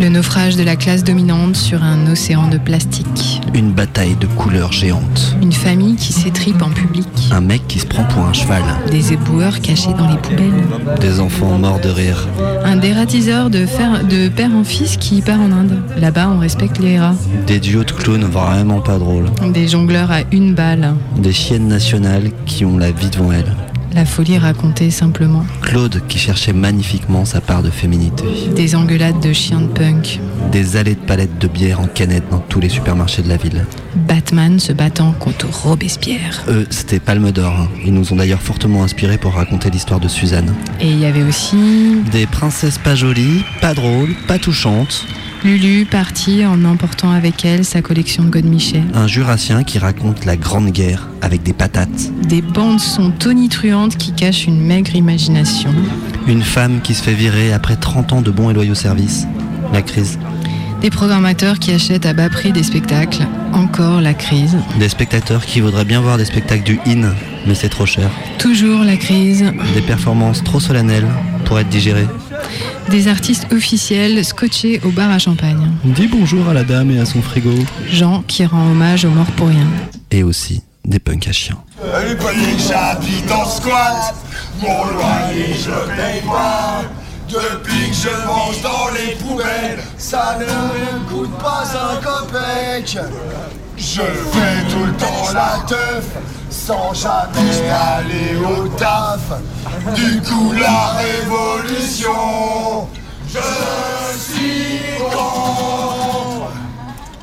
Le 0.00 0.08
naufrage 0.08 0.56
de 0.56 0.62
la 0.62 0.74
classe 0.74 1.04
dominante 1.04 1.54
sur 1.54 1.82
un 1.82 2.10
océan 2.10 2.48
de 2.48 2.56
plastique. 2.56 3.42
Une 3.52 3.72
bataille 3.72 4.16
de 4.16 4.26
couleurs 4.26 4.72
géantes. 4.72 5.36
Une 5.42 5.52
famille 5.52 5.96
qui 5.96 6.14
s'étripe 6.14 6.62
en 6.62 6.70
public. 6.70 7.06
Un 7.30 7.42
mec 7.42 7.60
qui 7.68 7.78
se 7.80 7.84
prend 7.84 8.04
pour 8.04 8.24
un 8.24 8.32
cheval. 8.32 8.62
Des 8.90 9.12
éboueurs 9.12 9.60
cachés 9.60 9.92
dans 9.98 10.08
les 10.08 10.16
poubelles. 10.16 10.64
Des 11.02 11.20
enfants 11.20 11.58
morts 11.58 11.80
de 11.80 11.90
rire. 11.90 12.26
Un 12.64 12.76
dératiseur 12.76 13.50
de, 13.50 13.66
fer- 13.66 14.02
de 14.02 14.30
père 14.30 14.54
en 14.54 14.64
fils 14.64 14.96
qui 14.96 15.20
part 15.20 15.38
en 15.42 15.52
Inde. 15.52 15.78
Là-bas, 15.98 16.30
on 16.34 16.38
respecte 16.38 16.78
les 16.78 16.98
rats. 16.98 17.16
Des 17.46 17.60
duos 17.60 17.84
de 17.84 17.92
clowns 17.92 18.24
vraiment 18.24 18.80
pas 18.80 18.96
drôles. 18.96 19.28
Des 19.52 19.68
jongleurs 19.68 20.10
à 20.10 20.20
une 20.32 20.54
balle. 20.54 20.94
Des 21.18 21.34
chiennes 21.34 21.68
nationales 21.68 22.30
qui 22.46 22.64
ont 22.64 22.78
la 22.78 22.92
vie 22.92 23.10
devant 23.10 23.30
elles. 23.30 23.54
La 23.94 24.04
folie 24.04 24.38
racontée 24.38 24.90
simplement. 24.90 25.44
Claude 25.62 26.02
qui 26.08 26.18
cherchait 26.18 26.52
magnifiquement 26.52 27.24
sa 27.24 27.40
part 27.40 27.62
de 27.62 27.70
féminité. 27.70 28.24
Des 28.54 28.74
engueulades 28.76 29.20
de 29.20 29.32
chiens 29.32 29.60
de 29.62 29.66
punk. 29.66 30.20
Des 30.52 30.76
allées 30.76 30.94
de 30.94 31.00
palettes 31.00 31.38
de 31.38 31.48
bière 31.48 31.80
en 31.80 31.86
canette 31.86 32.28
dans 32.30 32.38
tous 32.38 32.60
les 32.60 32.68
supermarchés 32.68 33.22
de 33.22 33.28
la 33.28 33.36
ville. 33.36 33.64
Batman 33.96 34.60
se 34.60 34.72
battant 34.72 35.12
contre 35.12 35.46
Robespierre. 35.50 36.44
Eux, 36.48 36.66
c'était 36.70 37.00
Palme 37.00 37.32
d'Or. 37.32 37.52
hein. 37.58 37.68
Ils 37.84 37.92
nous 37.94 38.12
ont 38.12 38.16
d'ailleurs 38.16 38.42
fortement 38.42 38.84
inspirés 38.84 39.18
pour 39.18 39.34
raconter 39.34 39.70
l'histoire 39.70 40.00
de 40.00 40.08
Suzanne. 40.08 40.54
Et 40.80 40.88
il 40.88 40.98
y 41.00 41.06
avait 41.06 41.22
aussi 41.22 41.56
Des 42.12 42.26
princesses 42.26 42.78
pas 42.78 42.94
jolies, 42.94 43.42
pas 43.60 43.74
drôles, 43.74 44.14
pas 44.26 44.38
touchantes. 44.38 45.06
Lulu 45.44 45.86
partie 45.86 46.44
en 46.44 46.64
emportant 46.64 47.12
avec 47.12 47.44
elle 47.44 47.64
sa 47.64 47.80
collection 47.80 48.24
de 48.24 48.28
godemichets. 48.28 48.82
Un 48.92 49.06
jurassien 49.06 49.62
qui 49.62 49.78
raconte 49.78 50.24
la 50.24 50.36
Grande 50.36 50.70
Guerre 50.70 51.08
avec 51.22 51.44
des 51.44 51.52
patates. 51.52 52.10
Des 52.26 52.42
bandes 52.42 52.80
son 52.80 53.12
tonitruantes 53.12 53.96
qui 53.96 54.12
cachent 54.12 54.46
une 54.46 54.60
maigre 54.60 54.96
imagination. 54.96 55.72
Une 56.26 56.42
femme 56.42 56.80
qui 56.82 56.92
se 56.92 57.04
fait 57.04 57.14
virer 57.14 57.52
après 57.52 57.76
30 57.76 58.14
ans 58.14 58.20
de 58.20 58.32
bons 58.32 58.50
et 58.50 58.54
loyaux 58.54 58.74
services. 58.74 59.26
La 59.72 59.80
crise. 59.80 60.18
Des 60.80 60.90
programmateurs 60.90 61.60
qui 61.60 61.72
achètent 61.72 62.06
à 62.06 62.14
bas 62.14 62.28
prix 62.28 62.50
des 62.50 62.64
spectacles. 62.64 63.22
Encore 63.52 64.00
la 64.00 64.14
crise. 64.14 64.56
Des 64.80 64.88
spectateurs 64.88 65.46
qui 65.46 65.60
voudraient 65.60 65.84
bien 65.84 66.00
voir 66.00 66.18
des 66.18 66.24
spectacles 66.24 66.64
du 66.64 66.80
IN, 66.84 67.14
mais 67.46 67.54
c'est 67.54 67.68
trop 67.68 67.86
cher. 67.86 68.10
Toujours 68.38 68.82
la 68.82 68.96
crise. 68.96 69.44
Des 69.74 69.82
performances 69.82 70.42
trop 70.42 70.58
solennelles 70.58 71.08
pour 71.44 71.60
être 71.60 71.68
digérées. 71.68 72.06
Des 72.90 73.08
artistes 73.08 73.46
officiels 73.52 74.24
scotchés 74.24 74.80
au 74.84 74.90
bar 74.90 75.10
à 75.10 75.18
champagne. 75.18 75.70
Dis 75.84 76.06
bonjour 76.06 76.48
à 76.48 76.54
la 76.54 76.64
dame 76.64 76.90
et 76.90 76.98
à 76.98 77.04
son 77.04 77.22
frigo. 77.22 77.52
Jean 77.88 78.22
qui 78.26 78.44
rend 78.44 78.70
hommage 78.70 79.04
aux 79.04 79.10
morts 79.10 79.30
pour 79.36 79.48
rien. 79.48 79.66
Et 80.10 80.22
aussi 80.22 80.62
des 80.84 80.98
punks 80.98 81.28
à 81.28 81.32
chiens. 81.32 81.58
Les 81.82 82.14
paniers 82.16 82.56
que 82.56 82.62
j'habite 82.62 83.30
en 83.30 83.44
squat, 83.44 84.14
mon 84.60 84.84
loyer 84.86 85.54
je 85.54 85.70
paye 85.96 86.22
pas. 86.26 86.82
Depuis 87.28 87.90
que 87.90 87.94
je 87.94 88.26
mange 88.26 88.62
dans 88.62 88.88
les 88.94 89.14
poubelles, 89.16 89.78
ça 89.98 90.38
ne 90.40 90.46
me 90.46 91.08
coûte 91.10 91.38
pas 91.38 91.64
un 91.74 91.96
copec. 91.96 92.98
Je 93.78 94.02
fais 94.02 94.68
tout 94.70 94.84
le 94.84 94.92
temps 94.94 95.32
la 95.32 95.60
teuf, 95.66 96.04
sans 96.50 96.92
jamais 96.94 97.70
aller 97.70 98.36
au 98.44 98.68
taf. 98.68 99.20
Du 99.94 100.20
coup 100.22 100.52
la 100.52 100.94
révolution, 100.98 102.88
je 103.28 103.38
suis 104.18 104.80
contre. 105.10 106.48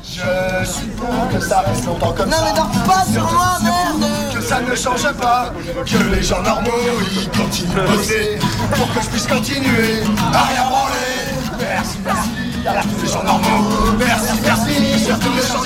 Je 0.02 0.64
suis 0.66 0.86
pour 0.96 1.28
que 1.30 1.38
ça 1.46 1.60
reste 1.60 1.84
longtemps 1.84 2.12
comme 2.16 2.30
Non, 2.30 2.36
ça. 2.38 2.44
mais 2.46 2.52
dors 2.56 2.70
pas 2.86 3.04
sur 3.12 3.30
moi, 3.32 3.58
merde. 3.62 4.10
Que 4.34 4.40
ça 4.40 4.60
ne 4.60 4.74
change 4.74 5.12
pas, 5.20 5.52
que 5.84 5.98
les 6.14 6.22
gens 6.22 6.40
normaux 6.42 6.70
ils 7.12 7.28
continuent 7.38 7.74
de 7.74 7.86
bosser 7.96 8.38
pour 8.74 8.92
que 8.94 9.00
je 9.02 9.06
puisse 9.08 9.26
continuer 9.26 10.02
à 10.32 10.42
rien 10.44 10.64
branler. 10.70 11.58
Merci, 11.58 11.98
merci 12.04 12.30
à 12.66 12.82
tous 12.82 13.02
les 13.02 13.08
gens 13.12 13.22
normaux. 13.22 13.92
Merci, 13.98 14.32
merci, 14.42 15.04
surtout 15.04 15.30
ne 15.30 15.42
changez 15.42 15.65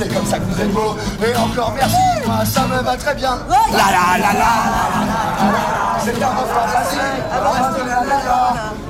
C'est 0.00 0.08
comme 0.14 0.24
ça 0.24 0.38
que 0.38 0.44
vous 0.44 0.58
êtes 0.58 0.72
beaux. 0.72 0.96
Et 1.22 1.36
encore 1.36 1.74
merci, 1.76 1.94
moi 2.26 2.42
ça 2.42 2.66
me 2.66 2.82
va 2.82 2.96
très 2.96 3.14
bien. 3.14 3.38
La 3.70 3.76
la 3.76 4.16
la 4.16 4.18
la 4.18 4.18
la 4.18 4.32
la 4.32 4.38
la. 5.52 5.60
C'est 6.02 6.22
un 6.22 6.28
refrain 6.28 6.66
facile. 6.68 7.00
La 7.30 7.38
la 7.38 7.52
la. 8.06 8.18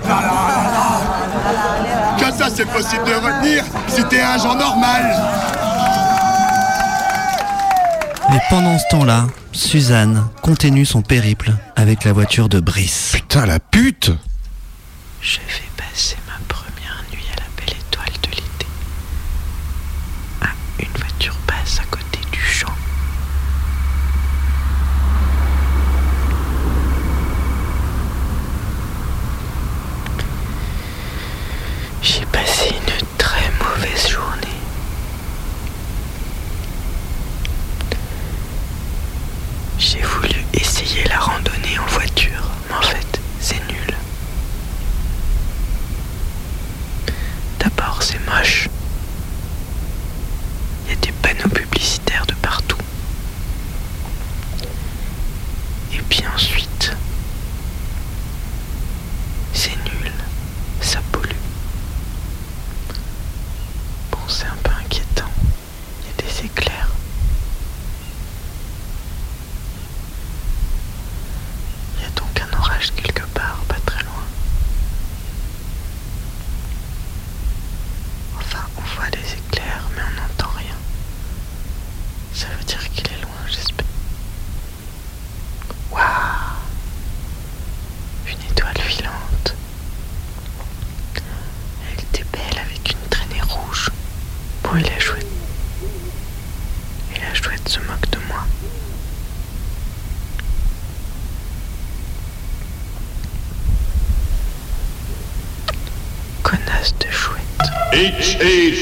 La. 0.08 0.16
Que 2.16 2.30
ça 2.38 2.46
c'est 2.54 2.66
possible 2.66 3.02
de 3.02 3.14
retenir 3.14 3.64
si 3.88 4.04
t'es 4.04 4.20
un 4.20 4.38
genre 4.38 4.54
normal. 4.54 5.16
Et 8.32 8.38
pendant 8.48 8.78
ce 8.78 8.84
temps-là, 8.90 9.26
Suzanne 9.50 10.28
continue 10.42 10.86
son 10.86 11.02
périple 11.02 11.50
avec 11.74 12.04
la 12.04 12.12
voiture 12.12 12.48
de 12.48 12.61
Brice. 12.61 13.11
Putain, 13.14 13.46
la 13.46 13.58
pute 13.58 14.12
Je 15.20 15.38
vais 15.38 15.68
passer 15.76 16.16
ma 16.28 16.30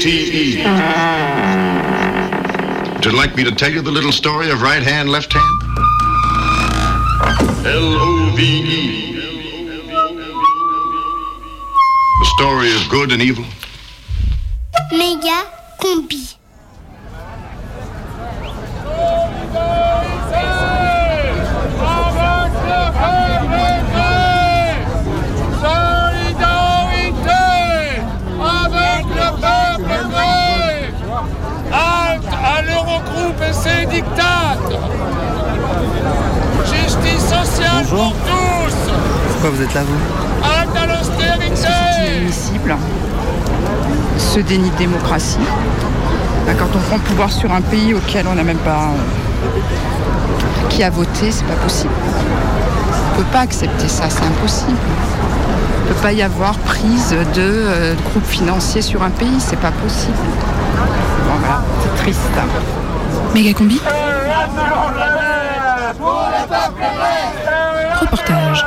Would 0.01 0.05
you 3.03 3.11
like 3.11 3.35
me 3.35 3.43
to 3.43 3.51
tell 3.51 3.69
you 3.69 3.81
the 3.81 3.91
little 3.91 4.13
story 4.13 4.49
of 4.49 4.61
right 4.61 4.81
hand, 4.81 5.09
left 5.09 5.33
hand? 5.33 5.61
L-O-V-E. 7.67 9.11
The 12.19 12.25
story 12.37 12.73
of 12.73 12.89
good 12.89 13.11
and 13.11 13.21
evil. 13.21 13.43
Méga 14.93 15.45
combi. 15.81 16.37
Bonjour. 37.91 38.13
pour 38.13 38.29
tous 38.67 38.91
Pourquoi 39.31 39.49
vous 39.49 39.61
êtes 39.63 39.73
là, 39.73 39.81
vous 39.83 40.87
l'austérité 40.87 41.67
inadmissible, 42.01 42.75
ce 44.17 44.39
déni 44.41 44.69
de 44.69 44.75
démocratie. 44.75 45.39
Quand 46.45 46.67
on 46.75 46.79
prend 46.79 46.97
le 46.97 47.01
pouvoir 47.01 47.31
sur 47.31 47.51
un 47.51 47.61
pays 47.61 47.95
auquel 47.95 48.27
on 48.27 48.35
n'a 48.35 48.43
même 48.43 48.59
pas 48.59 48.89
qui 50.69 50.83
a 50.83 50.91
voté, 50.91 51.31
c'est 51.31 51.45
pas 51.45 51.55
possible. 51.55 51.93
On 53.13 53.17
peut 53.17 53.27
pas 53.31 53.39
accepter 53.39 53.87
ça, 53.87 54.03
c'est 54.09 54.25
impossible. 54.25 54.77
ne 55.87 55.93
peut 55.93 56.01
pas 56.01 56.11
y 56.11 56.21
avoir 56.21 56.57
prise 56.59 57.15
de 57.33 57.41
euh, 57.41 57.95
groupes 58.11 58.27
financiers 58.27 58.83
sur 58.83 59.01
un 59.01 59.09
pays, 59.09 59.39
c'est 59.39 59.59
pas 59.59 59.71
possible. 59.71 60.13
Bon 61.27 61.39
voilà, 61.39 61.63
c'est 61.81 62.03
triste. 62.03 62.19
Méga 63.33 63.53
combi 63.53 63.79
Reportage. 68.11 68.65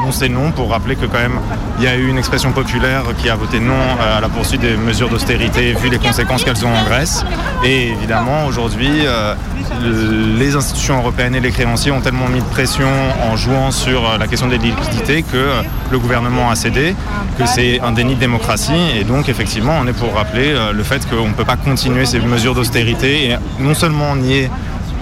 Non, 0.00 0.12
c'est 0.12 0.28
non 0.28 0.52
pour 0.52 0.70
rappeler 0.70 0.96
que 0.96 1.06
quand 1.06 1.18
même 1.18 1.40
il 1.78 1.84
y 1.84 1.88
a 1.88 1.96
eu 1.96 2.08
une 2.08 2.18
expression 2.18 2.52
populaire 2.52 3.02
qui 3.18 3.30
a 3.30 3.34
voté 3.36 3.58
non 3.58 3.72
euh, 3.72 4.18
à 4.18 4.20
la 4.20 4.28
poursuite 4.28 4.60
des 4.60 4.76
mesures 4.76 5.08
d'austérité 5.08 5.72
vu 5.72 5.88
les 5.88 5.98
conséquences 5.98 6.44
qu'elles 6.44 6.64
ont 6.64 6.74
en 6.74 6.84
Grèce. 6.84 7.24
Et 7.64 7.88
évidemment 7.88 8.44
aujourd'hui 8.46 9.06
euh, 9.06 9.34
les 9.80 10.54
institutions 10.56 10.98
européennes 10.98 11.34
et 11.34 11.40
les 11.40 11.50
créanciers 11.50 11.92
ont 11.92 12.00
tellement 12.00 12.28
mis 12.28 12.40
de 12.40 12.44
pression 12.44 12.88
en 13.30 13.36
jouant 13.36 13.70
sur 13.70 14.08
euh, 14.08 14.18
la 14.18 14.26
question 14.26 14.48
des 14.48 14.58
liquidités 14.58 15.22
que 15.22 15.36
euh, 15.36 15.62
le 15.90 15.98
gouvernement 15.98 16.50
a 16.50 16.54
cédé, 16.54 16.94
que 17.38 17.46
c'est 17.46 17.80
un 17.80 17.92
déni 17.92 18.14
de 18.14 18.20
démocratie 18.20 18.98
et 18.98 19.04
donc 19.04 19.28
effectivement 19.28 19.74
on 19.80 19.86
est 19.86 19.92
pour 19.92 20.14
rappeler 20.14 20.52
euh, 20.52 20.72
le 20.72 20.82
fait 20.82 21.08
qu'on 21.08 21.28
ne 21.28 21.34
peut 21.34 21.44
pas 21.44 21.56
continuer 21.56 22.06
ces 22.06 22.20
mesures 22.20 22.54
d'austérité 22.54 23.30
et 23.30 23.36
non 23.58 23.74
seulement 23.74 24.16
nier 24.16 24.50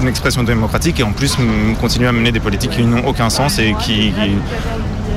une 0.01 0.09
expression 0.09 0.45
démocratique 0.45 1.01
et 1.01 1.03
en 1.03 1.12
plus 1.12 1.37
continuer 1.81 2.09
à 2.09 2.12
mener 2.12 2.31
des 2.31 2.41
politiques 2.41 2.70
qui 2.70 2.85
n'ont 2.85 3.07
aucun 3.07 3.31
sens 3.31 3.59
et 3.59 3.74
qui, 3.81 4.12
qui, 4.12 4.37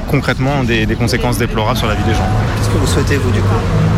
concrètement 0.08 0.60
ont 0.62 0.64
des, 0.64 0.86
des 0.86 0.96
conséquences 0.96 1.38
déplorables 1.38 1.78
sur 1.78 1.88
la 1.88 1.96
vie 1.96 2.04
des 2.04 2.14
gens. 2.14 2.28
Qu'est-ce 2.58 2.70
que 2.70 2.78
vous 2.78 2.88
souhaitez, 2.88 3.18
vous, 3.18 3.32
du 3.32 3.40
coup? 3.40 3.91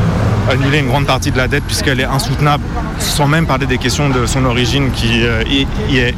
Annuler 0.49 0.79
une 0.79 0.87
grande 0.87 1.05
partie 1.05 1.31
de 1.31 1.37
la 1.37 1.47
dette 1.47 1.63
puisqu'elle 1.63 1.99
est 1.99 2.05
insoutenable, 2.05 2.63
sans 2.99 3.27
même 3.27 3.45
parler 3.45 3.65
des 3.65 3.77
questions 3.77 4.09
de 4.09 4.25
son 4.25 4.43
origine 4.45 4.91
qui 4.91 5.25
euh, 5.25 5.43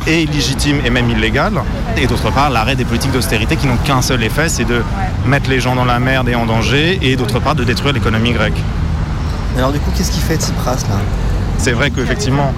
est, 0.08 0.24
illégitime 0.24 0.78
et 0.84 0.90
même 0.90 1.10
illégale. 1.10 1.62
Et 1.98 2.08
d'autre 2.08 2.32
part, 2.32 2.50
l'arrêt 2.50 2.76
des 2.76 2.86
politiques 2.86 3.12
d'austérité 3.12 3.56
qui 3.56 3.68
n'ont 3.68 3.78
qu'un 3.78 4.02
seul 4.02 4.24
effet, 4.24 4.50
c'est 4.50 4.66
de 4.66 4.82
mettre 5.28 5.50
les 5.50 5.60
gens 5.60 5.76
dans 5.76 5.86
la 5.86 6.00
merde 6.00 6.28
et 6.28 6.36
en 6.36 6.46
danger, 6.46 7.00
et 7.02 7.16
d'autre 7.16 7.40
part 7.40 7.56
de 7.56 7.64
détruire 7.64 7.94
l'économie 7.94 8.32
grecque. 8.32 8.62
Alors, 9.58 9.72
du 9.72 9.80
coup, 9.80 9.92
qu'est-ce 9.96 10.12
qu'il 10.12 10.22
fait 10.22 10.36
Tsipras, 10.36 10.84
là? 10.90 10.98
C'est 11.66 11.72
vrai 11.72 11.90
qu'effectivement, 11.90 12.54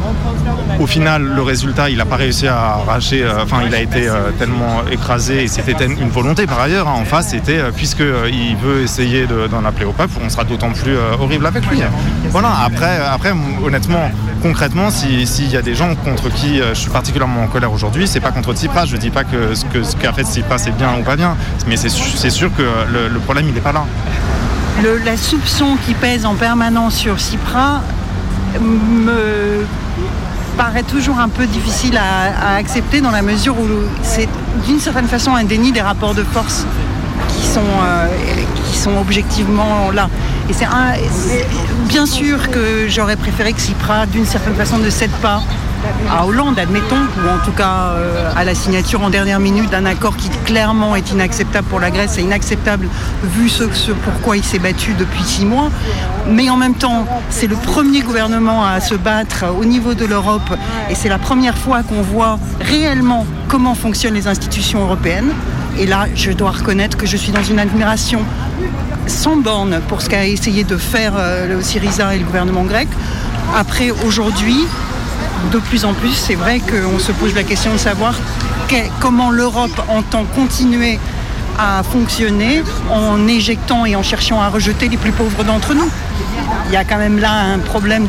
au 0.81 0.85
final, 0.85 1.21
le 1.23 1.41
résultat, 1.41 1.89
il 1.89 1.95
n'a 1.95 2.03
pas 2.03 2.17
réussi 2.17 2.45
à 2.45 2.57
arracher, 2.73 3.23
euh, 3.23 3.41
enfin, 3.43 3.59
il 3.65 3.73
a 3.73 3.79
été 3.79 4.09
euh, 4.09 4.31
tellement 4.37 4.81
écrasé, 4.91 5.43
et 5.43 5.47
c'était 5.47 5.85
une 5.85 6.09
volonté 6.09 6.45
par 6.45 6.59
ailleurs, 6.59 6.89
hein, 6.89 6.95
en 6.99 7.05
face, 7.05 7.29
c'était, 7.29 7.57
euh, 7.59 7.71
puisque 7.73 8.01
il 8.01 8.57
veut 8.57 8.81
essayer 8.81 9.25
de- 9.25 9.47
d'en 9.47 9.63
appeler 9.63 9.85
au 9.85 9.93
peuple, 9.93 10.11
on 10.21 10.27
sera 10.27 10.43
d'autant 10.43 10.71
plus 10.71 10.97
horrible 11.21 11.45
avec 11.45 11.65
lui. 11.71 11.79
Voilà, 12.31 12.49
après, 12.65 12.99
honnêtement, 13.65 14.11
concrètement, 14.41 14.89
si- 14.89 15.25
s'il 15.25 15.49
y 15.49 15.55
a 15.55 15.61
des 15.61 15.73
gens 15.73 15.95
contre 16.03 16.27
qui 16.27 16.57
je 16.57 16.73
suis 16.73 16.89
particulièrement 16.91 17.43
en 17.43 17.47
colère 17.47 17.71
aujourd'hui, 17.71 18.09
c'est 18.09 18.19
pas 18.19 18.31
contre 18.31 18.53
Tsipras, 18.53 18.87
je 18.87 18.97
dis 18.97 19.09
pas 19.09 19.23
que 19.23 19.55
ce 19.55 19.63
que- 19.63 19.83
ce 19.83 19.95
qu'a 19.95 20.11
fait 20.11 20.23
Tsipras 20.25 20.65
est 20.67 20.71
bien 20.77 20.89
ou 20.99 21.03
pas 21.03 21.15
bien, 21.15 21.37
mais 21.65 21.77
c'est 21.77 21.87
c'est 21.89 22.29
sûr 22.29 22.49
que 22.57 22.63
le, 23.13 23.19
problème, 23.19 23.45
il 23.47 23.53
n'est 23.53 23.61
pas 23.61 23.71
là. 23.71 23.85
Le- 24.83 24.97
la 24.97 25.15
soupçon 25.15 25.77
qui 25.85 25.93
pèse 25.93 26.25
en 26.25 26.35
permanence 26.35 26.95
sur 26.95 27.21
Cypra 27.21 27.81
me 28.59 29.65
paraît 30.57 30.83
toujours 30.83 31.19
un 31.19 31.29
peu 31.29 31.45
difficile 31.45 31.97
à, 31.97 32.55
accepter 32.55 33.01
dans 33.01 33.11
la 33.11 33.21
mesure 33.21 33.57
où 33.59 33.67
c'est 34.01 34.27
d'une 34.65 34.79
certaine 34.79 35.07
façon 35.07 35.35
un 35.35 35.43
déni 35.43 35.71
des 35.71 35.81
rapports 35.81 36.15
de 36.15 36.23
force 36.23 36.65
qui 37.29 37.45
sont, 37.45 37.61
euh, 37.83 38.07
objectivement 38.99 39.91
là. 39.91 40.09
Et 40.49 40.53
c'est 40.53 40.65
bien 41.89 42.05
sûr 42.05 42.49
que 42.49 42.87
j'aurais 42.87 43.17
préféré 43.17 43.51
que 43.51 43.59
Cypra, 43.59 44.05
d'une 44.05 44.25
certaine 44.25 44.55
façon, 44.55 44.77
ne 44.77 44.89
cède 44.89 45.11
pas 45.21 45.41
à 46.11 46.25
Hollande, 46.25 46.59
admettons, 46.59 46.95
ou 46.95 47.30
en 47.30 47.43
tout 47.45 47.51
cas 47.51 47.93
euh, 47.93 48.32
à 48.36 48.43
la 48.43 48.55
signature 48.55 49.01
en 49.01 49.09
dernière 49.09 49.39
minute 49.39 49.69
d'un 49.69 49.86
accord 49.86 50.15
qui 50.17 50.30
clairement 50.45 50.95
est 50.95 51.11
inacceptable 51.11 51.67
pour 51.67 51.80
la 51.80 51.91
Grèce 51.91 52.17
et 52.17 52.21
inacceptable 52.21 52.88
vu 53.23 53.49
ce, 53.49 53.71
ce 53.73 53.91
pourquoi 53.91 54.38
il 54.38 54.43
s'est 54.43 54.59
battu 54.59 54.93
depuis 54.93 55.23
six 55.23 55.45
mois. 55.45 55.69
Mais 56.30 56.49
en 56.49 56.57
même 56.57 56.75
temps, 56.75 57.05
c'est 57.30 57.47
le 57.47 57.55
premier 57.55 58.01
gouvernement 58.01 58.65
à 58.65 58.80
se 58.80 58.95
battre 58.95 59.45
au 59.59 59.65
niveau 59.65 59.93
de 59.93 60.05
l'Europe 60.05 60.49
et 60.89 60.95
c'est 60.95 61.09
la 61.09 61.19
première 61.19 61.57
fois 61.57 61.84
qu'on 61.84 62.01
voit 62.01 62.39
réellement 62.61 63.25
comment 63.47 63.75
fonctionnent 63.75 64.15
les 64.15 64.28
institutions 64.28 64.82
européennes. 64.82 65.32
Et 65.80 65.86
là, 65.86 66.07
je 66.15 66.32
dois 66.32 66.51
reconnaître 66.51 66.97
que 66.97 67.05
je 67.05 67.17
suis 67.17 67.32
dans 67.32 67.43
une 67.43 67.59
admiration 67.59 68.21
sans 69.05 69.38
borne 69.38 69.80
pour 69.88 70.01
ce 70.01 70.09
qu'a 70.09 70.25
essayé 70.25 70.63
de 70.63 70.75
faire 70.75 71.13
euh, 71.17 71.47
le 71.47 71.61
Syriza 71.61 72.15
et 72.15 72.19
le 72.19 72.25
gouvernement 72.25 72.63
grec. 72.63 72.88
Après, 73.55 73.91
aujourd'hui, 74.05 74.65
de 75.51 75.59
plus 75.59 75.85
en 75.85 75.93
plus, 75.93 76.13
c'est 76.13 76.35
vrai 76.35 76.59
qu'on 76.59 76.99
se 76.99 77.11
pose 77.11 77.33
la 77.35 77.43
question 77.43 77.73
de 77.73 77.77
savoir 77.77 78.13
comment 78.99 79.31
l'Europe 79.31 79.81
entend 79.88 80.25
continuer 80.35 80.99
à 81.57 81.81
fonctionner 81.83 82.63
en 82.91 83.27
éjectant 83.27 83.85
et 83.85 83.95
en 83.95 84.03
cherchant 84.03 84.41
à 84.41 84.49
rejeter 84.49 84.89
les 84.89 84.97
plus 84.97 85.11
pauvres 85.11 85.43
d'entre 85.43 85.73
nous. 85.73 85.89
Il 86.67 86.73
y 86.73 86.75
a 86.75 86.83
quand 86.83 86.97
même 86.97 87.19
là 87.19 87.31
un 87.31 87.59
problème 87.59 88.07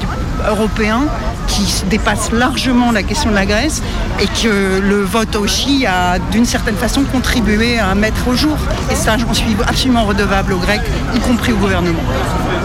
européen 0.49 1.03
qui 1.47 1.85
dépasse 1.87 2.31
largement 2.33 2.93
la 2.93 3.03
question 3.03 3.31
de 3.31 3.35
la 3.35 3.47
Grèce 3.47 3.83
et 4.21 4.27
que 4.27 4.81
le 4.81 5.03
vote 5.03 5.35
Oshi 5.37 5.87
a 5.87 6.19
d'une 6.19 6.45
certaine 6.45 6.77
façon 6.77 7.05
contribué 7.05 7.79
à 7.79 7.95
mettre 7.95 8.29
au 8.29 8.35
jour. 8.35 8.59
Et 8.91 8.95
ça, 8.95 9.17
j'en 9.17 9.33
suis 9.33 9.57
absolument 9.67 10.05
redevable 10.05 10.53
aux 10.53 10.59
Grecs, 10.59 10.83
y 11.15 11.21
compris 11.21 11.53
au 11.53 11.57
gouvernement. 11.57 12.03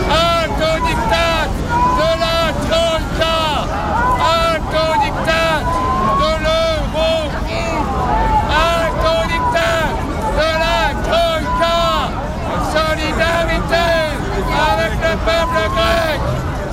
Alto 0.09 0.85
diktat 0.85 1.47
de 1.99 2.09
la 2.23 2.51
Troïka 2.67 3.37
Alto 4.51 4.85
diktat 5.03 5.63
de 6.19 6.31
l'euro 6.43 7.31
Alto 8.49 9.13
diktat 9.31 9.85
de 10.37 10.49
la 10.63 10.79
Troïka 11.07 11.79
Solidarité 12.73 13.87
avec 14.71 14.91
le 14.91 14.97
peuple 14.97 15.01
grec 15.01 15.02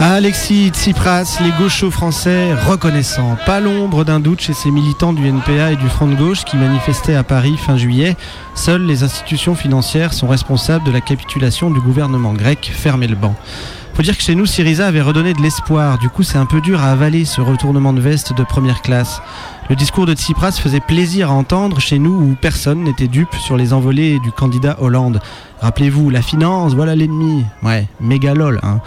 Alexis 0.02 0.70
Tsipras, 0.70 1.38
les 1.42 1.52
gauchos 1.58 1.90
français 1.90 2.54
reconnaissants. 2.54 3.36
Pas 3.44 3.60
l'ombre 3.60 4.04
d'un 4.04 4.18
doute 4.18 4.40
chez 4.40 4.54
ces 4.54 4.70
militants 4.70 5.12
du 5.12 5.28
NPA 5.28 5.72
et 5.72 5.76
du 5.76 5.88
Front 5.90 6.06
de 6.06 6.14
gauche 6.14 6.44
qui 6.44 6.56
manifestaient 6.56 7.14
à 7.14 7.22
Paris 7.22 7.58
fin 7.58 7.76
juillet. 7.76 8.16
Seules 8.54 8.86
les 8.86 9.02
institutions 9.02 9.54
financières 9.54 10.14
sont 10.14 10.26
responsables 10.26 10.84
de 10.84 10.90
la 10.90 11.02
capitulation 11.02 11.70
du 11.70 11.80
gouvernement 11.80 12.32
grec. 12.32 12.72
Fermez 12.74 13.08
le 13.08 13.16
banc. 13.16 13.34
Faut 14.00 14.04
dire 14.04 14.16
que 14.16 14.22
chez 14.22 14.34
nous, 14.34 14.46
Syriza 14.46 14.86
avait 14.86 15.02
redonné 15.02 15.34
de 15.34 15.42
l'espoir. 15.42 15.98
Du 15.98 16.08
coup, 16.08 16.22
c'est 16.22 16.38
un 16.38 16.46
peu 16.46 16.62
dur 16.62 16.80
à 16.80 16.90
avaler 16.90 17.26
ce 17.26 17.42
retournement 17.42 17.92
de 17.92 18.00
veste 18.00 18.32
de 18.32 18.42
première 18.44 18.80
classe. 18.80 19.20
Le 19.68 19.76
discours 19.76 20.06
de 20.06 20.14
Tsipras 20.14 20.52
faisait 20.52 20.80
plaisir 20.80 21.30
à 21.30 21.34
entendre 21.34 21.80
chez 21.80 21.98
nous 21.98 22.14
où 22.14 22.34
personne 22.40 22.82
n'était 22.82 23.08
dupe 23.08 23.34
sur 23.34 23.58
les 23.58 23.74
envolées 23.74 24.18
du 24.20 24.32
candidat 24.32 24.78
Hollande. 24.80 25.20
Rappelez-vous, 25.60 26.08
la 26.08 26.22
finance, 26.22 26.72
voilà 26.72 26.96
l'ennemi. 26.96 27.44
Ouais, 27.62 27.88
méga 28.00 28.32
lol. 28.32 28.58
Hein. 28.62 28.80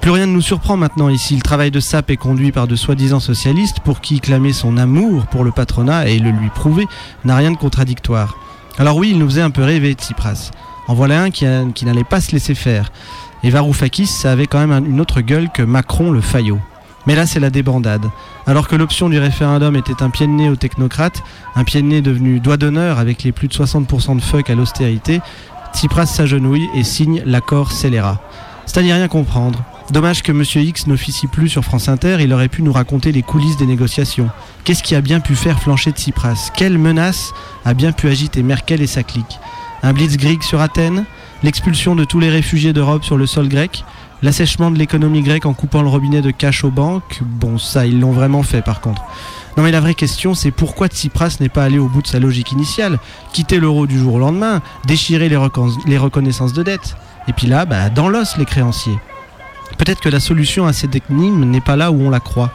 Plus 0.00 0.12
rien 0.12 0.26
ne 0.26 0.32
nous 0.32 0.40
surprend 0.40 0.76
maintenant 0.76 1.08
ici. 1.08 1.34
Le 1.34 1.42
travail 1.42 1.72
de 1.72 1.80
SAP 1.80 2.12
est 2.12 2.16
conduit 2.16 2.52
par 2.52 2.68
de 2.68 2.76
soi-disant 2.76 3.18
socialistes 3.18 3.80
pour 3.80 4.00
qui 4.00 4.20
clamer 4.20 4.52
son 4.52 4.76
amour 4.76 5.26
pour 5.26 5.42
le 5.42 5.50
patronat 5.50 6.06
et 6.06 6.20
le 6.20 6.30
lui 6.30 6.50
prouver 6.50 6.86
n'a 7.24 7.34
rien 7.34 7.50
de 7.50 7.56
contradictoire. 7.56 8.36
Alors 8.78 8.98
oui, 8.98 9.10
il 9.10 9.18
nous 9.18 9.28
faisait 9.28 9.42
un 9.42 9.50
peu 9.50 9.64
rêver, 9.64 9.94
Tsipras. 9.94 10.52
En 10.86 10.94
voilà 10.94 11.22
un 11.22 11.30
qui 11.30 11.44
n'allait 11.46 12.04
pas 12.04 12.20
se 12.20 12.30
laisser 12.32 12.54
faire. 12.54 12.92
Et 13.44 13.50
Varoufakis, 13.50 14.06
ça 14.06 14.32
avait 14.32 14.46
quand 14.46 14.58
même 14.58 14.72
un- 14.72 14.84
une 14.84 15.00
autre 15.00 15.20
gueule 15.20 15.48
que 15.52 15.62
Macron 15.62 16.10
le 16.10 16.20
faillot. 16.20 16.58
Mais 17.06 17.14
là, 17.14 17.26
c'est 17.26 17.40
la 17.40 17.50
débandade. 17.50 18.06
Alors 18.46 18.66
que 18.66 18.74
l'option 18.76 19.10
du 19.10 19.18
référendum 19.18 19.76
était 19.76 20.02
un 20.02 20.08
pied 20.10 20.26
de 20.26 20.32
nez 20.32 20.48
aux 20.48 20.56
technocrates, 20.56 21.22
un 21.54 21.62
pied 21.64 21.82
de 21.82 21.86
nez 21.86 22.00
devenu 22.00 22.40
doigt 22.40 22.56
d'honneur 22.56 22.98
avec 22.98 23.22
les 23.22 23.32
plus 23.32 23.48
de 23.48 23.52
60% 23.52 24.16
de 24.16 24.22
fuck 24.22 24.48
à 24.48 24.54
l'austérité, 24.54 25.20
Tsipras 25.74 26.06
s'agenouille 26.06 26.68
et 26.74 26.84
signe 26.84 27.22
l'accord 27.26 27.72
scélérat. 27.72 28.20
C'est 28.64 28.78
à 28.78 28.82
n'y 28.82 28.92
rien 28.92 29.08
comprendre. 29.08 29.62
Dommage 29.90 30.22
que 30.22 30.32
Monsieur 30.32 30.62
X 30.62 30.86
n'officie 30.86 31.26
plus 31.26 31.50
sur 31.50 31.62
France 31.62 31.88
Inter, 31.88 32.16
il 32.20 32.32
aurait 32.32 32.48
pu 32.48 32.62
nous 32.62 32.72
raconter 32.72 33.12
les 33.12 33.20
coulisses 33.22 33.58
des 33.58 33.66
négociations. 33.66 34.30
Qu'est-ce 34.64 34.82
qui 34.82 34.94
a 34.94 35.02
bien 35.02 35.20
pu 35.20 35.34
faire 35.34 35.60
flancher 35.60 35.90
Tsipras? 35.90 36.50
Quelle 36.56 36.78
menace 36.78 37.32
a 37.66 37.74
bien 37.74 37.92
pu 37.92 38.08
agiter 38.08 38.42
Merkel 38.42 38.80
et 38.80 38.86
sa 38.86 39.02
clique? 39.02 39.38
Un 39.82 39.92
blitzkrieg 39.92 40.42
sur 40.42 40.62
Athènes? 40.62 41.04
L'expulsion 41.44 41.94
de 41.94 42.04
tous 42.04 42.20
les 42.20 42.30
réfugiés 42.30 42.72
d'Europe 42.72 43.04
sur 43.04 43.18
le 43.18 43.26
sol 43.26 43.48
grec 43.48 43.84
L'assèchement 44.22 44.70
de 44.70 44.78
l'économie 44.78 45.20
grecque 45.20 45.44
en 45.44 45.52
coupant 45.52 45.82
le 45.82 45.88
robinet 45.88 46.22
de 46.22 46.30
cash 46.30 46.64
aux 46.64 46.70
banques 46.70 47.20
Bon, 47.20 47.58
ça, 47.58 47.84
ils 47.84 48.00
l'ont 48.00 48.12
vraiment 48.12 48.42
fait 48.42 48.62
par 48.62 48.80
contre. 48.80 49.02
Non 49.58 49.62
mais 49.62 49.70
la 49.70 49.80
vraie 49.80 49.92
question, 49.94 50.32
c'est 50.32 50.50
pourquoi 50.50 50.88
Tsipras 50.88 51.36
n'est 51.40 51.50
pas 51.50 51.64
allé 51.64 51.78
au 51.78 51.86
bout 51.86 52.00
de 52.00 52.06
sa 52.06 52.18
logique 52.18 52.52
initiale? 52.52 52.98
Quitter 53.34 53.60
l'euro 53.60 53.86
du 53.86 53.98
jour 53.98 54.14
au 54.14 54.18
lendemain, 54.18 54.62
déchirer 54.86 55.28
les, 55.28 55.36
recon- 55.36 55.76
les 55.86 55.98
reconnaissances 55.98 56.54
de 56.54 56.62
dette. 56.62 56.96
Et 57.28 57.34
puis 57.34 57.46
là, 57.46 57.66
bah, 57.66 57.90
dans 57.90 58.08
l'os 58.08 58.38
les 58.38 58.46
créanciers. 58.46 58.98
Peut-être 59.76 60.00
que 60.00 60.08
la 60.08 60.20
solution 60.20 60.64
à 60.66 60.72
cette 60.72 60.96
énigme 61.10 61.44
n'est 61.44 61.60
pas 61.60 61.76
là 61.76 61.92
où 61.92 62.00
on 62.00 62.08
la 62.10 62.20
croit. 62.20 62.52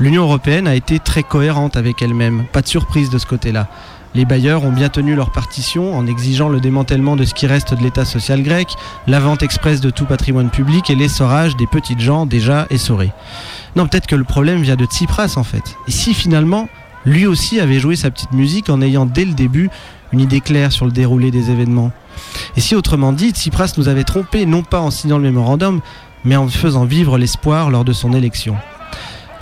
L'Union 0.00 0.24
européenne 0.24 0.66
a 0.66 0.74
été 0.74 0.98
très 0.98 1.22
cohérente 1.22 1.76
avec 1.76 2.02
elle-même, 2.02 2.46
pas 2.52 2.62
de 2.62 2.66
surprise 2.66 3.10
de 3.10 3.18
ce 3.18 3.26
côté-là. 3.26 3.68
Les 4.16 4.24
bailleurs 4.24 4.64
ont 4.64 4.70
bien 4.70 4.90
tenu 4.90 5.16
leur 5.16 5.32
partition 5.32 5.96
en 5.96 6.06
exigeant 6.06 6.48
le 6.48 6.60
démantèlement 6.60 7.16
de 7.16 7.24
ce 7.24 7.34
qui 7.34 7.48
reste 7.48 7.74
de 7.74 7.82
l'État 7.82 8.04
social 8.04 8.44
grec, 8.44 8.68
la 9.08 9.18
vente 9.18 9.42
express 9.42 9.80
de 9.80 9.90
tout 9.90 10.04
patrimoine 10.04 10.50
public 10.50 10.88
et 10.88 10.94
l'essorage 10.94 11.56
des 11.56 11.66
petites 11.66 11.98
gens 11.98 12.24
déjà 12.24 12.68
essorés. 12.70 13.10
Non, 13.74 13.88
peut-être 13.88 14.06
que 14.06 14.14
le 14.14 14.22
problème 14.22 14.62
vient 14.62 14.76
de 14.76 14.84
Tsipras 14.84 15.34
en 15.36 15.42
fait. 15.42 15.76
Et 15.88 15.90
si 15.90 16.14
finalement, 16.14 16.68
lui 17.04 17.26
aussi 17.26 17.58
avait 17.58 17.80
joué 17.80 17.96
sa 17.96 18.12
petite 18.12 18.32
musique 18.32 18.70
en 18.70 18.80
ayant 18.82 19.04
dès 19.04 19.24
le 19.24 19.34
début 19.34 19.68
une 20.12 20.20
idée 20.20 20.40
claire 20.40 20.70
sur 20.70 20.86
le 20.86 20.92
déroulé 20.92 21.32
des 21.32 21.50
événements 21.50 21.90
Et 22.56 22.60
si 22.60 22.76
autrement 22.76 23.12
dit, 23.12 23.30
Tsipras 23.30 23.74
nous 23.78 23.88
avait 23.88 24.04
trompé 24.04 24.46
non 24.46 24.62
pas 24.62 24.80
en 24.80 24.92
signant 24.92 25.18
le 25.18 25.24
mémorandum, 25.24 25.80
mais 26.24 26.36
en 26.36 26.46
faisant 26.48 26.84
vivre 26.84 27.18
l'espoir 27.18 27.68
lors 27.68 27.84
de 27.84 27.92
son 27.92 28.12
élection 28.12 28.56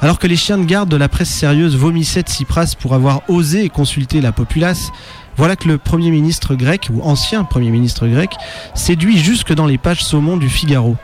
alors 0.03 0.18
que 0.18 0.26
les 0.26 0.36
chiens 0.36 0.59
de 0.59 0.64
garde 0.64 0.88
de 0.88 0.96
la 0.96 1.09
presse 1.09 1.30
sérieuse 1.30 1.76
vomissaient 1.76 2.22
Tsipras 2.22 2.74
pour 2.78 2.94
avoir 2.94 3.22
osé 3.28 3.68
consulter 3.68 4.20
la 4.20 4.32
populace, 4.32 4.90
voilà 5.36 5.55
que 5.55 5.68
le 5.68 5.78
Premier 5.78 6.11
ministre 6.11 6.57
grec, 6.57 6.88
ou 6.92 7.00
ancien 7.03 7.44
Premier 7.44 7.70
ministre 7.70 8.09
grec, 8.09 8.30
séduit 8.74 9.16
jusque 9.16 9.55
dans 9.55 9.66
les 9.66 9.78
pages 9.78 10.05
saumon 10.05 10.36
du 10.36 10.48
Figaro. 10.48 10.96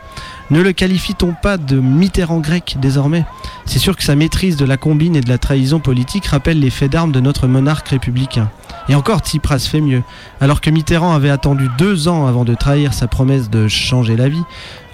Ne 0.51 0.63
le 0.63 0.73
qualifie-t-on 0.73 1.35
pas 1.41 1.59
de 1.59 1.79
Mitterrand 1.79 2.41
grec 2.41 2.77
désormais? 2.81 3.25
C'est 3.67 3.79
sûr 3.79 3.97
que 3.97 4.03
sa 4.03 4.17
maîtrise 4.17 4.57
de 4.57 4.65
la 4.65 4.77
combine 4.77 5.15
et 5.15 5.21
de 5.21 5.29
la 5.29 5.39
trahison 5.39 5.79
politique 5.79 6.27
rappelle 6.27 6.59
les 6.59 6.71
faits 6.71 6.91
d'armes 6.91 7.13
de 7.13 7.21
notre 7.21 7.47
monarque 7.47 7.89
républicain. 7.89 8.51
Et 8.89 8.95
encore, 8.95 9.21
Tsipras 9.21 9.61
fait 9.61 9.83
mieux. 9.83 10.03
Alors 10.41 10.61
que 10.61 10.71
Mitterrand 10.71 11.15
avait 11.15 11.31
attendu 11.31 11.69
deux 11.79 12.09
ans 12.09 12.27
avant 12.27 12.45
de 12.45 12.55
trahir 12.55 12.95
sa 12.95 13.07
promesse 13.07 13.49
de 13.49 13.69
changer 13.69 14.17
la 14.17 14.29
vie, 14.29 14.43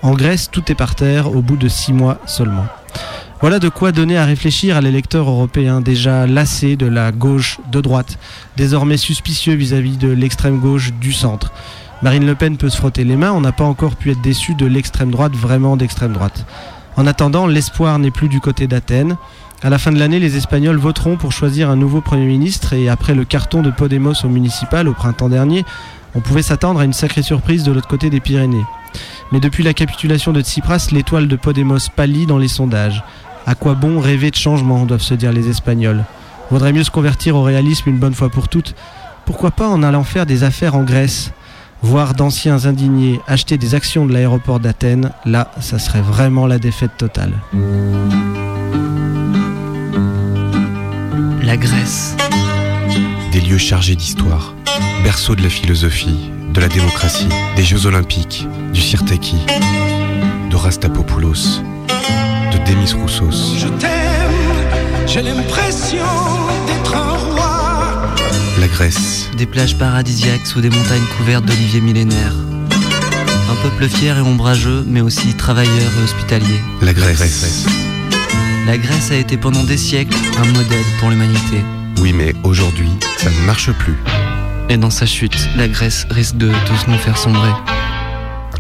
en 0.03 0.13
Grèce, 0.13 0.51
tout 0.51 0.71
est 0.71 0.75
par 0.75 0.95
terre 0.95 1.35
au 1.35 1.41
bout 1.41 1.57
de 1.57 1.69
six 1.69 1.95
mois 1.95 2.19
seulement. 2.27 2.67
Voilà 3.41 3.59
de 3.59 3.69
quoi 3.69 3.93
donner 3.93 4.17
à 4.17 4.25
réfléchir 4.25 4.77
à 4.77 4.81
l'électeur 4.81 5.29
européen 5.29 5.81
déjà 5.81 6.27
lassé 6.27 6.77
de 6.77 6.87
la 6.87 7.13
gauche 7.13 7.59
de 7.71 7.81
droite, 7.81 8.19
désormais 8.57 8.97
suspicieux 8.97 9.55
vis-à-vis 9.55 9.97
de 9.97 10.09
l'extrême 10.09 10.61
gauche 10.61 10.93
du 11.01 11.13
centre. 11.13 11.53
Marine 12.01 12.27
Le 12.27 12.35
Pen 12.35 12.57
peut 12.57 12.71
se 12.71 12.77
frotter 12.77 13.05
les 13.05 13.17
mains, 13.17 13.33
on 13.33 13.41
n'a 13.41 13.53
pas 13.53 13.65
encore 13.65 13.97
pu 13.97 14.11
être 14.11 14.21
déçu 14.21 14.55
de 14.55 14.67
l'extrême 14.67 15.11
droite 15.11 15.35
vraiment 15.35 15.77
d'extrême 15.77 16.13
droite. 16.13 16.47
En 16.97 17.07
attendant, 17.07 17.47
l'espoir 17.47 17.99
n'est 17.99 18.11
plus 18.11 18.29
du 18.29 18.41
côté 18.41 18.67
d'Athènes. 18.67 19.17
À 19.63 19.71
la 19.71 19.79
fin 19.79 19.91
de 19.91 19.99
l'année, 19.99 20.21
les 20.21 20.37
Espagnols 20.37 20.77
voteront 20.77 21.17
pour 21.17 21.33
choisir 21.33 21.71
un 21.71 21.77
nouveau 21.77 22.01
Premier 22.01 22.27
ministre 22.27 22.73
et 22.73 22.89
après 22.89 23.15
le 23.15 23.25
carton 23.25 23.63
de 23.63 23.71
Podemos 23.71 24.15
au 24.25 24.29
municipal 24.29 24.89
au 24.89 24.95
printemps 24.95 25.29
dernier, 25.29 25.65
on 26.15 26.21
pouvait 26.21 26.43
s'attendre 26.43 26.81
à 26.81 26.85
une 26.85 26.93
sacrée 26.93 27.23
surprise 27.23 27.65
de 27.65 27.73
l'autre 27.73 27.89
côté 27.89 28.11
des 28.11 28.21
Pyrénées. 28.21 28.65
Mais 29.33 29.41
depuis 29.41 29.65
la 29.65 29.75
capitulation 29.75 30.33
de 30.33 30.43
Tsipras, 30.43 30.89
l'étoile 30.93 31.27
de 31.27 31.37
Podemos 31.37 31.89
pâlit 31.97 32.27
dans 32.27 32.39
les 32.39 32.49
sondages. 32.49 33.03
À 33.47 33.55
quoi 33.55 33.75
bon 33.75 34.01
rêver 34.01 34.31
de 34.31 34.37
changement, 34.37 34.87
doivent 34.87 35.03
se 35.03 35.15
dire 35.15 35.33
les 35.33 35.49
Espagnols. 35.49 36.05
Vaudrait 36.51 36.73
mieux 36.73 36.85
se 36.85 36.91
convertir 36.91 37.37
au 37.37 37.43
réalisme 37.43 37.91
une 37.91 37.99
bonne 37.99 38.15
fois 38.15 38.31
pour 38.31 38.49
toutes. 38.49 38.75
Pourquoi 39.27 39.51
pas 39.51 39.69
en 39.69 39.83
allant 39.83 40.05
faire 40.05 40.27
des 40.27 40.45
affaires 40.45 40.75
en 40.75 40.83
Grèce 40.83 41.33
Voir 41.83 42.15
d'anciens 42.15 42.65
indignés 42.65 43.21
acheter 43.27 43.59
des 43.59 43.75
actions 43.75 44.07
de 44.07 44.13
l'aéroport 44.13 44.61
d'Athènes, 44.61 45.11
là, 45.27 45.51
ça 45.61 45.79
serait 45.79 46.01
vraiment 46.01 46.47
la 46.47 46.59
défaite 46.59 46.93
totale. 46.97 47.33
La 51.43 51.59
Grèce. 51.59 52.17
Des 53.33 53.41
lieux 53.41 53.59
chargés 53.59 53.97
d'histoire, 53.97 54.55
berceau 55.03 55.35
de 55.35 55.43
la 55.43 55.51
philosophie, 55.51 56.31
de 56.55 56.61
la 56.61 56.69
démocratie, 56.69 57.29
des 57.57 57.65
Jeux 57.65 57.85
Olympiques, 57.85 58.47
du 58.73 58.81
Sirtaki, 58.81 59.37
de 60.51 60.57
Rastapopoulos, 60.57 61.61
Demis 62.67 62.93
Roussos. 62.95 63.57
Je 63.59 63.69
t'aime, 63.69 65.07
j'ai 65.07 65.23
l'impression 65.23 66.05
d'être 66.67 66.95
un 66.97 67.13
roi. 67.13 68.15
La 68.59 68.69
Grèce, 68.69 69.29
Des 69.37 69.47
plages 69.47 69.77
paradisiaques 69.77 70.47
sous 70.47 70.61
des 70.61 70.71
montagnes 70.71 71.05
couvertes 71.19 71.45
d'oliviers 71.45 71.81
millénaires. 71.81 72.35
Un 73.51 73.55
peuple 73.63 73.89
fier 73.89 74.17
et 74.19 74.21
ombrageux, 74.21 74.85
mais 74.87 75.01
aussi 75.01 75.35
travailleur 75.35 75.73
et 75.99 76.03
hospitalier. 76.05 76.61
la 76.81 76.93
Grèce. 76.93 77.67
La 78.67 78.79
Grèce 78.79 79.11
a 79.11 79.17
été 79.17 79.37
pendant 79.37 79.63
des 79.65 79.77
siècles 79.77 80.17
un 80.39 80.47
modèle 80.47 80.85
pour 81.01 81.11
l'humanité. 81.11 81.63
Oui, 82.01 82.13
mais 82.13 82.35
aujourd'hui, 82.45 82.89
ça 83.19 83.31
ne 83.31 83.47
marche 83.47 83.71
plus. 83.73 83.97
Et 84.71 84.77
dans 84.79 84.91
sa 84.91 85.05
chute, 85.07 85.37
la 85.57 85.69
Grèce 85.69 86.07
risque 86.11 86.37
de 86.37 86.51
tous 86.67 86.91
nous 86.91 86.99
faire 86.99 87.19
sombrer. 87.19 87.53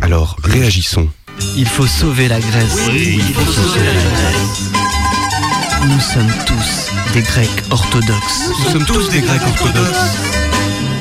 Alors, 0.03 0.37
réagissons. 0.45 1.09
Il 1.57 1.67
faut 1.67 1.87
sauver 1.87 2.29
la 2.29 2.41
Grèce. 2.41 2.89
Oui, 2.89 3.21
il 3.27 3.35
faut 3.35 3.53
sauver 3.53 3.85
la 3.85 3.93
Grèce. 3.93 4.71
Nous 5.87 6.01
sommes 6.01 6.33
tous 6.47 6.91
des 7.13 7.23
Grecs 7.23 7.63
orthodoxes. 7.71 8.51
Nous 8.65 8.71
sommes 8.71 8.87
tous 8.87 9.09
des 9.11 9.21
Grecs 9.21 9.43
orthodoxes. 9.47 10.19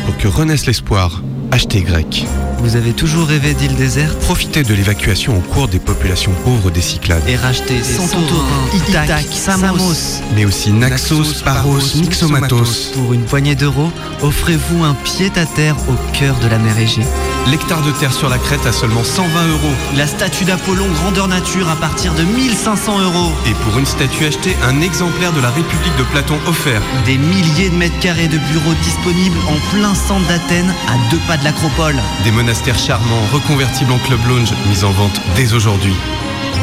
Pour 0.05 0.17
que 0.17 0.27
renaisse 0.27 0.65
l'espoir, 0.65 1.21
achetez 1.51 1.81
grec. 1.81 2.25
Vous 2.63 2.77
avez 2.77 2.93
toujours 2.93 3.27
rêvé 3.27 3.53
d'îles 3.53 3.75
désertes 3.75 4.17
Profitez 4.19 4.63
de 4.63 4.73
l'évacuation 4.73 5.37
au 5.37 5.41
cours 5.41 5.67
des 5.67 5.79
populations 5.79 6.31
pauvres 6.45 6.71
des 6.71 6.79
Cyclades. 6.79 7.21
et 7.27 7.35
racheter 7.35 7.83
Santorin, 7.83 8.39
Ithaque, 8.73 9.27
Samos. 9.33 10.21
Mais 10.33 10.45
aussi 10.45 10.71
Naxos, 10.71 11.43
Paros, 11.43 11.79
Myxomatos. 11.95 12.91
Pour 12.93 13.11
une 13.13 13.23
poignée 13.25 13.55
d'euros, 13.55 13.91
offrez-vous 14.21 14.81
un 14.85 14.93
pied-à-terre 14.93 15.75
au 15.89 16.17
cœur 16.17 16.35
de 16.39 16.47
la 16.47 16.57
mer 16.57 16.79
Égée. 16.79 17.03
L'hectare 17.47 17.81
de 17.81 17.91
terre 17.91 18.13
sur 18.13 18.29
la 18.29 18.37
crête 18.37 18.65
à 18.65 18.71
seulement 18.71 19.03
120 19.03 19.47
euros. 19.49 19.73
La 19.97 20.07
statue 20.07 20.45
d'Apollon 20.45 20.87
grandeur 21.01 21.27
nature 21.27 21.67
à 21.67 21.75
partir 21.75 22.13
de 22.13 22.23
1500 22.23 23.01
euros. 23.01 23.33
Et 23.45 23.53
pour 23.65 23.77
une 23.77 23.85
statue 23.85 24.25
achetée, 24.25 24.55
un 24.63 24.79
exemplaire 24.79 25.33
de 25.33 25.41
la 25.41 25.49
République 25.49 25.95
de 25.97 26.03
Platon 26.03 26.37
offert. 26.47 26.81
Des 27.05 27.17
milliers 27.17 27.69
de 27.69 27.75
mètres 27.75 27.99
carrés 27.99 28.29
de 28.29 28.37
bureaux 28.37 28.73
disponibles 28.81 29.37
en 29.49 29.75
plein 29.75 29.93
centre 29.93 30.25
d'Athènes, 30.29 30.73
à 30.87 31.11
deux 31.11 31.19
pas 31.27 31.35
de 31.35 31.43
l'acropole. 31.43 31.95
Des 32.23 32.31
monastères 32.53 32.77
charmants, 32.77 33.25
reconvertibles 33.31 33.91
en 33.91 33.97
club 33.97 34.19
lounge, 34.27 34.53
mis 34.69 34.83
en 34.83 34.91
vente 34.91 35.19
dès 35.35 35.53
aujourd'hui. 35.53 35.95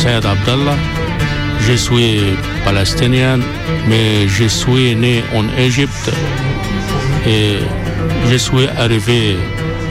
Sayed 0.00 0.24
Abdallah. 0.26 0.76
Je 1.66 1.74
suis 1.74 2.20
palestinien, 2.64 3.38
mais 3.88 4.26
je 4.28 4.44
suis 4.46 4.94
né 4.96 5.22
en 5.34 5.44
Égypte. 5.58 6.10
Et 7.26 7.58
je 8.30 8.36
suis 8.36 8.66
arrivé 8.78 9.36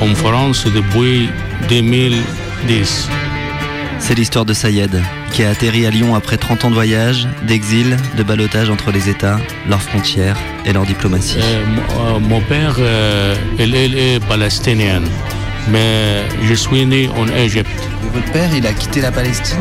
en 0.02 0.14
France 0.16 0.66
depuis 0.66 1.30
2010. 1.70 3.08
C'est 4.00 4.16
l'histoire 4.16 4.46
de 4.46 4.54
Sayed, 4.54 5.00
qui 5.32 5.44
a 5.44 5.50
atterri 5.52 5.86
à 5.86 5.92
Lyon 5.92 6.16
après 6.16 6.38
30 6.38 6.66
ans 6.66 6.70
de 6.70 6.74
voyage, 6.76 7.28
d'exil, 7.44 7.96
de 8.18 8.24
ballottage 8.24 8.70
entre 8.70 8.92
les 8.92 9.10
États, 9.10 9.40
leurs 9.70 9.82
frontières 9.82 10.38
et 10.66 10.74
leur 10.74 10.86
diplomatie. 10.86 11.38
Euh, 11.40 11.64
mon- 11.68 12.16
euh, 12.16 12.20
mon 12.20 12.42
père, 12.42 12.76
euh, 12.80 13.36
il, 13.60 13.76
il 13.76 13.98
est 13.98 14.20
palestinien, 14.26 15.02
mais 15.70 16.24
je 16.48 16.54
suis 16.56 16.86
né 16.86 17.10
en 17.16 17.28
Égypte. 17.28 17.70
Votre 18.14 18.32
père, 18.32 18.50
il 18.56 18.66
a 18.66 18.74
quitté 18.74 19.02
la 19.02 19.12
Palestine? 19.12 19.58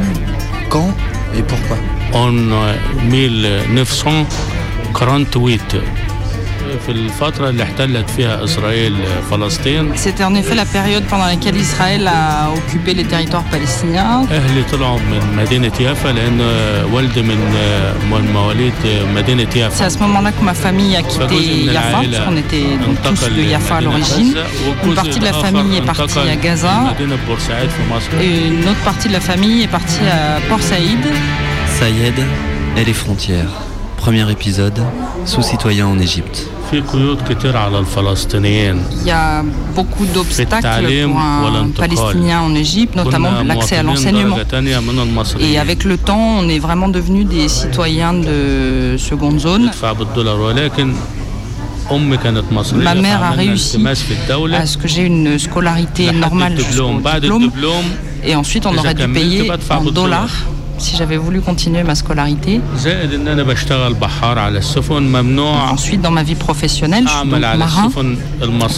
Quand 0.69 0.95
et 1.37 1.43
pourquoi? 1.43 1.77
En 2.13 2.33
euh, 2.35 2.75
1948 3.09 5.77
في 6.88 6.92
الفترة 6.92 7.50
اللي 7.50 7.64
احتلت 7.64 8.10
فيها 8.10 8.44
إسرائيل 8.44 8.96
فلسطين 9.32 9.94
C'était 9.96 10.24
en 10.24 10.36
effet 10.36 10.56
la 10.56 10.66
période 10.66 11.04
pendant 11.12 11.26
laquelle 11.34 11.56
Israël 11.58 12.08
a 12.08 12.50
occupé 12.60 12.94
les 12.94 13.04
territoires 13.06 13.44
palestiniens. 13.52 14.28
أهلي 14.32 14.64
طلعوا 14.72 15.00
من 15.00 15.36
مدينة 15.38 15.72
يافا 15.80 16.08
لأن 16.10 16.42
والدي 16.94 17.22
من 17.22 17.38
من 18.12 18.32
مواليد 18.34 18.74
مدينة 19.16 19.48
C'est 19.52 19.58
يافا 19.58 19.86
à 19.86 19.90
ce 19.90 19.98
moment-là 20.00 20.32
que 20.32 20.44
ma 20.44 20.54
famille 20.54 20.96
a 20.96 21.02
quitté 21.02 21.36
Yafa, 21.66 21.92
parce 21.92 22.26
qu'on 22.26 22.38
était 22.38 22.68
donc 22.86 22.96
tous 23.04 23.30
de 23.30 23.42
Yafa 23.42 23.76
à 23.78 23.82
l'origine. 23.82 24.34
Une 24.86 24.94
partie 24.96 25.20
de 25.20 25.26
la 25.26 25.34
famille 25.34 25.78
est 25.78 25.82
partie 25.82 26.20
à 26.20 26.36
Gaza 26.36 26.76
مدينة 26.94 27.18
بورسعيد 27.28 27.70
في 27.70 27.82
مصر 27.94 28.12
et 28.22 28.48
une 28.48 28.68
autre 28.70 28.84
partie 28.92 29.08
de 29.08 29.14
la 29.14 29.20
famille 29.20 29.64
est 29.64 29.72
partie 29.80 30.06
à 30.18 30.40
Port 30.50 30.62
Saïd. 30.62 31.04
Sayed 31.80 32.20
et 32.78 32.84
les 32.86 32.94
frontières. 33.04 33.54
Premier 33.98 34.30
épisode, 34.32 34.80
sous-citoyen 35.26 35.86
en 35.88 35.98
Égypte. 36.08 36.40
Il 36.73 36.83
y 39.07 39.11
a 39.11 39.43
beaucoup 39.75 40.05
d'obstacles 40.07 41.05
pour 41.07 41.19
un 41.19 41.69
Palestinien 41.77 42.41
en 42.43 42.55
Égypte, 42.55 42.95
notamment 42.97 43.31
l'accès 43.45 43.77
à 43.77 43.83
l'enseignement. 43.83 44.37
Et 45.41 45.59
avec 45.59 45.85
le 45.85 45.97
temps, 45.97 46.39
on 46.41 46.49
est 46.49 46.59
vraiment 46.59 46.89
devenu 46.89 47.25
des 47.25 47.49
citoyens 47.49 48.13
de 48.15 48.97
seconde 48.99 49.39
zone. 49.41 49.71
Ma 52.75 52.95
mère 52.95 53.23
a 53.23 53.31
réussi 53.31 53.79
à 54.53 54.67
ce 54.67 54.77
que 54.77 54.89
j'ai 54.89 55.05
une 55.05 55.39
scolarité 55.39 56.13
normale 56.13 56.57
jusqu'au 56.59 57.01
diplôme. 57.39 57.85
Et 58.25 58.35
ensuite, 58.35 58.67
on 58.67 58.77
aurait 58.77 58.95
dû 58.95 59.09
payer 59.09 59.51
en 59.71 59.85
dollars 59.85 60.31
si 60.79 60.97
j'avais 60.97 61.17
voulu 61.17 61.41
continuer 61.41 61.83
ma 61.83 61.95
scolarité. 61.95 62.61
Ensuite, 65.71 66.01
dans 66.01 66.11
ma 66.11 66.23
vie 66.23 66.35
professionnelle, 66.35 67.05
je 67.07 67.11
suis 67.11 67.29
marin 67.59 67.91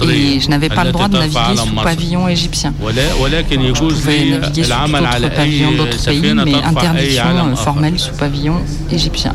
et 0.08 0.40
je 0.40 0.48
n'avais 0.48 0.68
pas 0.68 0.84
le 0.84 0.92
droit 0.92 1.08
de 1.08 1.18
naviguer 1.18 1.56
sous 1.56 1.74
pavillon 1.74 2.28
égyptien. 2.28 2.72
Je 2.80 3.80
pouvais 3.80 4.24
naviguer 4.24 4.64
sous 4.64 4.70
d'autres 4.70 5.34
pavillons 5.34 5.72
d'autres 5.72 6.04
pays, 6.04 6.34
mais 6.44 6.54
interdiction 6.54 7.24
euh, 7.24 7.56
formelle 7.56 7.98
sous 7.98 8.14
pavillon 8.14 8.56
égyptien. 8.90 9.32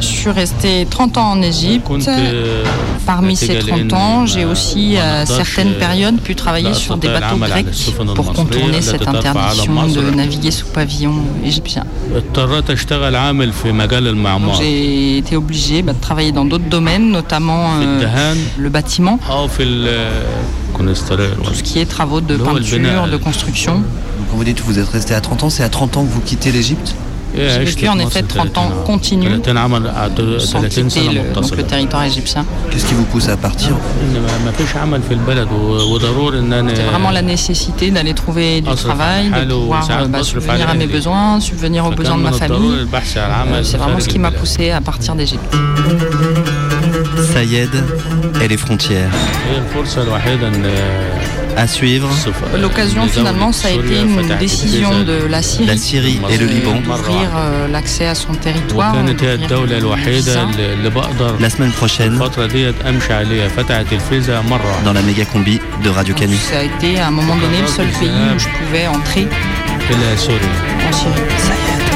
Je 0.00 0.06
suis 0.06 0.30
resté 0.30 0.86
30 0.90 1.18
ans 1.18 1.30
en 1.32 1.42
Égypte. 1.42 1.86
Euh, 2.08 2.64
parmi 3.06 3.36
ces 3.36 3.58
30 3.58 3.92
ans, 3.92 4.26
j'ai 4.26 4.44
aussi, 4.44 4.96
euh, 4.96 5.22
à 5.22 5.26
certaines 5.26 5.74
périodes, 5.74 6.20
pu 6.20 6.34
travailler 6.34 6.74
sur 6.74 6.96
des 6.96 7.08
bateaux 7.08 7.36
grecs 7.36 7.66
pour 8.14 8.32
contourner 8.32 8.82
cette 8.82 9.06
interdiction 9.06 9.86
de 9.86 10.10
naviguer 10.10 10.50
sous 10.50 10.66
pavillon 10.66 11.17
égyptien. 11.44 11.84
J'ai 14.58 15.18
été 15.18 15.36
obligé 15.36 15.82
bah, 15.82 15.92
de 15.92 16.00
travailler 16.00 16.32
dans 16.32 16.44
d'autres 16.44 16.68
domaines, 16.68 17.10
notamment 17.10 17.80
euh, 17.80 18.34
le 18.58 18.68
bâtiment, 18.68 19.18
tout 21.44 21.54
ce 21.54 21.62
qui 21.62 21.78
est 21.78 21.86
travaux 21.86 22.20
de 22.20 22.36
peinture, 22.36 22.78
de 23.10 23.16
construction. 23.16 23.74
Donc 23.74 23.84
quand 24.30 24.36
vous 24.36 24.44
dites 24.44 24.58
que 24.58 24.64
vous 24.64 24.78
êtes 24.78 24.88
resté 24.88 25.14
à 25.14 25.20
30 25.20 25.44
ans, 25.44 25.50
c'est 25.50 25.62
à 25.62 25.68
30 25.68 25.96
ans 25.96 26.04
que 26.04 26.10
vous 26.10 26.20
quittez 26.20 26.52
l'Égypte? 26.52 26.94
J'ai 27.34 27.58
vécu 27.64 27.88
en 27.88 27.98
effet 27.98 28.22
30 28.22 28.58
ans 28.58 28.70
continu 28.84 29.28
sans 30.40 30.62
quitter 30.62 31.08
le, 31.08 31.32
donc 31.34 31.56
le 31.56 31.62
territoire 31.62 32.04
égyptien. 32.04 32.44
Qu'est-ce 32.70 32.86
qui 32.86 32.94
vous 32.94 33.04
pousse 33.04 33.28
à 33.28 33.36
partir? 33.36 33.76
C'était 36.68 36.82
vraiment 36.82 37.10
la 37.10 37.22
nécessité 37.22 37.90
d'aller 37.90 38.14
trouver 38.14 38.60
du 38.60 38.74
travail, 38.74 39.30
de 39.30 39.52
pouvoir 39.54 39.88
euh, 39.90 40.06
bah, 40.06 40.22
subvenir 40.22 40.68
à 40.70 40.74
mes 40.74 40.86
besoins, 40.86 41.40
subvenir 41.40 41.84
aux 41.86 41.90
besoins 41.90 42.16
de 42.16 42.22
ma 42.22 42.32
famille. 42.32 42.72
Euh, 43.52 43.62
c'est 43.62 43.76
vraiment 43.76 44.00
ce 44.00 44.08
qui 44.08 44.18
m'a 44.18 44.30
poussé 44.30 44.70
à 44.70 44.80
partir 44.80 45.14
d'Égypte. 45.14 45.54
Sayed 47.32 47.70
et 48.40 48.48
les 48.48 48.56
frontières 48.56 49.10
suivre. 51.66 52.08
L'occasion 52.60 53.06
finalement, 53.06 53.52
ça 53.52 53.68
a 53.68 53.70
été 53.72 54.00
une 54.00 54.36
décision 54.38 55.02
de 55.02 55.26
la 55.28 55.42
Syrie, 55.42 56.20
et 56.30 56.36
le 56.36 56.46
Liban 56.46 56.80
d'ouvrir 56.80 57.30
euh, 57.36 57.68
l'accès 57.68 58.06
à 58.06 58.14
son 58.14 58.34
territoire. 58.34 58.94
La 61.40 61.50
semaine 61.50 61.72
prochaine, 61.72 62.18
dans 64.84 64.92
la 64.92 65.02
méga 65.02 65.24
combi 65.24 65.60
de 65.82 65.90
Radio 65.90 66.14
Canu. 66.14 66.36
Ça 66.36 66.58
a 66.58 66.62
été 66.62 66.98
à 66.98 67.08
un 67.08 67.10
moment 67.10 67.36
donné 67.36 67.60
le 67.60 67.66
seul 67.66 67.86
pays 67.86 68.08
où 68.08 68.38
je 68.38 68.48
pouvais 68.58 68.86
entrer 68.86 69.28
en 70.88 70.92
Syrie. 70.92 71.87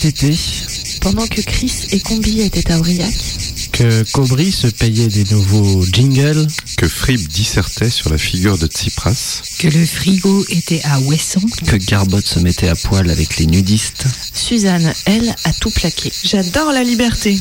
Cet 0.00 0.22
été, 0.22 0.38
Pendant 1.00 1.26
que 1.26 1.40
Chris 1.40 1.72
et 1.90 1.98
Combi 1.98 2.40
étaient 2.42 2.70
à 2.70 2.78
Aurillac, 2.78 3.12
que 3.72 4.04
Cobry 4.12 4.52
se 4.52 4.68
payait 4.68 5.08
des 5.08 5.24
nouveaux 5.32 5.84
jingles, 5.92 6.46
Que 6.76 6.86
Fripp 6.86 7.26
dissertait 7.26 7.90
sur 7.90 8.08
la 8.08 8.16
figure 8.18 8.58
de 8.58 8.68
Tsipras. 8.68 9.42
que 9.58 9.66
le 9.66 9.84
frigo 9.84 10.44
était 10.50 10.80
à 10.84 11.00
Ouessant, 11.00 11.40
Que 11.66 11.74
Garbotte 11.74 12.28
se 12.28 12.38
mettait 12.38 12.68
à 12.68 12.76
poil 12.76 13.10
avec 13.10 13.38
les 13.38 13.46
nudistes. 13.46 14.04
Suzanne, 14.32 14.92
elle, 15.06 15.34
a 15.42 15.52
tout 15.54 15.70
plaqué. 15.70 16.12
J'adore 16.22 16.70
la 16.70 16.84
liberté. 16.84 17.36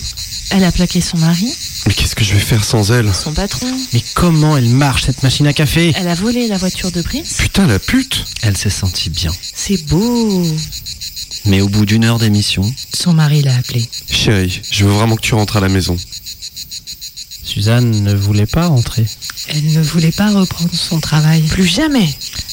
Elle 0.49 0.63
a 0.63 0.71
plaqué 0.71 0.99
son 0.99 1.17
mari, 1.17 1.53
Mais 1.85 1.93
qu'est-ce 1.93 2.15
que 2.15 2.23
je 2.23 2.33
vais 2.33 2.39
faire 2.39 2.63
sans 2.63 2.91
elle? 2.91 3.13
Son 3.13 3.33
patron. 3.33 3.67
mais 3.93 4.01
comment 4.15 4.57
elle 4.57 4.69
marche 4.69 5.03
cette 5.05 5.21
machine 5.21 5.45
à 5.45 5.53
café? 5.53 5.93
Elle 5.95 6.07
a 6.07 6.15
volé 6.15 6.47
la 6.47 6.57
voiture 6.57 6.91
de 6.91 7.03
Prince. 7.03 7.33
Putain, 7.37 7.67
la 7.67 7.77
pute 7.77 8.25
Elle 8.41 8.57
s'est 8.57 8.71
sentie 8.71 9.11
bien. 9.11 9.31
C'est 9.53 9.83
beau. 9.85 10.43
Mais 11.47 11.61
au 11.61 11.69
bout 11.69 11.85
d'une 11.85 12.03
heure 12.03 12.19
d'émission, 12.19 12.69
Son 12.93 13.13
mari 13.13 13.41
l'a 13.41 13.55
appelé. 13.55 13.87
Chérie, 14.11 14.61
je 14.69 14.85
veux 14.85 14.91
vraiment 14.91 15.15
que 15.15 15.21
tu 15.21 15.33
rentres 15.33 15.57
à 15.57 15.61
la 15.61 15.69
maison. 15.69 15.97
Suzanne 17.43 18.03
ne 18.03 18.13
voulait 18.13 18.45
pas 18.45 18.67
rentrer. 18.67 19.05
Elle 19.47 19.71
ne 19.71 19.81
voulait 19.81 20.11
pas 20.11 20.29
reprendre 20.29 20.73
son 20.73 20.99
travail. 20.99 21.41
Plus 21.43 21.65
jamais. 21.65 22.09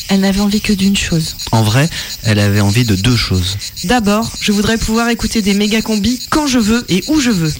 Elle 0.09 0.21
n'avait 0.21 0.41
envie 0.41 0.61
que 0.61 0.73
d'une 0.73 0.97
chose. 0.97 1.35
en 1.51 1.63
vrai, 1.63 1.89
elle 2.23 2.39
avait 2.39 2.61
envie 2.61 2.85
de 2.85 2.95
deux 2.95 3.17
choses. 3.17 3.57
D'abord, 3.85 4.31
je 4.41 4.53
voudrais 4.53 4.79
pouvoir 4.79 5.09
écouter 5.09 5.43
des 5.43 5.55
méga 5.55 5.83
combis 5.83 6.21
quand 6.31 6.47
je 6.47 6.59
veux 6.59 6.85
et 6.89 7.03
où 7.09 7.19
je 7.21 7.31
veux. 7.31 7.53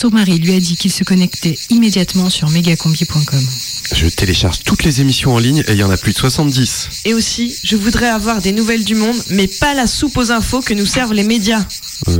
Son 0.00 0.08
mari 0.08 0.38
lui 0.38 0.54
a 0.54 0.60
dit 0.60 0.78
qu'il 0.78 0.90
se 0.90 1.04
connectait 1.04 1.58
immédiatement 1.68 2.30
sur 2.30 2.48
megacombi.com. 2.48 3.46
Je 3.94 4.06
télécharge 4.06 4.60
toutes 4.64 4.82
les 4.82 5.02
émissions 5.02 5.34
en 5.34 5.38
ligne 5.38 5.62
et 5.68 5.72
il 5.72 5.76
y 5.76 5.82
en 5.82 5.90
a 5.90 5.98
plus 5.98 6.14
de 6.14 6.16
70. 6.16 6.88
Et 7.04 7.12
aussi, 7.12 7.54
je 7.62 7.76
voudrais 7.76 8.08
avoir 8.08 8.40
des 8.40 8.52
nouvelles 8.52 8.84
du 8.84 8.94
monde, 8.94 9.16
mais 9.28 9.46
pas 9.46 9.74
la 9.74 9.86
soupe 9.86 10.16
aux 10.16 10.32
infos 10.32 10.62
que 10.62 10.72
nous 10.72 10.86
servent 10.86 11.12
les 11.12 11.22
médias. 11.22 11.62
Euh... 12.08 12.16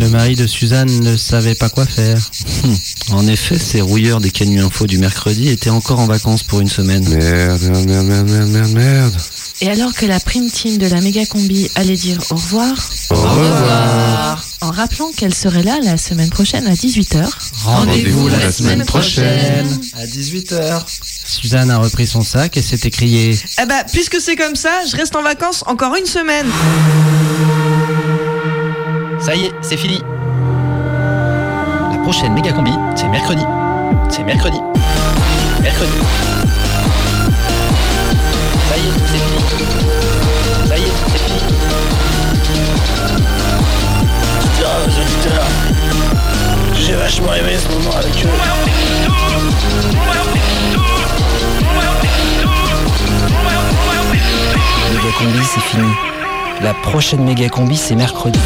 Le 0.00 0.08
mari 0.08 0.34
de 0.34 0.46
Suzanne 0.46 1.00
ne 1.00 1.14
savait 1.18 1.54
pas 1.54 1.68
quoi 1.68 1.84
faire. 1.84 2.16
Hum. 2.64 2.76
En 3.10 3.26
effet, 3.26 3.58
ces 3.58 3.82
rouilleurs 3.82 4.22
des 4.22 4.30
canuts 4.30 4.60
info 4.60 4.86
du 4.86 4.96
mercredi 4.96 5.50
étaient 5.50 5.68
encore 5.68 6.00
en 6.00 6.06
vacances 6.06 6.42
pour 6.42 6.60
une 6.62 6.70
semaine. 6.70 7.06
Merde, 7.06 7.60
merde, 7.64 7.86
merde, 7.86 8.06
merde, 8.06 8.30
merde, 8.30 8.48
merde, 8.48 8.72
merde. 8.72 9.16
Et 9.60 9.70
alors 9.70 9.92
que 9.94 10.06
la 10.06 10.18
prime 10.18 10.50
team 10.50 10.78
de 10.78 10.86
la 10.86 11.00
méga 11.00 11.24
combi 11.26 11.68
allait 11.76 11.94
dire 11.96 12.18
au 12.30 12.34
revoir, 12.34 12.72
Au 13.10 13.14
revoir. 13.14 14.44
en 14.60 14.70
rappelant 14.72 15.10
qu'elle 15.16 15.34
serait 15.34 15.62
là 15.62 15.78
la 15.82 15.96
semaine 15.96 16.30
prochaine 16.30 16.66
à 16.66 16.72
18h. 16.72 17.28
Rendez-vous 17.64 18.28
la 18.28 18.50
semaine 18.50 18.84
prochaine. 18.84 19.68
À 19.96 20.04
18h. 20.06 20.82
Suzanne 21.26 21.70
a 21.70 21.78
repris 21.78 22.06
son 22.08 22.22
sac 22.22 22.56
et 22.56 22.62
s'est 22.62 22.80
écriée 22.88 23.38
Eh 23.62 23.66
bah, 23.66 23.84
puisque 23.92 24.20
c'est 24.20 24.34
comme 24.36 24.56
ça, 24.56 24.70
je 24.90 24.96
reste 24.96 25.14
en 25.14 25.22
vacances 25.22 25.62
encore 25.66 25.94
une 25.94 26.06
semaine. 26.06 26.46
Ça 29.20 29.36
y 29.36 29.44
est, 29.44 29.52
c'est 29.62 29.76
fini. 29.76 30.00
La 31.92 31.98
prochaine 32.02 32.32
méga 32.34 32.52
combi, 32.52 32.72
c'est 32.96 33.08
mercredi. 33.08 33.42
C'est 34.10 34.24
mercredi. 34.24 34.58
Mercredi. 35.60 35.92
Laisse-moi 46.98 47.32
rêver 47.32 47.58
ce 47.58 47.68
moment 47.68 47.96
avec 47.96 48.12
eux. 48.24 48.28
Méga 54.92 55.12
combi, 55.18 55.44
c'est 55.44 55.60
fini. 55.60 55.88
La 56.62 56.74
prochaine 56.74 57.24
méga 57.24 57.48
combi, 57.48 57.76
c'est 57.76 57.94
mercredi. 57.94 58.38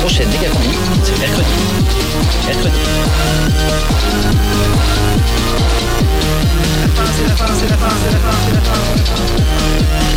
Prochaine 0.00 0.28
méga 0.28 0.48
combi, 0.48 0.76
c'est 1.02 1.18
mercredi. 1.20 1.48
Mercredi. 2.46 2.78
C'est 7.16 7.28
la 7.28 7.36
fin, 7.36 7.46
c'est 7.54 7.68
la 7.68 7.76
fin, 7.76 7.88
c'est 8.02 8.12
la 8.12 8.18
fin, 8.18 8.36
c'est 8.46 8.54
la 8.54 8.60
fin. 8.60 8.80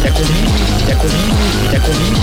La 0.03 0.11
combi, 0.11 0.41
la 0.87 0.95
combi, 0.95 1.23
la 1.73 1.79
combi. 1.79 2.13